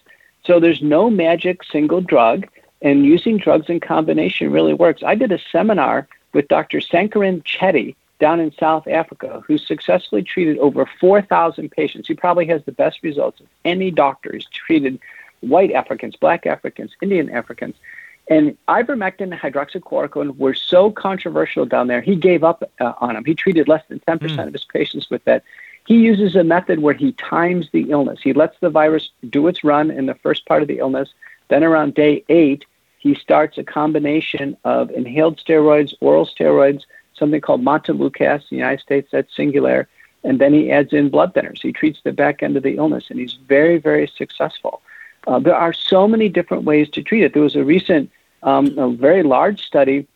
So 0.46 0.60
there's 0.60 0.82
no 0.82 1.10
magic 1.10 1.64
single 1.64 2.02
drug, 2.02 2.48
and 2.82 3.06
using 3.06 3.38
drugs 3.38 3.70
in 3.70 3.80
combination 3.80 4.52
really 4.52 4.74
works. 4.74 5.04
I 5.04 5.16
did 5.16 5.32
a 5.32 5.40
seminar 5.52 6.08
with 6.34 6.48
Dr. 6.48 6.80
Shankara 6.80 7.42
Chetty 7.44 7.96
down 8.24 8.40
in 8.40 8.54
South 8.54 8.88
Africa, 8.88 9.44
who 9.46 9.58
successfully 9.58 10.24
treated 10.24 10.58
over 10.60 10.86
4,000 10.86 11.70
patients. 11.70 12.08
He 12.08 12.14
probably 12.14 12.46
has 12.46 12.64
the 12.64 12.72
best 12.72 13.04
results 13.04 13.42
of 13.42 13.48
any 13.66 13.92
doctor. 13.92 14.32
He's 14.32 14.46
treated 14.46 14.98
white 15.42 15.74
Africans, 15.74 16.16
black 16.16 16.46
Africans, 16.46 16.92
Indian 17.02 17.30
Africans. 17.30 17.76
And 18.30 18.58
ivermectin 18.70 19.24
and 19.24 19.34
hydroxychloroquine 19.34 20.38
were 20.38 20.54
so 20.54 20.90
controversial 20.90 21.66
down 21.66 21.88
there, 21.88 22.00
he 22.00 22.16
gave 22.16 22.46
up 22.46 22.64
uh, 22.80 22.94
on 23.02 23.16
them. 23.16 23.26
He 23.26 23.36
treated 23.36 23.68
less 23.68 23.84
than 23.90 24.00
10% 24.08 24.20
mm. 24.20 24.48
of 24.48 24.54
his 24.54 24.64
patients 24.64 25.10
with 25.10 25.26
that. 25.26 25.44
He 25.86 25.98
uses 25.98 26.38
a 26.38 26.46
method 26.46 26.80
where 26.80 26.94
he 26.94 27.12
times 27.12 27.68
the 27.74 27.90
illness. 27.90 28.22
He 28.24 28.32
lets 28.32 28.58
the 28.62 28.70
virus 28.70 29.10
do 29.30 29.48
its 29.50 29.66
run 29.66 29.92
in 29.92 30.06
the 30.06 30.16
first 30.16 30.46
part 30.46 30.62
of 30.62 30.70
the 30.70 30.80
illness. 30.80 31.10
Then 31.50 31.66
around 31.66 31.94
day 31.94 32.24
eight, 32.30 32.64
he 33.00 33.16
starts 33.16 33.58
a 33.58 33.66
combination 33.66 34.56
of 34.64 34.92
inhaled 34.92 35.40
steroids, 35.40 35.94
oral 36.00 36.26
steroids, 36.26 36.84
something 37.24 37.42
called 37.42 37.64
montelukast 37.64 38.42
in 38.42 38.48
the 38.52 38.56
United 38.58 38.82
States, 38.82 39.10
that's 39.12 39.36
Singulair, 39.36 39.88
and 40.24 40.40
then 40.40 40.54
he 40.54 40.72
adds 40.72 40.94
in 40.94 41.10
blood 41.10 41.34
thinners. 41.34 41.62
He 41.62 41.72
treats 41.72 42.00
the 42.04 42.12
back 42.12 42.44
end 42.44 42.58
of 42.58 42.64
the 42.64 42.78
illness, 42.78 43.06
and 43.10 43.20
he's 43.20 43.38
very, 43.48 43.78
very 43.78 44.08
successful. 44.08 44.82
Uh, 45.26 45.40
there 45.40 45.56
are 45.56 45.74
so 45.74 46.08
many 46.08 46.30
different 46.30 46.64
ways 46.64 46.90
to 46.90 47.02
treat 47.02 47.24
it. 47.24 47.34
There 47.34 47.42
was 47.42 47.56
a 47.56 47.64
recent, 47.64 48.12
um, 48.44 48.78
a 48.78 48.90
very 48.90 49.24
large 49.24 49.62
study 49.62 50.08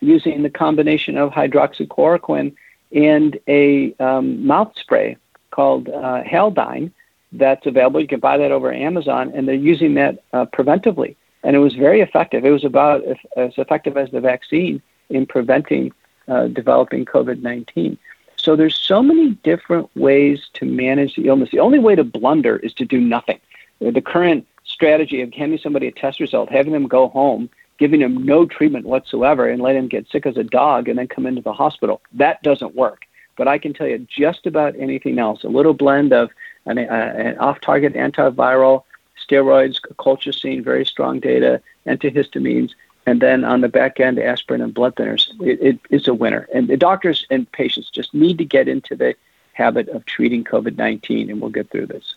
using 0.00 0.42
the 0.42 0.50
combination 0.50 1.18
of 1.18 1.32
hydroxychloroquine 1.32 2.54
and 2.92 3.38
a 3.48 3.94
um, 3.94 4.46
mouth 4.46 4.72
spray 4.76 5.16
called 5.50 5.88
uh, 5.88 6.22
Haldane 6.22 6.92
that's 7.32 7.66
available. 7.66 8.00
You 8.00 8.08
can 8.08 8.20
buy 8.20 8.36
that 8.38 8.50
over 8.50 8.72
Amazon, 8.72 9.32
and 9.34 9.46
they're 9.46 9.54
using 9.54 9.94
that 9.94 10.22
uh, 10.32 10.46
preventively 10.46 11.16
and 11.42 11.56
it 11.56 11.58
was 11.60 11.74
very 11.74 12.00
effective. 12.00 12.44
It 12.44 12.50
was 12.50 12.64
about 12.64 13.02
as 13.36 13.52
effective 13.56 13.96
as 13.96 14.10
the 14.10 14.20
vaccine 14.20 14.82
in 15.08 15.26
preventing 15.26 15.92
uh, 16.30 16.46
developing 16.48 17.04
COVID 17.04 17.42
19. 17.42 17.98
So 18.36 18.56
there's 18.56 18.74
so 18.74 19.02
many 19.02 19.30
different 19.42 19.94
ways 19.96 20.48
to 20.54 20.64
manage 20.64 21.16
the 21.16 21.28
illness. 21.28 21.50
The 21.50 21.60
only 21.60 21.78
way 21.78 21.94
to 21.94 22.04
blunder 22.04 22.56
is 22.56 22.72
to 22.74 22.86
do 22.86 22.98
nothing. 22.98 23.38
The 23.80 24.00
current 24.00 24.46
strategy 24.64 25.20
of 25.20 25.32
handing 25.32 25.58
somebody 25.58 25.88
a 25.88 25.92
test 25.92 26.20
result, 26.20 26.50
having 26.50 26.72
them 26.72 26.86
go 26.86 27.08
home, 27.08 27.50
giving 27.78 28.00
them 28.00 28.24
no 28.24 28.46
treatment 28.46 28.86
whatsoever, 28.86 29.48
and 29.48 29.60
letting 29.60 29.82
them 29.82 29.88
get 29.88 30.08
sick 30.08 30.24
as 30.24 30.36
a 30.36 30.44
dog 30.44 30.88
and 30.88 30.98
then 30.98 31.08
come 31.08 31.26
into 31.26 31.42
the 31.42 31.52
hospital, 31.52 32.00
that 32.12 32.42
doesn't 32.42 32.74
work. 32.74 33.02
But 33.36 33.48
I 33.48 33.58
can 33.58 33.74
tell 33.74 33.86
you 33.86 33.98
just 34.08 34.46
about 34.46 34.74
anything 34.78 35.18
else. 35.18 35.44
A 35.44 35.48
little 35.48 35.74
blend 35.74 36.12
of 36.12 36.30
an, 36.66 36.78
uh, 36.78 36.82
an 36.82 37.38
off-target 37.38 37.94
antiviral, 37.94 38.84
steroids, 39.22 39.80
colchicine, 39.98 40.64
very 40.64 40.84
strong 40.84 41.20
data, 41.20 41.60
antihistamines, 41.86 42.72
and 43.06 43.20
then 43.20 43.44
on 43.44 43.60
the 43.60 43.68
back 43.68 43.98
end, 44.00 44.18
aspirin 44.18 44.60
and 44.60 44.74
blood 44.74 44.94
thinners. 44.96 45.28
It, 45.40 45.60
it 45.60 45.78
is 45.90 46.06
a 46.06 46.14
winner. 46.14 46.48
And 46.54 46.68
the 46.68 46.76
doctors 46.76 47.26
and 47.30 47.50
patients 47.52 47.90
just 47.90 48.12
need 48.14 48.38
to 48.38 48.44
get 48.44 48.68
into 48.68 48.94
the 48.94 49.14
habit 49.52 49.88
of 49.88 50.04
treating 50.06 50.44
COVID 50.44 50.76
19, 50.76 51.30
and 51.30 51.40
we'll 51.40 51.50
get 51.50 51.70
through 51.70 51.86
this. 51.86 52.14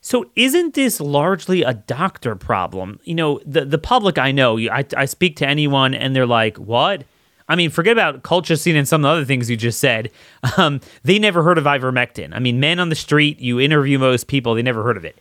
So, 0.00 0.28
isn't 0.34 0.74
this 0.74 1.00
largely 1.00 1.62
a 1.62 1.74
doctor 1.74 2.34
problem? 2.34 2.98
You 3.04 3.14
know, 3.14 3.40
the, 3.46 3.64
the 3.64 3.78
public 3.78 4.18
I 4.18 4.32
know, 4.32 4.58
I, 4.58 4.84
I 4.96 5.04
speak 5.04 5.36
to 5.36 5.46
anyone 5.46 5.94
and 5.94 6.14
they're 6.14 6.26
like, 6.26 6.56
what? 6.56 7.04
I 7.48 7.54
mean, 7.54 7.70
forget 7.70 7.92
about 7.92 8.22
colchicine 8.22 8.74
and 8.74 8.88
some 8.88 9.04
of 9.04 9.08
the 9.08 9.12
other 9.12 9.24
things 9.24 9.48
you 9.48 9.56
just 9.56 9.80
said. 9.80 10.10
Um, 10.58 10.80
they 11.04 11.18
never 11.20 11.42
heard 11.44 11.56
of 11.56 11.64
ivermectin. 11.64 12.34
I 12.34 12.40
mean, 12.40 12.58
men 12.60 12.80
on 12.80 12.88
the 12.88 12.96
street, 12.96 13.40
you 13.40 13.60
interview 13.60 13.98
most 13.98 14.26
people, 14.26 14.54
they 14.54 14.62
never 14.62 14.82
heard 14.82 14.96
of 14.96 15.04
it. 15.04 15.18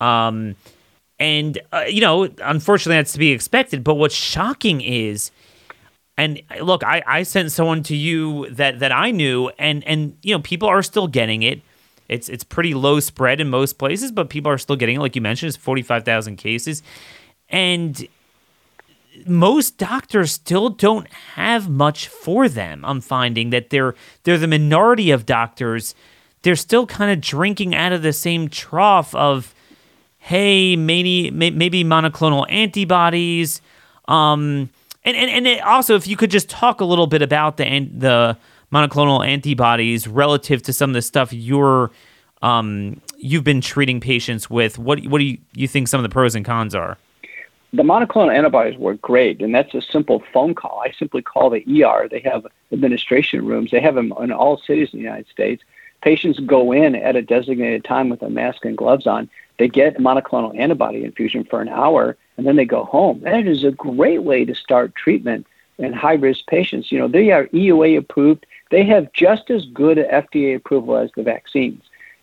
Um, 0.00 0.54
and 1.22 1.60
uh, 1.72 1.84
you 1.88 2.00
know, 2.00 2.28
unfortunately, 2.42 2.98
that's 2.98 3.12
to 3.12 3.18
be 3.20 3.30
expected. 3.30 3.84
But 3.84 3.94
what's 3.94 4.14
shocking 4.14 4.80
is, 4.80 5.30
and 6.16 6.42
look, 6.60 6.82
I, 6.82 7.00
I 7.06 7.22
sent 7.22 7.52
someone 7.52 7.84
to 7.84 7.96
you 7.96 8.50
that 8.50 8.80
that 8.80 8.90
I 8.90 9.12
knew, 9.12 9.48
and 9.56 9.84
and 9.84 10.16
you 10.22 10.34
know, 10.34 10.40
people 10.40 10.68
are 10.68 10.82
still 10.82 11.06
getting 11.06 11.44
it. 11.44 11.62
It's 12.08 12.28
it's 12.28 12.42
pretty 12.42 12.74
low 12.74 12.98
spread 12.98 13.40
in 13.40 13.48
most 13.48 13.78
places, 13.78 14.10
but 14.10 14.30
people 14.30 14.50
are 14.50 14.58
still 14.58 14.74
getting 14.74 14.96
it. 14.96 14.98
Like 14.98 15.14
you 15.14 15.22
mentioned, 15.22 15.50
it's 15.50 15.56
forty 15.56 15.82
five 15.82 16.04
thousand 16.04 16.36
cases, 16.38 16.82
and 17.48 18.04
most 19.24 19.78
doctors 19.78 20.32
still 20.32 20.70
don't 20.70 21.06
have 21.36 21.68
much 21.68 22.08
for 22.08 22.48
them. 22.48 22.84
I'm 22.84 23.00
finding 23.00 23.50
that 23.50 23.70
they're 23.70 23.94
they're 24.24 24.38
the 24.38 24.48
minority 24.48 25.12
of 25.12 25.24
doctors. 25.24 25.94
They're 26.42 26.56
still 26.56 26.84
kind 26.84 27.12
of 27.12 27.20
drinking 27.20 27.76
out 27.76 27.92
of 27.92 28.02
the 28.02 28.12
same 28.12 28.48
trough 28.48 29.14
of 29.14 29.54
hey, 30.22 30.76
maybe 30.76 31.32
maybe 31.32 31.82
monoclonal 31.82 32.46
antibodies. 32.48 33.60
Um, 34.06 34.70
and 35.04 35.16
and, 35.16 35.46
and 35.46 35.60
also, 35.62 35.96
if 35.96 36.06
you 36.06 36.16
could 36.16 36.30
just 36.30 36.48
talk 36.48 36.80
a 36.80 36.84
little 36.84 37.08
bit 37.08 37.22
about 37.22 37.56
the 37.56 37.64
the 37.92 38.38
monoclonal 38.72 39.26
antibodies 39.26 40.06
relative 40.06 40.62
to 40.62 40.72
some 40.72 40.90
of 40.90 40.94
the 40.94 41.02
stuff 41.02 41.32
you're 41.32 41.90
um, 42.40 43.00
you've 43.18 43.42
been 43.42 43.60
treating 43.60 44.00
patients 44.00 44.48
with. 44.48 44.78
What 44.78 45.04
what 45.06 45.18
do 45.18 45.24
you, 45.24 45.38
you 45.54 45.66
think 45.66 45.88
some 45.88 45.98
of 45.98 46.02
the 46.04 46.08
pros 46.08 46.36
and 46.36 46.44
cons 46.44 46.74
are? 46.74 46.98
The 47.72 47.82
monoclonal 47.82 48.32
antibodies 48.32 48.78
work 48.78 49.00
great, 49.02 49.42
and 49.42 49.52
that's 49.52 49.74
a 49.74 49.82
simple 49.82 50.22
phone 50.32 50.54
call. 50.54 50.82
I 50.84 50.92
simply 50.92 51.22
call 51.22 51.50
the 51.50 51.64
ER. 51.84 52.06
They 52.08 52.20
have 52.20 52.46
administration 52.70 53.44
rooms. 53.44 53.72
They 53.72 53.80
have 53.80 53.96
them 53.96 54.12
in 54.20 54.30
all 54.30 54.58
cities 54.58 54.90
in 54.92 55.00
the 55.00 55.04
United 55.04 55.26
States. 55.28 55.64
Patients 56.00 56.38
go 56.40 56.70
in 56.70 56.94
at 56.94 57.16
a 57.16 57.22
designated 57.22 57.84
time 57.84 58.08
with 58.08 58.22
a 58.22 58.30
mask 58.30 58.64
and 58.64 58.76
gloves 58.76 59.06
on. 59.06 59.28
They 59.62 59.68
get 59.68 59.98
monoclonal 59.98 60.58
antibody 60.58 61.04
infusion 61.04 61.44
for 61.44 61.60
an 61.60 61.68
hour, 61.68 62.16
and 62.36 62.44
then 62.44 62.56
they 62.56 62.64
go 62.64 62.82
home. 62.82 63.20
That 63.20 63.46
is 63.46 63.62
a 63.62 63.70
great 63.70 64.24
way 64.24 64.44
to 64.44 64.56
start 64.56 64.96
treatment 64.96 65.46
in 65.78 65.92
high 65.92 66.14
risk 66.14 66.48
patients. 66.48 66.90
You 66.90 66.98
know, 66.98 67.06
they 67.06 67.30
are 67.30 67.46
EUA 67.46 67.96
approved. 67.96 68.44
They 68.72 68.82
have 68.86 69.12
just 69.12 69.50
as 69.50 69.64
good 69.66 69.98
FDA 69.98 70.56
approval 70.56 70.96
as 70.96 71.12
the 71.14 71.22
vaccines, 71.22 71.80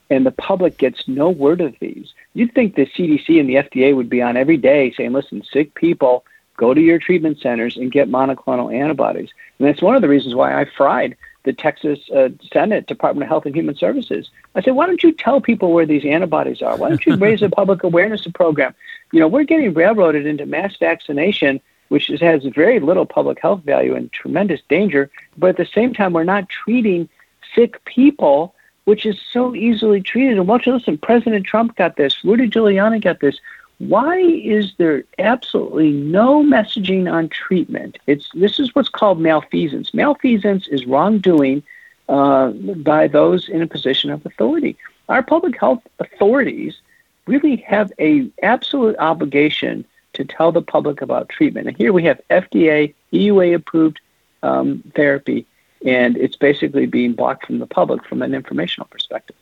and 0.10 0.26
the 0.26 0.32
public 0.32 0.78
gets 0.78 1.08
no 1.08 1.30
word 1.30 1.62
of 1.62 1.76
these. 1.80 2.14
You'd 2.34 2.54
think 2.54 2.76
the 2.76 2.88
CDC 2.88 3.40
and 3.40 3.48
the 3.48 3.56
FDA 3.56 3.96
would 3.96 4.10
be 4.10 4.22
on 4.22 4.36
every 4.36 4.58
day 4.58 4.92
saying, 4.92 5.14
listen, 5.14 5.42
sick 5.50 5.74
people, 5.76 6.26
go 6.58 6.74
to 6.74 6.82
your 6.82 7.00
treatment 7.00 7.40
centers 7.40 7.78
and 7.78 7.90
get 7.90 8.10
monoclonal 8.10 8.76
antibodies. 8.76 9.30
And 9.60 9.66
that's 9.70 9.82
one 9.82 9.96
of 9.96 10.02
the 10.02 10.10
reasons 10.10 10.36
why 10.36 10.60
I 10.60 10.66
fried 10.66 11.16
the 11.44 11.54
Texas 11.54 12.00
uh, 12.12 12.30
Senate 12.52 12.86
Department 12.88 13.24
of 13.24 13.30
Health 13.30 13.46
and 13.46 13.56
Human 13.56 13.76
Services. 13.76 14.30
I 14.56 14.62
said, 14.62 14.76
why 14.76 14.88
don't 14.88 15.02
you 15.02 15.12
tell 15.12 15.40
people 15.40 15.72
where 15.72 15.86
these 15.86 16.06
antibodies 16.06 16.62
are? 16.62 16.76
Why 16.76 16.90
don't 16.90 17.06
you 17.06 17.16
raise 17.16 17.42
a 17.42 17.50
public 17.62 17.84
awareness 17.84 18.28
program? 18.34 18.76
You 19.12 19.20
know, 19.20 19.28
we're 19.28 19.46
getting 19.46 19.74
railroaded 19.74 20.26
into 20.26 20.46
mass 20.46 20.76
vaccination, 20.78 21.62
which 21.88 22.08
has 22.08 22.44
very 22.44 22.80
little 22.80 23.06
public 23.06 23.40
health 23.42 23.64
value 23.64 23.96
and 23.96 24.12
tremendous 24.12 24.62
danger. 24.68 25.10
But 25.38 25.52
at 25.52 25.58
the 25.58 25.66
same 25.66 25.94
time, 25.94 26.14
we're 26.14 26.24
not 26.24 26.50
treating 26.50 27.08
sick 27.56 27.84
people, 27.86 28.54
which 28.84 29.06
is 29.06 29.20
so 29.32 29.56
easily 29.56 30.02
treated. 30.02 30.38
And 30.38 30.48
watch, 30.48 30.68
listen, 30.68 30.98
President 30.98 31.46
Trump 31.46 31.76
got 31.78 31.96
this, 31.96 32.24
Rudy 32.24 32.50
Giuliani 32.50 33.02
got 33.02 33.22
this. 33.22 33.40
Why 33.80 34.18
is 34.18 34.74
there 34.78 35.04
absolutely 35.18 35.92
no 35.92 36.44
messaging 36.44 37.12
on 37.12 37.30
treatment? 37.30 37.98
It's 38.08 38.30
this 38.34 38.60
is 38.60 38.76
what's 38.76 38.90
called 38.90 39.20
malfeasance. 39.20 39.94
Malfeasance 39.94 40.68
is 40.68 40.86
wrongdoing 40.86 41.64
uh, 42.10 42.50
by 42.50 43.08
those 43.08 43.48
in 43.48 43.62
a 43.62 43.68
position 43.68 44.12
of 44.12 44.26
authority. 44.26 44.78
Our 45.08 45.24
public 45.24 45.58
health 45.58 45.82
authorities 46.00 46.82
really 47.26 47.56
have 47.58 47.92
a 48.00 48.30
absolute 48.44 48.98
obligation 49.00 49.86
to 50.14 50.26
tell 50.26 50.52
the 50.52 50.62
public 50.62 51.02
about 51.02 51.30
treatment. 51.30 51.68
And 51.68 51.78
here 51.78 51.94
we 51.94 52.04
have 52.04 52.20
FDA, 52.30 52.94
EUA 53.14 53.56
approved 53.56 54.02
um, 54.44 54.84
therapy, 54.96 55.46
and 55.86 56.18
it's 56.18 56.36
basically 56.36 56.86
being 56.86 57.14
blocked 57.14 57.46
from 57.46 57.60
the 57.60 57.68
public 57.68 58.06
from 58.06 58.22
an 58.22 58.34
informational 58.34 58.88
perspective. 58.88 59.36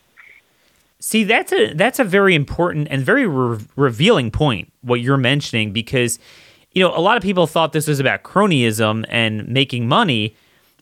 See, 1.00 1.24
that's 1.24 1.52
a 1.52 1.74
that's 1.74 2.00
a 2.00 2.04
very 2.04 2.34
important 2.34 2.88
and 2.90 3.02
very 3.02 3.26
re- 3.26 3.58
revealing 3.76 4.30
point 4.32 4.72
what 4.80 5.00
you're 5.00 5.16
mentioning 5.16 5.72
because 5.72 6.18
you 6.72 6.82
know 6.82 6.96
a 6.96 6.98
lot 6.98 7.16
of 7.16 7.22
people 7.22 7.46
thought 7.46 7.72
this 7.72 7.86
was 7.86 8.00
about 8.00 8.24
cronyism 8.24 9.04
and 9.08 9.46
making 9.46 9.86
money, 9.86 10.34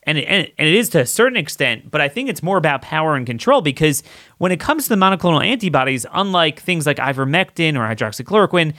and 0.05 0.17
it, 0.17 0.27
and 0.27 0.49
it 0.57 0.75
is 0.75 0.89
to 0.91 1.01
a 1.01 1.07
certain 1.07 1.37
extent, 1.37 1.91
but 1.91 2.01
I 2.01 2.09
think 2.09 2.31
it's 2.31 2.43
more 2.43 2.57
about 2.57 2.81
power 2.81 3.15
and 3.15 3.27
control 3.27 3.61
because 3.61 4.03
when 4.39 4.53
it 4.53 4.59
comes 4.59 4.85
to 4.85 4.89
the 4.89 4.97
monoclonal 4.97 5.45
antibodies, 5.45 6.07
unlike 6.13 6.61
things 6.61 6.87
like 6.87 6.97
ivermectin 6.97 7.77
or 7.77 7.81
hydroxychloroquine, 7.81 8.73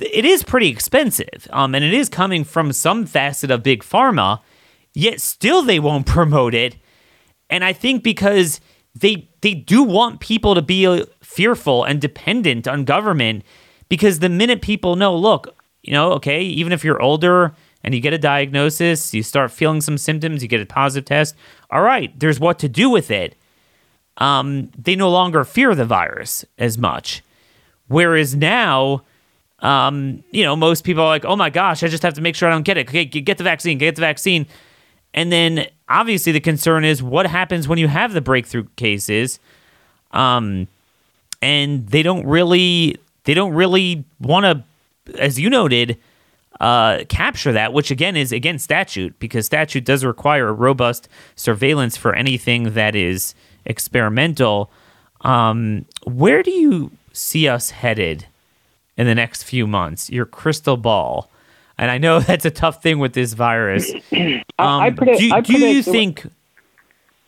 it 0.00 0.24
is 0.24 0.42
pretty 0.42 0.68
expensive, 0.68 1.46
um, 1.50 1.74
and 1.74 1.84
it 1.84 1.92
is 1.92 2.08
coming 2.08 2.42
from 2.42 2.72
some 2.72 3.04
facet 3.04 3.50
of 3.50 3.62
big 3.62 3.82
pharma. 3.82 4.40
Yet 4.94 5.20
still, 5.20 5.62
they 5.62 5.78
won't 5.78 6.06
promote 6.16 6.54
it, 6.54 6.76
and 7.50 7.62
I 7.62 7.74
think 7.74 8.02
because 8.02 8.62
they 8.94 9.27
they 9.40 9.54
do 9.54 9.82
want 9.82 10.20
people 10.20 10.54
to 10.54 10.62
be 10.62 11.04
fearful 11.22 11.84
and 11.84 12.00
dependent 12.00 12.66
on 12.66 12.84
government 12.84 13.44
because 13.88 14.18
the 14.18 14.28
minute 14.28 14.62
people 14.62 14.96
know, 14.96 15.16
look, 15.16 15.54
you 15.82 15.92
know, 15.92 16.12
okay, 16.12 16.42
even 16.42 16.72
if 16.72 16.84
you're 16.84 17.00
older 17.00 17.54
and 17.84 17.94
you 17.94 18.00
get 18.00 18.12
a 18.12 18.18
diagnosis, 18.18 19.14
you 19.14 19.22
start 19.22 19.50
feeling 19.50 19.80
some 19.80 19.96
symptoms, 19.96 20.42
you 20.42 20.48
get 20.48 20.60
a 20.60 20.66
positive 20.66 21.06
test, 21.06 21.34
all 21.70 21.82
right, 21.82 22.18
there's 22.18 22.40
what 22.40 22.58
to 22.58 22.68
do 22.68 22.90
with 22.90 23.10
it. 23.10 23.36
Um, 24.16 24.70
they 24.76 24.96
no 24.96 25.10
longer 25.10 25.44
fear 25.44 25.74
the 25.74 25.84
virus 25.84 26.44
as 26.58 26.76
much. 26.76 27.22
Whereas 27.86 28.34
now, 28.34 29.04
um, 29.60 30.22
you 30.30 30.44
know, 30.44 30.56
most 30.56 30.84
people 30.84 31.02
are 31.02 31.08
like, 31.08 31.24
oh 31.24 31.36
my 31.36 31.50
gosh, 31.50 31.82
I 31.82 31.88
just 31.88 32.02
have 32.02 32.14
to 32.14 32.20
make 32.20 32.34
sure 32.34 32.48
I 32.48 32.52
don't 32.52 32.64
get 32.64 32.76
it. 32.76 32.88
Okay, 32.88 33.04
get 33.04 33.38
the 33.38 33.44
vaccine, 33.44 33.78
get 33.78 33.94
the 33.94 34.00
vaccine. 34.00 34.46
And 35.14 35.32
then 35.32 35.66
obviously 35.88 36.32
the 36.32 36.40
concern 36.40 36.84
is 36.84 37.02
what 37.02 37.26
happens 37.26 37.68
when 37.68 37.78
you 37.78 37.88
have 37.88 38.12
the 38.12 38.20
breakthrough 38.20 38.66
cases. 38.76 39.38
Um, 40.12 40.68
and 41.40 41.86
they 41.88 42.02
don't 42.02 42.26
really 42.26 42.96
they 43.24 43.34
don't 43.34 43.52
really 43.52 44.04
want 44.20 44.44
to, 44.44 45.20
as 45.20 45.38
you 45.38 45.50
noted, 45.50 45.98
uh, 46.60 47.04
capture 47.08 47.52
that, 47.52 47.72
which 47.72 47.90
again 47.90 48.16
is 48.16 48.32
against 48.32 48.64
statute 48.64 49.18
because 49.18 49.46
statute 49.46 49.84
does 49.84 50.04
require 50.04 50.48
a 50.48 50.52
robust 50.52 51.08
surveillance 51.36 51.96
for 51.96 52.14
anything 52.14 52.72
that 52.72 52.96
is 52.96 53.34
experimental. 53.64 54.70
Um, 55.20 55.84
where 56.04 56.42
do 56.42 56.50
you 56.50 56.90
see 57.12 57.48
us 57.48 57.70
headed 57.70 58.26
in 58.96 59.06
the 59.06 59.14
next 59.14 59.42
few 59.42 59.66
months? 59.66 60.10
Your 60.10 60.24
crystal 60.24 60.76
ball. 60.76 61.30
And 61.78 61.90
I 61.90 61.98
know 61.98 62.20
that's 62.28 62.44
a 62.44 62.50
tough 62.50 62.82
thing 62.82 62.98
with 62.98 63.12
this 63.12 63.34
virus. 63.34 63.92
Um, 64.60 64.80
I, 64.80 64.90
predict, 64.90 65.20
do, 65.20 65.40
do 65.42 65.52
you 65.52 65.84
think? 65.84 66.26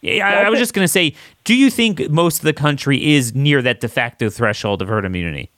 Yeah, 0.01 0.27
I, 0.27 0.47
I 0.47 0.51
was 0.51 0.59
just 0.59 0.75
going 0.75 0.83
to 0.83 0.89
say, 0.89 1.15
do 1.45 1.55
you 1.55 1.71
think 1.71 2.11
most 2.11 2.39
of 2.39 2.43
the 2.43 2.53
country 2.53 3.15
is 3.15 3.37
near 3.37 3.63
that 3.63 3.81
de 3.81 3.87
facto 3.87 4.31
threshold 4.31 4.83
of 4.83 4.89
herd 4.89 5.05
immunity? 5.05 5.49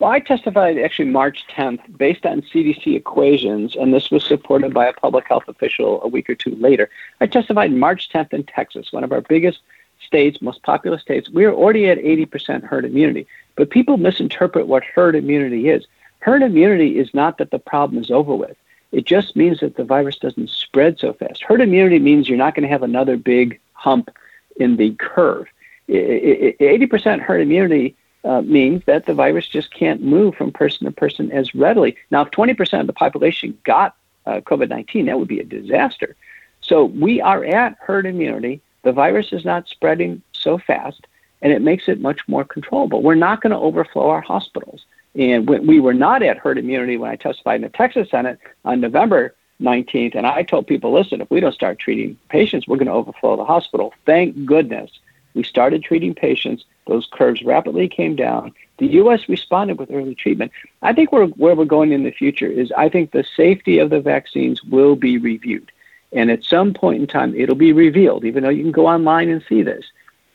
Well, 0.00 0.10
I 0.10 0.20
testified 0.20 0.76
actually 0.76 1.08
March 1.08 1.44
10th 1.48 1.96
based 1.96 2.26
on 2.26 2.42
CDC 2.42 2.94
equations, 2.94 3.74
and 3.74 3.94
this 3.94 4.10
was 4.10 4.22
supported 4.22 4.74
by 4.74 4.86
a 4.86 4.92
public 4.92 5.26
health 5.28 5.48
official 5.48 6.02
a 6.02 6.08
week 6.08 6.28
or 6.28 6.34
two 6.34 6.54
later. 6.56 6.90
I 7.22 7.26
testified 7.26 7.72
March 7.72 8.10
10th 8.10 8.34
in 8.34 8.44
Texas, 8.44 8.92
one 8.92 9.02
of 9.02 9.12
our 9.12 9.22
biggest 9.22 9.60
states, 10.04 10.42
most 10.42 10.62
populous 10.62 11.00
states. 11.00 11.30
We 11.30 11.44
are 11.44 11.54
already 11.54 11.88
at 11.88 11.98
80% 11.98 12.64
herd 12.64 12.84
immunity, 12.84 13.26
but 13.56 13.70
people 13.70 13.96
misinterpret 13.96 14.66
what 14.66 14.84
herd 14.84 15.14
immunity 15.16 15.68
is. 15.68 15.86
Herd 16.20 16.42
immunity 16.42 16.98
is 16.98 17.12
not 17.14 17.38
that 17.38 17.50
the 17.50 17.58
problem 17.58 18.02
is 18.02 18.10
over 18.10 18.34
with. 18.34 18.56
It 18.92 19.04
just 19.04 19.36
means 19.36 19.60
that 19.60 19.76
the 19.76 19.84
virus 19.84 20.16
doesn't 20.16 20.50
spread 20.50 20.98
so 20.98 21.12
fast. 21.12 21.42
Herd 21.42 21.60
immunity 21.60 21.98
means 21.98 22.28
you're 22.28 22.38
not 22.38 22.54
going 22.54 22.64
to 22.64 22.68
have 22.68 22.82
another 22.82 23.16
big 23.16 23.60
hump 23.72 24.10
in 24.56 24.76
the 24.76 24.92
curve. 24.96 25.46
80% 25.88 27.20
herd 27.20 27.40
immunity 27.40 27.96
uh, 28.24 28.42
means 28.42 28.82
that 28.84 29.06
the 29.06 29.14
virus 29.14 29.46
just 29.48 29.72
can't 29.72 30.02
move 30.02 30.34
from 30.34 30.52
person 30.52 30.84
to 30.84 30.92
person 30.92 31.32
as 31.32 31.54
readily. 31.54 31.96
Now, 32.10 32.22
if 32.22 32.30
20% 32.30 32.80
of 32.80 32.86
the 32.86 32.92
population 32.92 33.58
got 33.64 33.96
uh, 34.26 34.40
COVID 34.40 34.68
19, 34.68 35.06
that 35.06 35.18
would 35.18 35.28
be 35.28 35.40
a 35.40 35.44
disaster. 35.44 36.16
So 36.60 36.84
we 36.84 37.20
are 37.20 37.44
at 37.44 37.76
herd 37.80 38.06
immunity. 38.06 38.60
The 38.82 38.92
virus 38.92 39.32
is 39.32 39.44
not 39.44 39.68
spreading 39.68 40.22
so 40.32 40.58
fast, 40.58 41.06
and 41.42 41.52
it 41.52 41.62
makes 41.62 41.88
it 41.88 42.00
much 42.00 42.20
more 42.28 42.44
controllable. 42.44 43.02
We're 43.02 43.14
not 43.14 43.40
going 43.40 43.52
to 43.52 43.58
overflow 43.58 44.10
our 44.10 44.20
hospitals. 44.20 44.84
And 45.14 45.48
we 45.48 45.80
were 45.80 45.94
not 45.94 46.22
at 46.22 46.38
herd 46.38 46.58
immunity 46.58 46.96
when 46.96 47.10
I 47.10 47.16
testified 47.16 47.56
in 47.56 47.62
the 47.62 47.68
Texas 47.68 48.08
Senate 48.10 48.38
on 48.64 48.80
November 48.80 49.34
19th. 49.60 50.14
And 50.14 50.26
I 50.26 50.42
told 50.42 50.66
people, 50.66 50.92
listen, 50.92 51.20
if 51.20 51.30
we 51.30 51.40
don't 51.40 51.52
start 51.52 51.78
treating 51.78 52.16
patients, 52.28 52.68
we're 52.68 52.76
going 52.76 52.86
to 52.86 52.92
overflow 52.92 53.36
the 53.36 53.44
hospital. 53.44 53.92
Thank 54.06 54.46
goodness 54.46 54.90
we 55.34 55.42
started 55.42 55.82
treating 55.82 56.14
patients. 56.14 56.64
Those 56.86 57.08
curves 57.10 57.42
rapidly 57.42 57.88
came 57.88 58.16
down. 58.16 58.52
The 58.78 58.86
U.S. 58.86 59.28
responded 59.28 59.78
with 59.78 59.90
early 59.90 60.14
treatment. 60.14 60.52
I 60.82 60.92
think 60.92 61.12
where, 61.12 61.26
where 61.26 61.54
we're 61.54 61.64
going 61.66 61.92
in 61.92 62.02
the 62.02 62.10
future 62.10 62.46
is 62.46 62.72
I 62.72 62.88
think 62.88 63.10
the 63.10 63.24
safety 63.36 63.78
of 63.78 63.90
the 63.90 64.00
vaccines 64.00 64.64
will 64.64 64.96
be 64.96 65.18
reviewed. 65.18 65.70
And 66.12 66.30
at 66.30 66.44
some 66.44 66.74
point 66.74 67.00
in 67.00 67.06
time, 67.06 67.34
it'll 67.36 67.54
be 67.54 67.72
revealed, 67.72 68.24
even 68.24 68.42
though 68.42 68.48
you 68.48 68.62
can 68.62 68.72
go 68.72 68.86
online 68.86 69.28
and 69.28 69.44
see 69.48 69.62
this. 69.62 69.84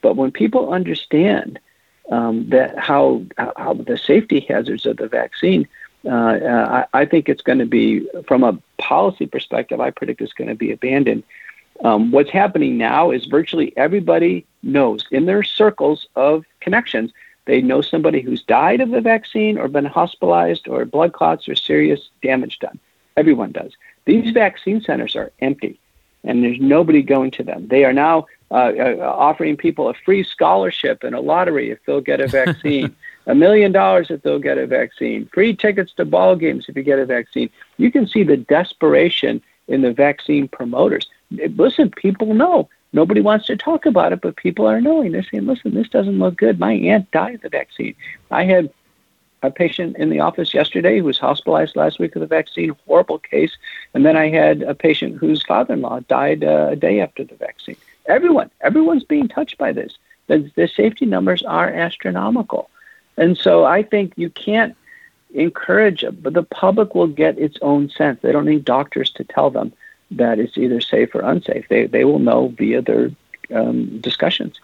But 0.01 0.15
when 0.15 0.31
people 0.31 0.71
understand 0.71 1.59
um, 2.11 2.49
that 2.49 2.77
how, 2.77 3.23
how 3.37 3.73
the 3.73 3.97
safety 3.97 4.39
hazards 4.41 4.85
of 4.85 4.97
the 4.97 5.07
vaccine. 5.07 5.67
Uh, 6.05 6.09
uh, 6.09 6.85
I, 6.93 7.01
I, 7.01 7.05
think 7.05 7.27
it's 7.27 7.41
going 7.41 7.57
to 7.57 7.65
be, 7.65 8.07
from 8.27 8.43
a 8.43 8.59
policy 8.77 9.25
perspective, 9.25 9.81
I 9.81 9.89
predict 9.89 10.21
it's 10.21 10.33
going 10.33 10.49
to 10.49 10.55
be 10.55 10.71
abandoned. 10.71 11.23
Um, 11.83 12.11
what's 12.11 12.29
happening 12.29 12.77
now 12.77 13.09
is 13.09 13.25
virtually 13.25 13.73
everybody 13.75 14.45
knows 14.61 15.05
in 15.11 15.25
their 15.25 15.41
circles 15.41 16.07
of 16.15 16.45
connections, 16.59 17.11
they 17.45 17.61
know 17.61 17.81
somebody 17.81 18.21
who's 18.21 18.43
died 18.43 18.81
of 18.81 18.91
the 18.91 19.01
vaccine 19.01 19.57
or 19.57 19.67
been 19.67 19.85
hospitalized 19.85 20.67
or 20.67 20.85
blood 20.85 21.13
clots 21.13 21.49
or 21.49 21.55
serious 21.55 22.09
damage 22.21 22.59
done. 22.59 22.79
Everyone 23.17 23.51
does. 23.51 23.73
These 24.05 24.31
vaccine 24.31 24.81
centers 24.81 25.15
are 25.15 25.31
empty 25.39 25.79
and 26.25 26.43
there's 26.43 26.59
nobody 26.59 27.01
going 27.01 27.31
to 27.31 27.43
them. 27.43 27.67
They 27.67 27.85
are 27.85 27.93
now 27.93 28.25
uh, 28.51 28.71
uh, 28.77 28.95
offering 29.17 29.57
people 29.57 29.89
a 29.89 29.93
free 29.93 30.23
scholarship 30.23 31.03
and 31.03 31.15
a 31.15 31.19
lottery 31.19 31.71
if 31.71 31.79
they'll 31.85 32.01
get 32.01 32.19
a 32.19 32.27
vaccine, 32.41 32.95
a 33.27 33.35
million 33.35 33.71
dollars 33.71 34.09
if 34.09 34.21
they'll 34.21 34.39
get 34.39 34.57
a 34.57 34.67
vaccine, 34.67 35.27
free 35.33 35.55
tickets 35.55 35.93
to 35.93 36.05
ball 36.05 36.35
games 36.35 36.65
if 36.67 36.75
you 36.75 36.83
get 36.83 36.99
a 36.99 37.05
vaccine. 37.05 37.49
You 37.77 37.91
can 37.91 38.07
see 38.07 38.23
the 38.23 38.37
desperation 38.37 39.41
in 39.67 39.81
the 39.81 39.93
vaccine 39.93 40.47
promoters. 40.47 41.07
Listen, 41.31 41.89
people 41.89 42.33
know. 42.33 42.69
Nobody 42.93 43.19
wants 43.19 43.47
to 43.47 43.57
talk 43.57 43.85
about 43.85 44.13
it, 44.13 44.21
but 44.21 44.37
people 44.37 44.65
are 44.67 44.79
knowing. 44.79 45.11
They're 45.11 45.25
saying, 45.29 45.45
listen, 45.45 45.73
this 45.73 45.89
doesn't 45.89 46.17
look 46.19 46.37
good. 46.37 46.59
My 46.59 46.73
aunt 46.73 47.11
died 47.11 47.35
of 47.35 47.41
the 47.41 47.49
vaccine. 47.49 47.93
I 48.31 48.45
had 48.45 48.71
a 49.45 49.51
patient 49.51 49.97
in 49.97 50.09
the 50.09 50.19
office 50.19 50.53
yesterday 50.53 50.99
who 50.99 51.05
was 51.05 51.17
hospitalized 51.17 51.75
last 51.75 51.99
week 51.99 52.13
with 52.13 52.23
a 52.23 52.27
vaccine, 52.27 52.75
horrible 52.87 53.19
case. 53.19 53.55
And 53.93 54.05
then 54.05 54.17
I 54.17 54.29
had 54.29 54.61
a 54.63 54.75
patient 54.75 55.17
whose 55.17 55.43
father 55.43 55.73
in 55.73 55.81
law 55.81 55.99
died 56.01 56.43
uh, 56.43 56.69
a 56.71 56.75
day 56.75 56.99
after 56.99 57.23
the 57.23 57.35
vaccine. 57.35 57.77
Everyone, 58.07 58.49
everyone's 58.61 59.03
being 59.03 59.27
touched 59.27 59.57
by 59.57 59.71
this. 59.71 59.97
The, 60.27 60.51
the 60.55 60.67
safety 60.67 61.05
numbers 61.05 61.43
are 61.43 61.69
astronomical. 61.69 62.69
And 63.17 63.37
so 63.37 63.65
I 63.65 63.83
think 63.83 64.13
you 64.15 64.29
can't 64.29 64.75
encourage 65.33 66.03
but 66.21 66.33
the 66.33 66.43
public 66.43 66.95
will 66.95 67.07
get 67.07 67.37
its 67.37 67.57
own 67.61 67.89
sense. 67.89 68.19
They 68.21 68.31
don't 68.31 68.45
need 68.45 68.65
doctors 68.65 69.11
to 69.11 69.23
tell 69.23 69.49
them 69.49 69.73
that 70.11 70.39
it's 70.39 70.57
either 70.57 70.81
safe 70.81 71.13
or 71.13 71.21
unsafe. 71.21 71.67
They, 71.67 71.87
they 71.87 72.05
will 72.05 72.19
know 72.19 72.49
via 72.49 72.81
their 72.81 73.11
um, 73.53 73.99
discussions. 73.99 74.59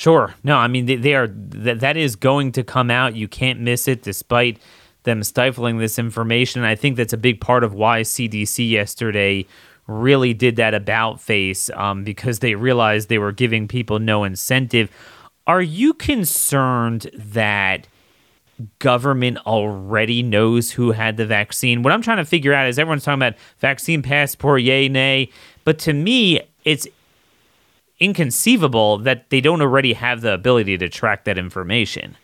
Sure. 0.00 0.34
No, 0.42 0.56
I 0.56 0.66
mean 0.66 0.86
they, 0.86 0.96
they 0.96 1.14
are 1.14 1.26
that 1.28 1.80
that 1.80 1.98
is 1.98 2.16
going 2.16 2.52
to 2.52 2.64
come 2.64 2.90
out. 2.90 3.16
You 3.16 3.28
can't 3.28 3.60
miss 3.60 3.86
it, 3.86 4.02
despite 4.02 4.56
them 5.02 5.22
stifling 5.22 5.76
this 5.76 5.98
information. 5.98 6.64
I 6.64 6.74
think 6.74 6.96
that's 6.96 7.12
a 7.12 7.18
big 7.18 7.38
part 7.38 7.64
of 7.64 7.74
why 7.74 8.00
CDC 8.00 8.70
yesterday 8.70 9.44
really 9.86 10.32
did 10.32 10.56
that 10.56 10.72
about 10.72 11.20
face 11.20 11.68
um, 11.74 12.02
because 12.02 12.38
they 12.38 12.54
realized 12.54 13.10
they 13.10 13.18
were 13.18 13.30
giving 13.30 13.68
people 13.68 13.98
no 13.98 14.24
incentive. 14.24 14.90
Are 15.46 15.60
you 15.60 15.92
concerned 15.92 17.10
that 17.12 17.86
government 18.78 19.36
already 19.46 20.22
knows 20.22 20.70
who 20.70 20.92
had 20.92 21.18
the 21.18 21.26
vaccine? 21.26 21.82
What 21.82 21.92
I'm 21.92 22.00
trying 22.00 22.16
to 22.16 22.24
figure 22.24 22.54
out 22.54 22.66
is 22.68 22.78
everyone's 22.78 23.04
talking 23.04 23.20
about 23.20 23.38
vaccine 23.58 24.00
passport, 24.00 24.62
yay, 24.62 24.88
nay. 24.88 25.28
But 25.64 25.78
to 25.80 25.92
me, 25.92 26.40
it's 26.64 26.88
inconceivable 28.00 28.98
that 28.98 29.30
they 29.30 29.40
don't 29.40 29.60
already 29.60 29.92
have 29.92 30.22
the 30.22 30.32
ability 30.32 30.78
to 30.78 30.88
track 30.88 31.24
that 31.24 31.38
information. 31.38 32.16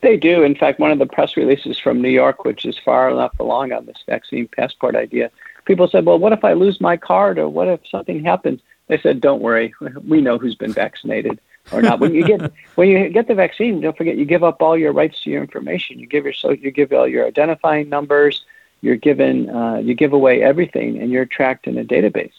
They 0.00 0.16
do. 0.16 0.44
In 0.44 0.54
fact, 0.54 0.78
one 0.78 0.92
of 0.92 0.98
the 0.98 1.06
press 1.06 1.36
releases 1.36 1.78
from 1.78 2.00
New 2.00 2.08
York, 2.08 2.44
which 2.44 2.64
is 2.64 2.78
far 2.78 3.10
enough 3.10 3.38
along 3.40 3.72
on 3.72 3.86
this 3.86 3.98
vaccine 4.06 4.46
passport 4.46 4.94
idea, 4.94 5.30
people 5.64 5.88
said, 5.88 6.06
well, 6.06 6.18
what 6.18 6.32
if 6.32 6.44
I 6.44 6.52
lose 6.52 6.80
my 6.80 6.96
card 6.96 7.38
or 7.38 7.48
what 7.48 7.66
if 7.66 7.80
something 7.90 8.24
happens? 8.24 8.60
They 8.86 8.98
said, 8.98 9.20
don't 9.20 9.42
worry. 9.42 9.74
We 10.06 10.20
know 10.20 10.38
who's 10.38 10.54
been 10.54 10.72
vaccinated 10.72 11.40
or 11.72 11.82
not. 11.82 12.00
when 12.00 12.14
you 12.14 12.24
get 12.24 12.52
when 12.76 12.88
you 12.88 13.08
get 13.08 13.28
the 13.28 13.34
vaccine, 13.34 13.80
don't 13.80 13.96
forget 13.96 14.16
you 14.16 14.24
give 14.24 14.44
up 14.44 14.62
all 14.62 14.76
your 14.76 14.92
rights 14.92 15.22
to 15.22 15.30
your 15.30 15.42
information. 15.42 15.98
You 15.98 16.06
give 16.06 16.24
your 16.24 16.32
so 16.32 16.50
you 16.50 16.70
give 16.70 16.92
all 16.92 17.06
your 17.06 17.26
identifying 17.26 17.88
numbers. 17.88 18.44
You're 18.80 18.96
given 18.96 19.50
uh, 19.50 19.76
you 19.76 19.94
give 19.94 20.12
away 20.12 20.42
everything, 20.42 21.00
and 21.00 21.10
you're 21.10 21.26
tracked 21.26 21.66
in 21.66 21.78
a 21.78 21.84
database. 21.84 22.32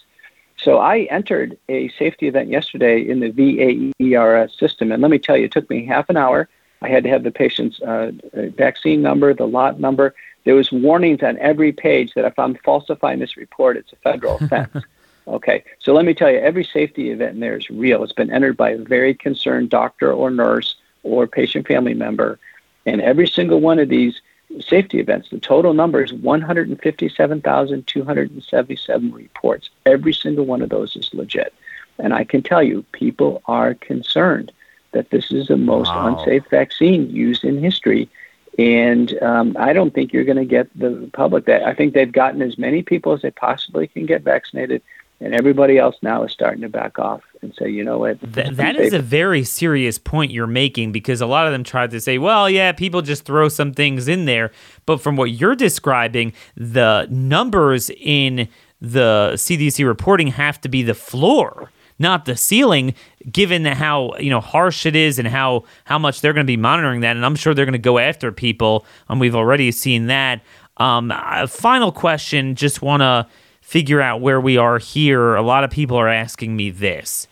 So 0.62 0.80
I 0.80 1.00
entered 1.04 1.58
a 1.70 1.90
safety 1.90 2.28
event 2.28 2.50
yesterday 2.50 3.02
in 3.02 3.22
the 3.22 3.32
VAERS 3.32 4.58
system, 4.58 4.92
and 4.92 5.02
let 5.02 5.10
me 5.10 5.18
tell 5.18 5.38
you, 5.38 5.46
it 5.46 5.52
took 5.52 5.70
me 5.70 5.86
half 5.86 6.10
an 6.10 6.18
hour. 6.18 6.50
I 6.82 6.90
had 6.90 7.04
to 7.04 7.10
have 7.10 7.24
the 7.24 7.32
patient's 7.32 7.82
uh, 7.82 8.12
vaccine 8.34 9.02
number, 9.02 9.34
the 9.34 9.48
lot 9.48 9.80
number. 9.80 10.14
There 10.44 10.56
was 10.56 10.72
warnings 10.72 11.24
on 11.24 11.38
every 11.38 11.72
page 11.72 12.14
that 12.16 12.26
if 12.26 12.38
I'm 12.38 12.56
falsifying 12.56 13.20
this 13.20 13.38
report, 13.38 13.78
it's 13.78 13.94
a 13.94 13.98
federal 13.98 14.36
offense. 14.42 14.84
Okay, 15.28 15.64
so 15.80 15.94
let 15.94 16.06
me 16.06 16.14
tell 16.14 16.32
you, 16.32 16.40
every 16.40 16.64
safety 16.64 17.12
event 17.12 17.36
in 17.36 17.40
there 17.40 17.58
is 17.58 17.70
real. 17.70 18.04
It's 18.04 18.14
been 18.14 18.32
entered 18.32 18.58
by 18.58 18.72
a 18.72 18.78
very 18.78 19.14
concerned 19.14 19.70
doctor 19.70 20.12
or 20.12 20.32
nurse 20.32 20.76
or 21.04 21.28
patient 21.28 21.68
family 21.68 21.94
member. 21.94 22.40
And 22.86 23.00
every 23.00 23.28
single 23.28 23.62
one 23.62 23.80
of 23.80 23.90
these 23.90 24.20
safety 24.60 25.00
events, 25.00 25.30
the 25.30 25.40
total 25.40 25.74
number 25.74 26.04
is 26.04 26.14
157,277 26.14 29.12
reports. 29.12 29.70
Every 29.86 30.14
single 30.14 30.46
one 30.46 30.62
of 30.62 30.70
those 30.70 30.96
is 30.96 31.14
legit. 31.14 31.54
And 32.00 32.14
I 32.14 32.24
can 32.24 32.42
tell 32.42 32.64
you, 32.64 32.84
people 32.92 33.42
are 33.46 33.76
concerned 33.76 34.52
that 34.92 35.12
this 35.12 35.32
is 35.32 35.48
the 35.48 35.58
most 35.58 35.90
wow. 35.90 36.18
unsafe 36.18 36.46
vaccine 36.50 37.10
used 37.10 37.44
in 37.44 37.62
history. 37.62 38.10
And 38.58 39.22
um, 39.22 39.56
I 39.60 39.74
don't 39.74 39.94
think 39.94 40.12
you're 40.12 40.24
going 40.24 40.38
to 40.38 40.46
get 40.46 40.68
the 40.78 41.10
public 41.14 41.46
that. 41.46 41.64
I 41.64 41.74
think 41.74 41.94
they've 41.94 42.12
gotten 42.12 42.42
as 42.42 42.58
many 42.58 42.82
people 42.82 43.14
as 43.14 43.22
they 43.22 43.32
possibly 43.32 43.88
can 43.88 44.06
get 44.06 44.24
vaccinated 44.24 44.82
and 45.22 45.34
everybody 45.34 45.78
else 45.78 45.96
now 46.02 46.24
is 46.24 46.32
starting 46.32 46.62
to 46.62 46.70
back 46.70 46.98
off 46.98 47.22
and 47.42 47.54
say, 47.56 47.70
you 47.70 47.84
know 47.84 47.98
what? 48.00 48.20
Th- 48.34 48.52
that 48.52 48.78
is 48.78 48.94
a 48.94 49.00
very 49.00 49.44
serious 49.44 49.98
point 49.98 50.32
you're 50.32 50.48
making 50.48 50.92
because 50.92 51.20
a 51.22 51.26
lot 51.26 51.46
of 51.46 51.52
them 51.52 51.64
tried 51.64 51.92
to 51.92 52.00
say, 52.00 52.18
well, 52.18 52.50
yeah, 52.50 52.72
people 52.72 53.02
just 53.02 53.26
throw 53.26 53.50
some 53.50 53.74
things 53.74 54.08
in 54.08 54.26
there. 54.26 54.52
But 54.86 55.02
from 55.02 55.16
what 55.16 55.32
you're 55.32 55.56
describing, 55.56 56.34
the 56.56 57.08
numbers 57.10 57.90
in 57.90 58.48
the 58.82 59.32
CDC 59.34 59.86
reporting 59.86 60.28
have 60.28 60.62
to 60.62 60.70
be 60.70 60.84
the 60.84 60.94
floor, 60.94 61.70
not 61.98 62.24
the 62.24 62.38
ceiling, 62.38 62.94
given 63.30 63.66
how 63.66 64.16
you 64.18 64.30
know 64.30 64.40
harsh 64.40 64.86
it 64.86 64.96
is 64.96 65.20
and 65.20 65.28
how 65.28 65.66
how 65.84 66.00
much 66.00 66.22
they're 66.22 66.34
going 66.34 66.46
to 66.46 66.52
be 66.52 66.58
monitoring 66.58 67.02
that. 67.02 67.18
And 67.18 67.26
I'm 67.26 67.36
sure 67.36 67.54
they're 67.54 67.66
going 67.66 67.74
to 67.74 67.78
go 67.78 67.98
after 68.00 68.32
people. 68.32 68.86
And 69.10 69.20
we've 69.20 69.36
already 69.36 69.72
seen 69.72 70.08
that. 70.08 70.42
Um, 70.78 71.12
final 71.48 71.92
question, 71.92 72.56
just 72.56 72.82
want 72.82 73.02
to 73.02 73.28
figure 73.70 74.02
out 74.02 74.20
where 74.20 74.42
we 74.42 74.58
are 74.58 74.80
here, 74.80 75.36
a 75.36 75.44
lot 75.44 75.64
of 75.64 75.70
people 75.70 75.96
are 75.96 76.08
asking 76.08 76.56
me 76.56 76.72
this. 76.72 77.28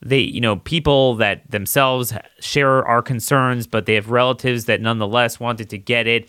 They, 0.00 0.20
you 0.20 0.40
know, 0.40 0.54
people 0.54 1.16
that 1.16 1.50
themselves 1.50 2.12
share 2.38 2.86
our 2.86 3.02
concerns, 3.02 3.66
but 3.66 3.86
they 3.86 3.96
have 3.96 4.08
relatives 4.08 4.66
that 4.66 4.80
nonetheless 4.80 5.40
wanted 5.40 5.68
to 5.70 5.78
get 5.78 6.06
it, 6.06 6.28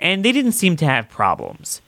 and 0.00 0.24
they 0.24 0.32
didn't 0.32 0.52
seem 0.52 0.74
to 0.78 0.84
have 0.84 1.08
problems. 1.08 1.80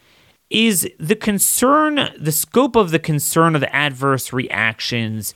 Is 0.49 0.89
the 1.01 1.17
concern, 1.17 2.09
the 2.17 2.31
scope 2.31 2.77
of 2.77 2.93
the 2.93 3.01
concern 3.01 3.57
of 3.57 3.63
the 3.63 3.75
adverse 3.75 4.33
reactions 4.33 5.35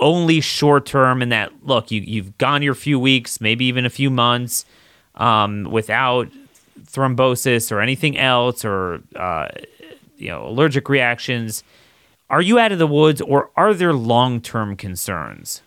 only 0.00 0.40
short 0.40 0.86
term 0.86 1.20
in 1.20 1.28
that, 1.28 1.52
look, 1.62 1.90
you, 1.90 2.00
you've 2.00 2.38
gone 2.38 2.62
your 2.62 2.74
few 2.74 2.98
weeks, 2.98 3.38
maybe 3.38 3.66
even 3.66 3.84
a 3.84 3.90
few 3.90 4.08
months 4.08 4.64
um, 5.16 5.64
without 5.64 6.28
thrombosis 6.84 7.70
or 7.70 7.80
anything 7.82 8.16
else 8.16 8.64
or 8.64 9.02
uh, 9.14 9.48
you 10.18 10.28
know 10.28 10.46
allergic 10.46 10.88
reactions. 10.88 11.64
Are 12.30 12.42
you 12.42 12.58
out 12.58 12.72
of 12.72 12.78
the 12.78 12.86
woods, 12.86 13.20
or 13.20 13.50
are 13.56 13.72
there 13.72 13.92
long 13.94 14.40
term 14.40 14.76
concerns? 14.76 15.62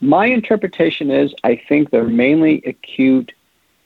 My 0.00 0.26
interpretation 0.26 1.10
is 1.10 1.34
I 1.42 1.60
think 1.68 1.90
they're 1.90 2.04
mainly 2.04 2.62
acute 2.64 3.32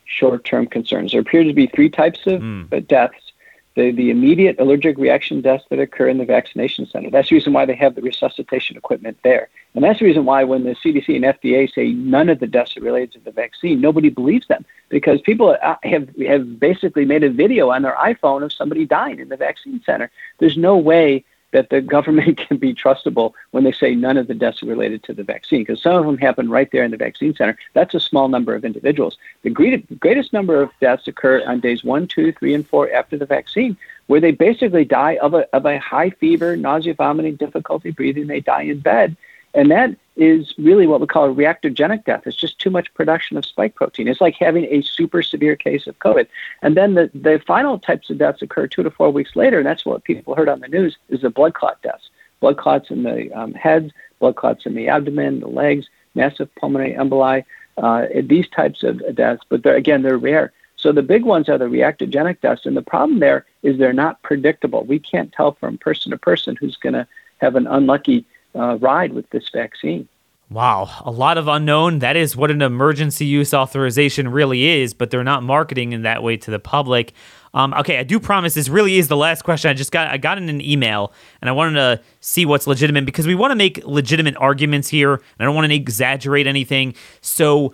short 0.04 0.44
term 0.44 0.66
concerns. 0.66 1.12
There 1.12 1.20
appear 1.20 1.44
to 1.44 1.54
be 1.54 1.66
three 1.68 1.88
types 1.88 2.20
of 2.26 2.40
mm. 2.40 2.86
deaths 2.86 3.31
the, 3.74 3.90
the 3.90 4.10
immediate 4.10 4.58
allergic 4.58 4.98
reaction 4.98 5.40
deaths 5.40 5.64
that 5.70 5.78
occur 5.78 6.08
in 6.08 6.18
the 6.18 6.24
vaccination 6.24 6.86
center. 6.86 7.10
That's 7.10 7.28
the 7.30 7.36
reason 7.36 7.52
why 7.52 7.64
they 7.64 7.74
have 7.74 7.94
the 7.94 8.02
resuscitation 8.02 8.76
equipment 8.76 9.18
there. 9.24 9.48
And 9.74 9.82
that's 9.82 10.00
the 10.00 10.04
reason 10.04 10.26
why 10.26 10.44
when 10.44 10.64
the 10.64 10.74
CDC 10.74 11.16
and 11.16 11.24
FDA 11.24 11.72
say 11.72 11.92
none 11.92 12.28
of 12.28 12.40
the 12.40 12.46
deaths 12.46 12.76
are 12.76 12.80
related 12.80 13.12
to 13.12 13.20
the 13.20 13.30
vaccine, 13.30 13.80
nobody 13.80 14.10
believes 14.10 14.46
them 14.48 14.64
because 14.90 15.20
people 15.22 15.56
uh, 15.62 15.76
have, 15.82 16.08
have 16.26 16.60
basically 16.60 17.06
made 17.06 17.24
a 17.24 17.30
video 17.30 17.70
on 17.70 17.82
their 17.82 17.96
iPhone 17.96 18.42
of 18.42 18.52
somebody 18.52 18.84
dying 18.84 19.18
in 19.18 19.30
the 19.30 19.36
vaccine 19.36 19.80
center. 19.84 20.10
There's 20.38 20.58
no 20.58 20.76
way 20.76 21.24
that 21.52 21.70
the 21.70 21.80
government 21.80 22.36
can 22.48 22.56
be 22.56 22.74
trustable 22.74 23.32
when 23.52 23.64
they 23.64 23.72
say 23.72 23.94
none 23.94 24.16
of 24.16 24.26
the 24.26 24.34
deaths 24.34 24.62
are 24.62 24.66
related 24.66 25.02
to 25.04 25.14
the 25.14 25.22
vaccine, 25.22 25.62
because 25.62 25.82
some 25.82 25.94
of 25.94 26.04
them 26.04 26.18
happen 26.18 26.50
right 26.50 26.70
there 26.72 26.84
in 26.84 26.90
the 26.90 26.96
vaccine 26.96 27.34
center. 27.34 27.56
That's 27.74 27.94
a 27.94 28.00
small 28.00 28.28
number 28.28 28.54
of 28.54 28.64
individuals. 28.64 29.16
The 29.42 29.50
greatest 29.50 30.32
number 30.32 30.60
of 30.60 30.70
deaths 30.80 31.06
occur 31.06 31.42
on 31.46 31.60
days 31.60 31.84
one, 31.84 32.08
two, 32.08 32.32
three, 32.32 32.54
and 32.54 32.66
four 32.66 32.92
after 32.92 33.16
the 33.16 33.26
vaccine, 33.26 33.76
where 34.06 34.20
they 34.20 34.32
basically 34.32 34.84
die 34.84 35.16
of 35.22 35.34
a, 35.34 35.48
of 35.54 35.64
a 35.64 35.78
high 35.78 36.10
fever, 36.10 36.56
nausea, 36.56 36.94
vomiting, 36.94 37.36
difficulty 37.36 37.90
breathing. 37.90 38.26
They 38.26 38.40
die 38.40 38.62
in 38.62 38.80
bed. 38.80 39.16
And 39.54 39.70
that 39.70 39.96
is 40.16 40.54
really 40.58 40.86
what 40.86 41.00
we 41.00 41.06
call 41.06 41.30
a 41.30 41.34
reactogenic 41.34 42.04
death. 42.04 42.26
It's 42.26 42.36
just 42.36 42.58
too 42.58 42.70
much 42.70 42.92
production 42.94 43.36
of 43.36 43.44
spike 43.44 43.74
protein. 43.74 44.08
It's 44.08 44.20
like 44.20 44.34
having 44.36 44.64
a 44.64 44.82
super 44.82 45.22
severe 45.22 45.56
case 45.56 45.86
of 45.86 45.98
COVID. 45.98 46.26
And 46.62 46.76
then 46.76 46.94
the, 46.94 47.10
the 47.14 47.42
final 47.46 47.78
types 47.78 48.10
of 48.10 48.18
deaths 48.18 48.42
occur 48.42 48.66
two 48.66 48.82
to 48.82 48.90
four 48.90 49.10
weeks 49.10 49.36
later, 49.36 49.58
and 49.58 49.66
that's 49.66 49.86
what 49.86 50.04
people 50.04 50.34
heard 50.34 50.48
on 50.48 50.60
the 50.60 50.68
news, 50.68 50.96
is 51.08 51.22
the 51.22 51.30
blood 51.30 51.54
clot 51.54 51.80
deaths. 51.82 52.10
Blood 52.40 52.58
clots 52.58 52.90
in 52.90 53.02
the 53.04 53.30
um, 53.32 53.54
heads, 53.54 53.92
blood 54.18 54.36
clots 54.36 54.66
in 54.66 54.74
the 54.74 54.88
abdomen, 54.88 55.40
the 55.40 55.48
legs, 55.48 55.86
massive 56.14 56.54
pulmonary 56.56 56.94
emboli, 56.94 57.44
uh, 57.78 58.06
these 58.22 58.48
types 58.48 58.82
of 58.82 59.00
deaths. 59.14 59.42
But 59.48 59.62
they're, 59.62 59.76
again, 59.76 60.02
they're 60.02 60.18
rare. 60.18 60.52
So 60.76 60.92
the 60.92 61.02
big 61.02 61.24
ones 61.24 61.48
are 61.48 61.58
the 61.58 61.66
reactogenic 61.66 62.40
deaths, 62.40 62.66
and 62.66 62.76
the 62.76 62.82
problem 62.82 63.20
there 63.20 63.46
is 63.62 63.78
they're 63.78 63.92
not 63.92 64.20
predictable. 64.22 64.84
We 64.84 64.98
can't 64.98 65.32
tell 65.32 65.52
from 65.52 65.78
person 65.78 66.10
to 66.10 66.18
person 66.18 66.56
who's 66.56 66.76
going 66.76 66.94
to 66.94 67.06
have 67.40 67.54
an 67.54 67.66
unlucky 67.66 68.26
uh, 68.54 68.76
ride 68.76 69.12
with 69.12 69.28
this 69.30 69.44
vaccine. 69.52 70.08
Wow, 70.52 70.90
a 71.00 71.10
lot 71.10 71.38
of 71.38 71.48
unknown. 71.48 72.00
That 72.00 72.14
is 72.14 72.36
what 72.36 72.50
an 72.50 72.60
emergency 72.60 73.24
use 73.24 73.54
authorization 73.54 74.28
really 74.28 74.66
is, 74.66 74.92
but 74.92 75.10
they're 75.10 75.24
not 75.24 75.42
marketing 75.42 75.92
in 75.92 76.02
that 76.02 76.22
way 76.22 76.36
to 76.36 76.50
the 76.50 76.58
public. 76.58 77.14
Um, 77.54 77.72
okay, 77.74 77.98
I 77.98 78.02
do 78.02 78.20
promise 78.20 78.52
this 78.52 78.68
really 78.68 78.98
is 78.98 79.08
the 79.08 79.16
last 79.16 79.42
question. 79.42 79.70
I 79.70 79.74
just 79.74 79.92
got 79.92 80.08
I 80.08 80.18
got 80.18 80.36
in 80.36 80.50
an 80.50 80.60
email 80.60 81.12
and 81.40 81.48
I 81.48 81.52
wanted 81.52 81.74
to 81.74 82.02
see 82.20 82.44
what's 82.44 82.66
legitimate 82.66 83.06
because 83.06 83.26
we 83.26 83.34
want 83.34 83.50
to 83.50 83.56
make 83.56 83.82
legitimate 83.86 84.36
arguments 84.36 84.88
here. 84.88 85.14
And 85.14 85.22
I 85.40 85.44
don't 85.44 85.54
want 85.54 85.68
to 85.68 85.74
exaggerate 85.74 86.46
anything. 86.46 86.94
So 87.22 87.72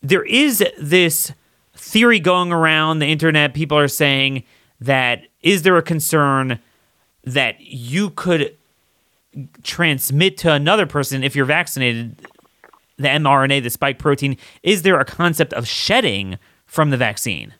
there 0.00 0.24
is 0.24 0.64
this 0.78 1.32
theory 1.74 2.20
going 2.20 2.52
around 2.52 3.00
the 3.00 3.06
internet. 3.06 3.54
People 3.54 3.78
are 3.78 3.88
saying 3.88 4.44
that 4.80 5.24
is 5.40 5.62
there 5.62 5.76
a 5.76 5.82
concern 5.82 6.60
that 7.24 7.60
you 7.60 8.10
could 8.10 8.56
transmit 9.62 10.36
to 10.38 10.52
another 10.52 10.86
person 10.86 11.24
if 11.24 11.34
you're 11.34 11.44
vaccinated 11.44 12.16
the 12.98 13.08
mRNA, 13.08 13.62
the 13.62 13.70
spike 13.70 13.98
protein. 13.98 14.36
Is 14.62 14.82
there 14.82 14.98
a 14.98 15.04
concept 15.04 15.52
of 15.54 15.66
shedding 15.66 16.38
from 16.66 16.90
the 16.90 16.96
vaccine? 16.96 17.54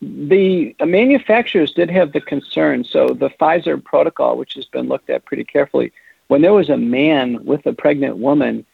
The 0.00 0.74
uh, 0.78 0.86
manufacturers 0.86 1.72
did 1.72 1.90
have 1.90 2.12
the 2.12 2.20
concern. 2.20 2.84
So 2.84 3.08
the 3.08 3.30
Pfizer 3.30 3.82
protocol, 3.82 4.36
which 4.36 4.54
has 4.54 4.64
been 4.64 4.88
looked 4.88 5.10
at 5.10 5.24
pretty 5.24 5.44
carefully, 5.44 5.92
when 6.28 6.42
there 6.42 6.52
was 6.52 6.68
a 6.68 6.76
man 6.76 7.44
with 7.44 7.66
a 7.66 7.72
pregnant 7.72 8.18
woman, 8.18 8.64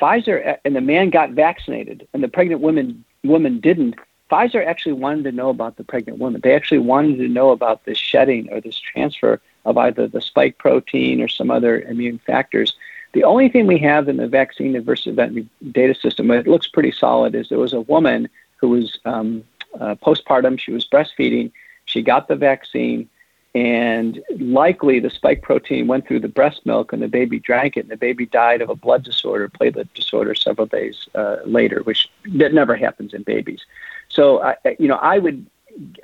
Pfizer 0.00 0.46
uh, 0.46 0.56
and 0.64 0.76
the 0.76 0.80
man 0.80 1.10
got 1.10 1.30
vaccinated, 1.30 2.06
and 2.12 2.22
the 2.22 2.28
pregnant 2.28 2.60
woman 2.60 3.04
woman 3.22 3.60
didn't. 3.60 3.94
Pfizer 4.30 4.66
actually 4.66 4.92
wanted 4.92 5.24
to 5.24 5.32
know 5.32 5.48
about 5.48 5.76
the 5.76 5.84
pregnant 5.84 6.18
woman. 6.18 6.40
They 6.42 6.54
actually 6.54 6.78
wanted 6.78 7.18
to 7.18 7.28
know 7.28 7.50
about 7.50 7.84
this 7.84 7.98
shedding 7.98 8.52
or 8.52 8.60
this 8.60 8.78
transfer 8.78 9.40
of 9.64 9.76
either 9.78 10.06
the 10.06 10.20
spike 10.20 10.58
protein 10.58 11.20
or 11.20 11.28
some 11.28 11.50
other 11.50 11.80
immune 11.82 12.18
factors. 12.18 12.74
The 13.12 13.24
only 13.24 13.48
thing 13.48 13.66
we 13.66 13.78
have 13.78 14.08
in 14.08 14.16
the 14.16 14.26
vaccine 14.26 14.74
adverse 14.74 15.06
event 15.06 15.48
data 15.72 15.94
system, 15.94 16.30
it 16.30 16.48
looks 16.48 16.66
pretty 16.66 16.92
solid, 16.92 17.34
is 17.34 17.48
there 17.48 17.58
was 17.58 17.72
a 17.72 17.80
woman 17.82 18.28
who 18.56 18.70
was 18.70 18.98
um, 19.04 19.44
uh, 19.80 19.94
postpartum, 19.96 20.58
she 20.58 20.72
was 20.72 20.86
breastfeeding, 20.86 21.52
she 21.84 22.02
got 22.02 22.28
the 22.28 22.36
vaccine, 22.36 23.08
and 23.54 24.20
likely 24.40 24.98
the 24.98 25.10
spike 25.10 25.42
protein 25.42 25.86
went 25.86 26.08
through 26.08 26.18
the 26.18 26.28
breast 26.28 26.66
milk 26.66 26.92
and 26.92 27.00
the 27.00 27.08
baby 27.08 27.38
drank 27.38 27.76
it, 27.76 27.80
and 27.80 27.90
the 27.90 27.96
baby 27.96 28.26
died 28.26 28.60
of 28.60 28.68
a 28.68 28.74
blood 28.74 29.04
disorder, 29.04 29.48
platelet 29.48 29.88
disorder, 29.94 30.34
several 30.34 30.66
days 30.66 31.08
uh, 31.14 31.36
later, 31.44 31.80
which 31.84 32.08
that 32.26 32.52
never 32.52 32.74
happens 32.74 33.14
in 33.14 33.22
babies. 33.22 33.64
So, 34.08 34.42
I, 34.42 34.56
you 34.80 34.88
know, 34.88 34.96
I 34.96 35.18
would 35.18 35.46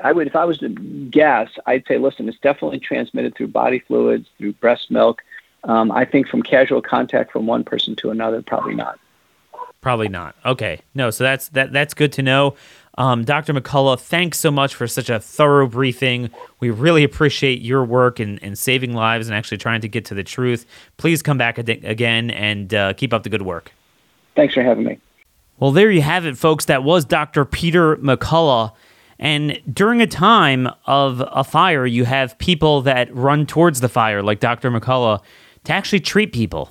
I 0.03 0.13
would, 0.13 0.27
if 0.27 0.37
I 0.37 0.45
was 0.45 0.59
to 0.59 0.69
guess, 0.69 1.51
I'd 1.67 1.87
say, 1.87 1.99
listen, 1.99 2.29
it's 2.29 2.39
definitely 2.39 2.81
transmitted 2.81 3.35
through 3.35 3.49
body 3.49 3.79
fluids, 3.81 4.29
through 4.39 4.55
breast 4.55 4.91
milk. 4.91 5.23
Um, 5.65 5.93
I 5.93 6.05
think 6.05 6.29
from 6.29 6.43
casual 6.43 6.83
contact 6.83 7.33
from 7.33 7.47
one 7.47 7.65
person 7.65 7.95
to 7.97 8.11
another, 8.11 8.43
probably 8.43 8.75
not. 8.75 8.99
Probably 9.81 10.09
not. 10.09 10.35
Okay. 10.45 10.81
No, 10.95 11.11
so 11.11 11.25
that's 11.25 11.49
that 11.51 11.73
that's 11.73 11.95
good 11.95 12.13
to 12.13 12.23
know. 12.23 12.55
Um, 12.99 13.25
Dr. 13.25 13.55
McCullough, 13.55 13.99
thanks 13.99 14.39
so 14.39 14.51
much 14.51 14.75
for 14.75 14.87
such 14.87 15.09
a 15.09 15.19
thorough 15.21 15.67
briefing. 15.67 16.29
We 16.59 16.69
really 16.71 17.03
appreciate 17.03 17.63
your 17.63 17.83
work 17.85 18.21
in, 18.21 18.37
in 18.39 18.57
saving 18.57 18.93
lives 18.93 19.27
and 19.27 19.35
actually 19.35 19.57
trying 19.57 19.81
to 19.81 19.89
get 19.89 20.05
to 20.07 20.15
the 20.15 20.25
truth. 20.25 20.67
Please 20.99 21.23
come 21.23 21.39
back 21.39 21.59
ad- 21.59 21.69
again 21.69 22.31
and 22.31 22.75
uh, 22.75 22.93
keep 22.93 23.15
up 23.15 23.23
the 23.23 23.31
good 23.31 23.43
work. 23.43 23.73
Thanks 24.37 24.53
for 24.53 24.63
having 24.63 24.85
me. 24.85 24.99
Well, 25.59 25.73
there 25.73 25.91
you 25.91 26.03
have 26.03 26.27
it, 26.27 26.37
folks. 26.37 26.67
That 26.67 26.85
was 26.85 27.05
Dr. 27.05 27.45
Peter 27.45 27.97
McCullough. 27.97 28.73
And 29.21 29.61
during 29.71 30.01
a 30.01 30.07
time 30.07 30.67
of 30.87 31.23
a 31.31 31.45
fire, 31.45 31.85
you 31.85 32.07
have 32.07 32.39
people 32.39 32.81
that 32.83 33.15
run 33.15 33.45
towards 33.45 33.81
the 33.81 33.89
fire, 33.91 34.23
like 34.23 34.41
Dr. 34.41 34.71
McCullough, 34.71 35.21
to 35.65 35.73
actually 35.73 36.01
treat 36.01 36.33
people, 36.33 36.71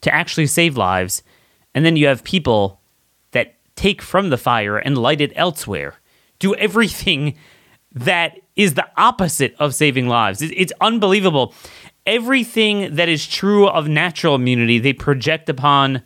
to 0.00 0.12
actually 0.12 0.46
save 0.46 0.78
lives. 0.78 1.22
And 1.74 1.84
then 1.84 1.96
you 1.96 2.06
have 2.06 2.24
people 2.24 2.80
that 3.32 3.58
take 3.76 4.00
from 4.00 4.30
the 4.30 4.38
fire 4.38 4.78
and 4.78 4.96
light 4.96 5.20
it 5.20 5.32
elsewhere, 5.36 5.96
do 6.38 6.54
everything 6.54 7.36
that 7.92 8.40
is 8.56 8.74
the 8.74 8.88
opposite 8.96 9.54
of 9.58 9.74
saving 9.74 10.08
lives. 10.08 10.40
It's 10.40 10.72
unbelievable. 10.80 11.54
Everything 12.06 12.94
that 12.94 13.10
is 13.10 13.26
true 13.26 13.68
of 13.68 13.88
natural 13.88 14.36
immunity, 14.36 14.78
they 14.78 14.94
project 14.94 15.50
upon 15.50 16.02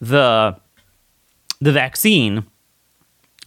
the 0.00 0.56
the 1.60 1.72
vaccine 1.72 2.44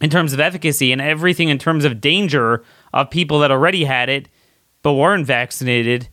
in 0.00 0.10
terms 0.10 0.32
of 0.32 0.40
efficacy 0.40 0.92
and 0.92 1.00
everything 1.00 1.48
in 1.48 1.58
terms 1.58 1.84
of 1.84 2.00
danger 2.00 2.62
of 2.92 3.10
people 3.10 3.40
that 3.40 3.50
already 3.50 3.84
had 3.84 4.08
it 4.08 4.28
but 4.82 4.94
weren't 4.94 5.26
vaccinated, 5.26 6.08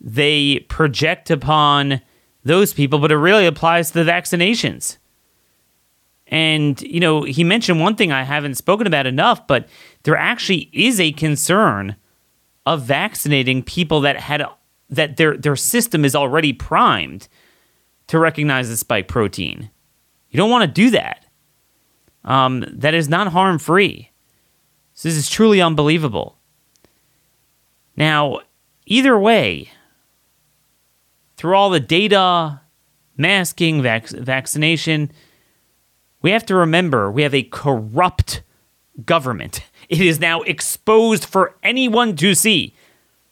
they 0.00 0.60
project 0.68 1.30
upon 1.30 2.00
those 2.44 2.72
people, 2.72 2.98
but 2.98 3.12
it 3.12 3.16
really 3.16 3.46
applies 3.46 3.90
to 3.90 4.02
the 4.02 4.10
vaccinations. 4.10 4.98
And, 6.26 6.80
you 6.82 7.00
know, 7.00 7.22
he 7.22 7.42
mentioned 7.42 7.80
one 7.80 7.96
thing 7.96 8.12
I 8.12 8.22
haven't 8.22 8.54
spoken 8.54 8.86
about 8.86 9.06
enough, 9.06 9.46
but 9.46 9.68
there 10.04 10.16
actually 10.16 10.70
is 10.72 11.00
a 11.00 11.12
concern 11.12 11.96
of 12.66 12.82
vaccinating 12.82 13.62
people 13.62 14.00
that 14.02 14.16
had 14.16 14.44
that 14.90 15.16
their 15.16 15.36
their 15.36 15.56
system 15.56 16.04
is 16.04 16.14
already 16.14 16.52
primed 16.52 17.28
to 18.08 18.18
recognize 18.18 18.68
the 18.68 18.76
spike 18.76 19.08
protein. 19.08 19.70
You 20.30 20.36
don't 20.36 20.50
want 20.50 20.62
to 20.62 20.68
do 20.68 20.90
that 20.90 21.24
um, 22.24 22.64
that 22.68 22.94
is 22.94 23.08
not 23.08 23.28
harm 23.28 23.58
free. 23.58 24.10
So 24.94 25.08
this 25.08 25.16
is 25.16 25.30
truly 25.30 25.60
unbelievable. 25.60 26.36
Now, 27.96 28.40
either 28.86 29.18
way, 29.18 29.70
through 31.36 31.54
all 31.54 31.70
the 31.70 31.80
data, 31.80 32.60
masking, 33.16 33.82
vac- 33.82 34.08
vaccination, 34.08 35.10
we 36.22 36.30
have 36.30 36.44
to 36.46 36.54
remember 36.54 37.10
we 37.10 37.22
have 37.22 37.34
a 37.34 37.42
corrupt 37.42 38.42
government. 39.04 39.62
It 39.88 40.00
is 40.00 40.20
now 40.20 40.42
exposed 40.42 41.24
for 41.24 41.56
anyone 41.62 42.14
to 42.16 42.34
see 42.34 42.74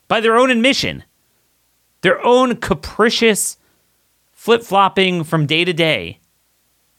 by 0.08 0.20
their 0.20 0.36
own 0.36 0.50
admission, 0.50 1.04
their 2.00 2.24
own 2.24 2.56
capricious 2.56 3.58
flip 4.32 4.62
flopping 4.62 5.24
from 5.24 5.46
day 5.46 5.64
to 5.64 5.72
day 5.72 6.18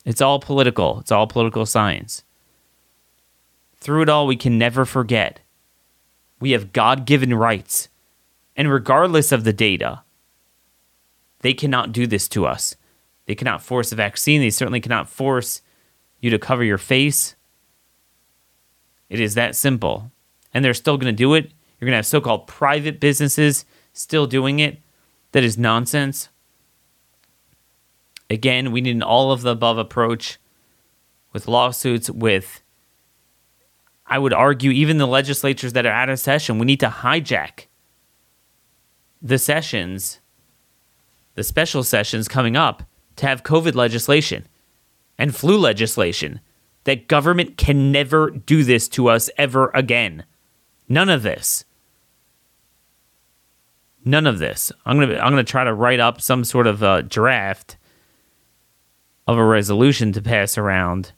it's 0.06 0.22
all 0.22 0.39
political, 0.39 1.00
it's 1.00 1.12
all 1.12 1.28
political 1.28 1.66
science. 1.66 2.24
Through 3.78 4.04
it 4.04 4.10
all, 4.10 4.28
we 4.28 4.36
can 4.36 4.58
never 4.58 4.86
forget 4.86 5.41
we 6.39 6.52
have 6.52 6.74
God 6.74 7.06
given 7.06 7.34
rights. 7.34 7.89
And 8.56 8.72
regardless 8.72 9.32
of 9.32 9.43
the 9.43 9.54
data, 9.54 10.04
they 11.41 11.54
cannot 11.54 11.91
do 11.91 12.08
this 12.08 12.28
to 12.30 12.45
us. 12.45 12.76
They 13.26 13.36
cannot 13.36 13.62
force 13.62 13.91
a 13.91 13.95
vaccine. 13.95 14.41
They 14.41 14.50
certainly 14.50 14.82
cannot 14.82 15.10
force 15.10 15.62
you 16.20 16.30
to 16.30 16.39
cover 16.39 16.64
your 16.64 16.78
face. 16.78 17.36
It 19.10 19.20
is 19.20 19.36
that 19.36 19.56
simple. 19.56 20.12
And 20.54 20.64
they're 20.64 20.74
still 20.74 20.97
going 20.97 21.14
to 21.14 21.18
do 21.18 21.34
it. 21.36 21.52
You're 21.80 21.88
going 21.88 21.93
to 21.93 21.97
have 21.97 22.06
so 22.06 22.22
called 22.22 22.47
private 22.47 23.00
businesses 23.00 23.66
still 23.93 24.28
doing 24.28 24.60
it. 24.60 24.80
That 25.32 25.43
is 25.43 25.58
nonsense. 25.58 26.30
Again, 28.30 28.71
we 28.71 28.82
need 28.82 28.95
an 28.95 29.03
all 29.03 29.32
of 29.32 29.41
the 29.41 29.51
above 29.51 29.77
approach 29.77 30.38
with 31.34 31.47
lawsuits, 31.47 32.09
with, 32.09 32.61
I 34.05 34.19
would 34.19 34.34
argue, 34.34 34.71
even 34.71 34.97
the 34.97 35.07
legislatures 35.07 35.73
that 35.73 35.86
are 35.86 35.91
out 35.91 36.09
of 36.09 36.19
session. 36.19 36.59
We 36.59 36.65
need 36.65 36.80
to 36.82 36.89
hijack 36.89 37.65
the 39.21 39.38
sessions, 39.38 40.19
the 41.36 41.43
special 41.43 41.84
sessions 41.84 42.27
coming 42.27 42.55
up 42.55 42.84
to 43.17 43.27
have 43.27 43.43
COVID 43.43 43.75
legislation 43.75 44.47
and 45.17 45.36
flu 45.36 45.57
legislation. 45.57 46.39
That 46.86 47.07
government 47.07 47.57
can 47.57 47.91
never 47.91 48.32
do 48.32 48.63
this 48.63 48.88
to 48.89 49.09
us 49.09 49.30
ever 49.38 49.69
again. 49.73 50.23
None 50.88 51.09
of 51.09 51.23
this. 51.23 51.65
None 54.05 54.25
of 54.25 54.39
this. 54.39 54.71
I'm 54.86 54.97
gonna 54.99 55.17
I'm 55.17 55.32
gonna 55.32 55.43
try 55.43 55.65
to 55.65 55.73
write 55.73 55.99
up 55.99 56.21
some 56.21 56.43
sort 56.45 56.67
of 56.67 56.82
a 56.82 57.03
draft 57.03 57.75
of 59.30 59.38
a 59.38 59.45
resolution 59.45 60.11
to 60.11 60.21
pass 60.23 60.57
around. 60.57 61.11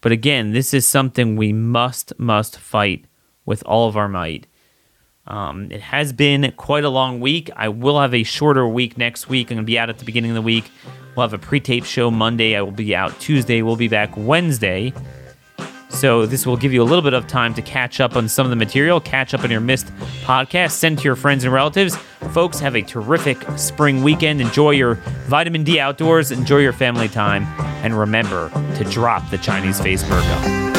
But 0.00 0.10
again, 0.10 0.50
this 0.50 0.74
is 0.74 0.86
something 0.86 1.36
we 1.36 1.52
must, 1.52 2.12
must 2.18 2.58
fight 2.58 3.04
with 3.46 3.62
all 3.64 3.88
of 3.88 3.96
our 3.96 4.08
might. 4.08 4.48
Um, 5.28 5.70
it 5.70 5.80
has 5.80 6.12
been 6.12 6.52
quite 6.56 6.82
a 6.82 6.88
long 6.88 7.20
week. 7.20 7.50
I 7.54 7.68
will 7.68 8.00
have 8.00 8.14
a 8.14 8.24
shorter 8.24 8.66
week 8.66 8.98
next 8.98 9.28
week. 9.28 9.50
I'm 9.50 9.58
going 9.58 9.64
to 9.64 9.66
be 9.66 9.78
out 9.78 9.90
at 9.90 9.98
the 9.98 10.04
beginning 10.04 10.32
of 10.32 10.34
the 10.34 10.42
week. 10.42 10.68
We'll 11.14 11.24
have 11.24 11.34
a 11.34 11.38
pre 11.38 11.60
tape 11.60 11.84
show 11.84 12.10
Monday. 12.10 12.56
I 12.56 12.62
will 12.62 12.72
be 12.72 12.96
out 12.96 13.20
Tuesday. 13.20 13.62
We'll 13.62 13.76
be 13.76 13.88
back 13.88 14.16
Wednesday. 14.16 14.92
So 15.98 16.26
this 16.26 16.46
will 16.46 16.56
give 16.56 16.72
you 16.72 16.80
a 16.80 16.84
little 16.84 17.02
bit 17.02 17.12
of 17.12 17.26
time 17.26 17.54
to 17.54 17.62
catch 17.62 18.00
up 18.00 18.14
on 18.14 18.28
some 18.28 18.46
of 18.46 18.50
the 18.50 18.56
material, 18.56 19.00
catch 19.00 19.34
up 19.34 19.42
on 19.42 19.50
your 19.50 19.60
missed 19.60 19.88
podcast, 20.22 20.70
send 20.70 20.98
to 20.98 21.04
your 21.04 21.16
friends 21.16 21.42
and 21.42 21.52
relatives. 21.52 21.96
Folks, 22.32 22.60
have 22.60 22.76
a 22.76 22.82
terrific 22.82 23.42
spring 23.58 24.04
weekend. 24.04 24.40
Enjoy 24.40 24.70
your 24.70 24.94
vitamin 25.26 25.64
D 25.64 25.80
outdoors, 25.80 26.30
enjoy 26.30 26.58
your 26.58 26.72
family 26.72 27.08
time, 27.08 27.42
and 27.82 27.98
remember 27.98 28.48
to 28.76 28.84
drop 28.84 29.28
the 29.30 29.38
Chinese 29.38 29.80
face 29.80 30.04
burqa. 30.04 30.77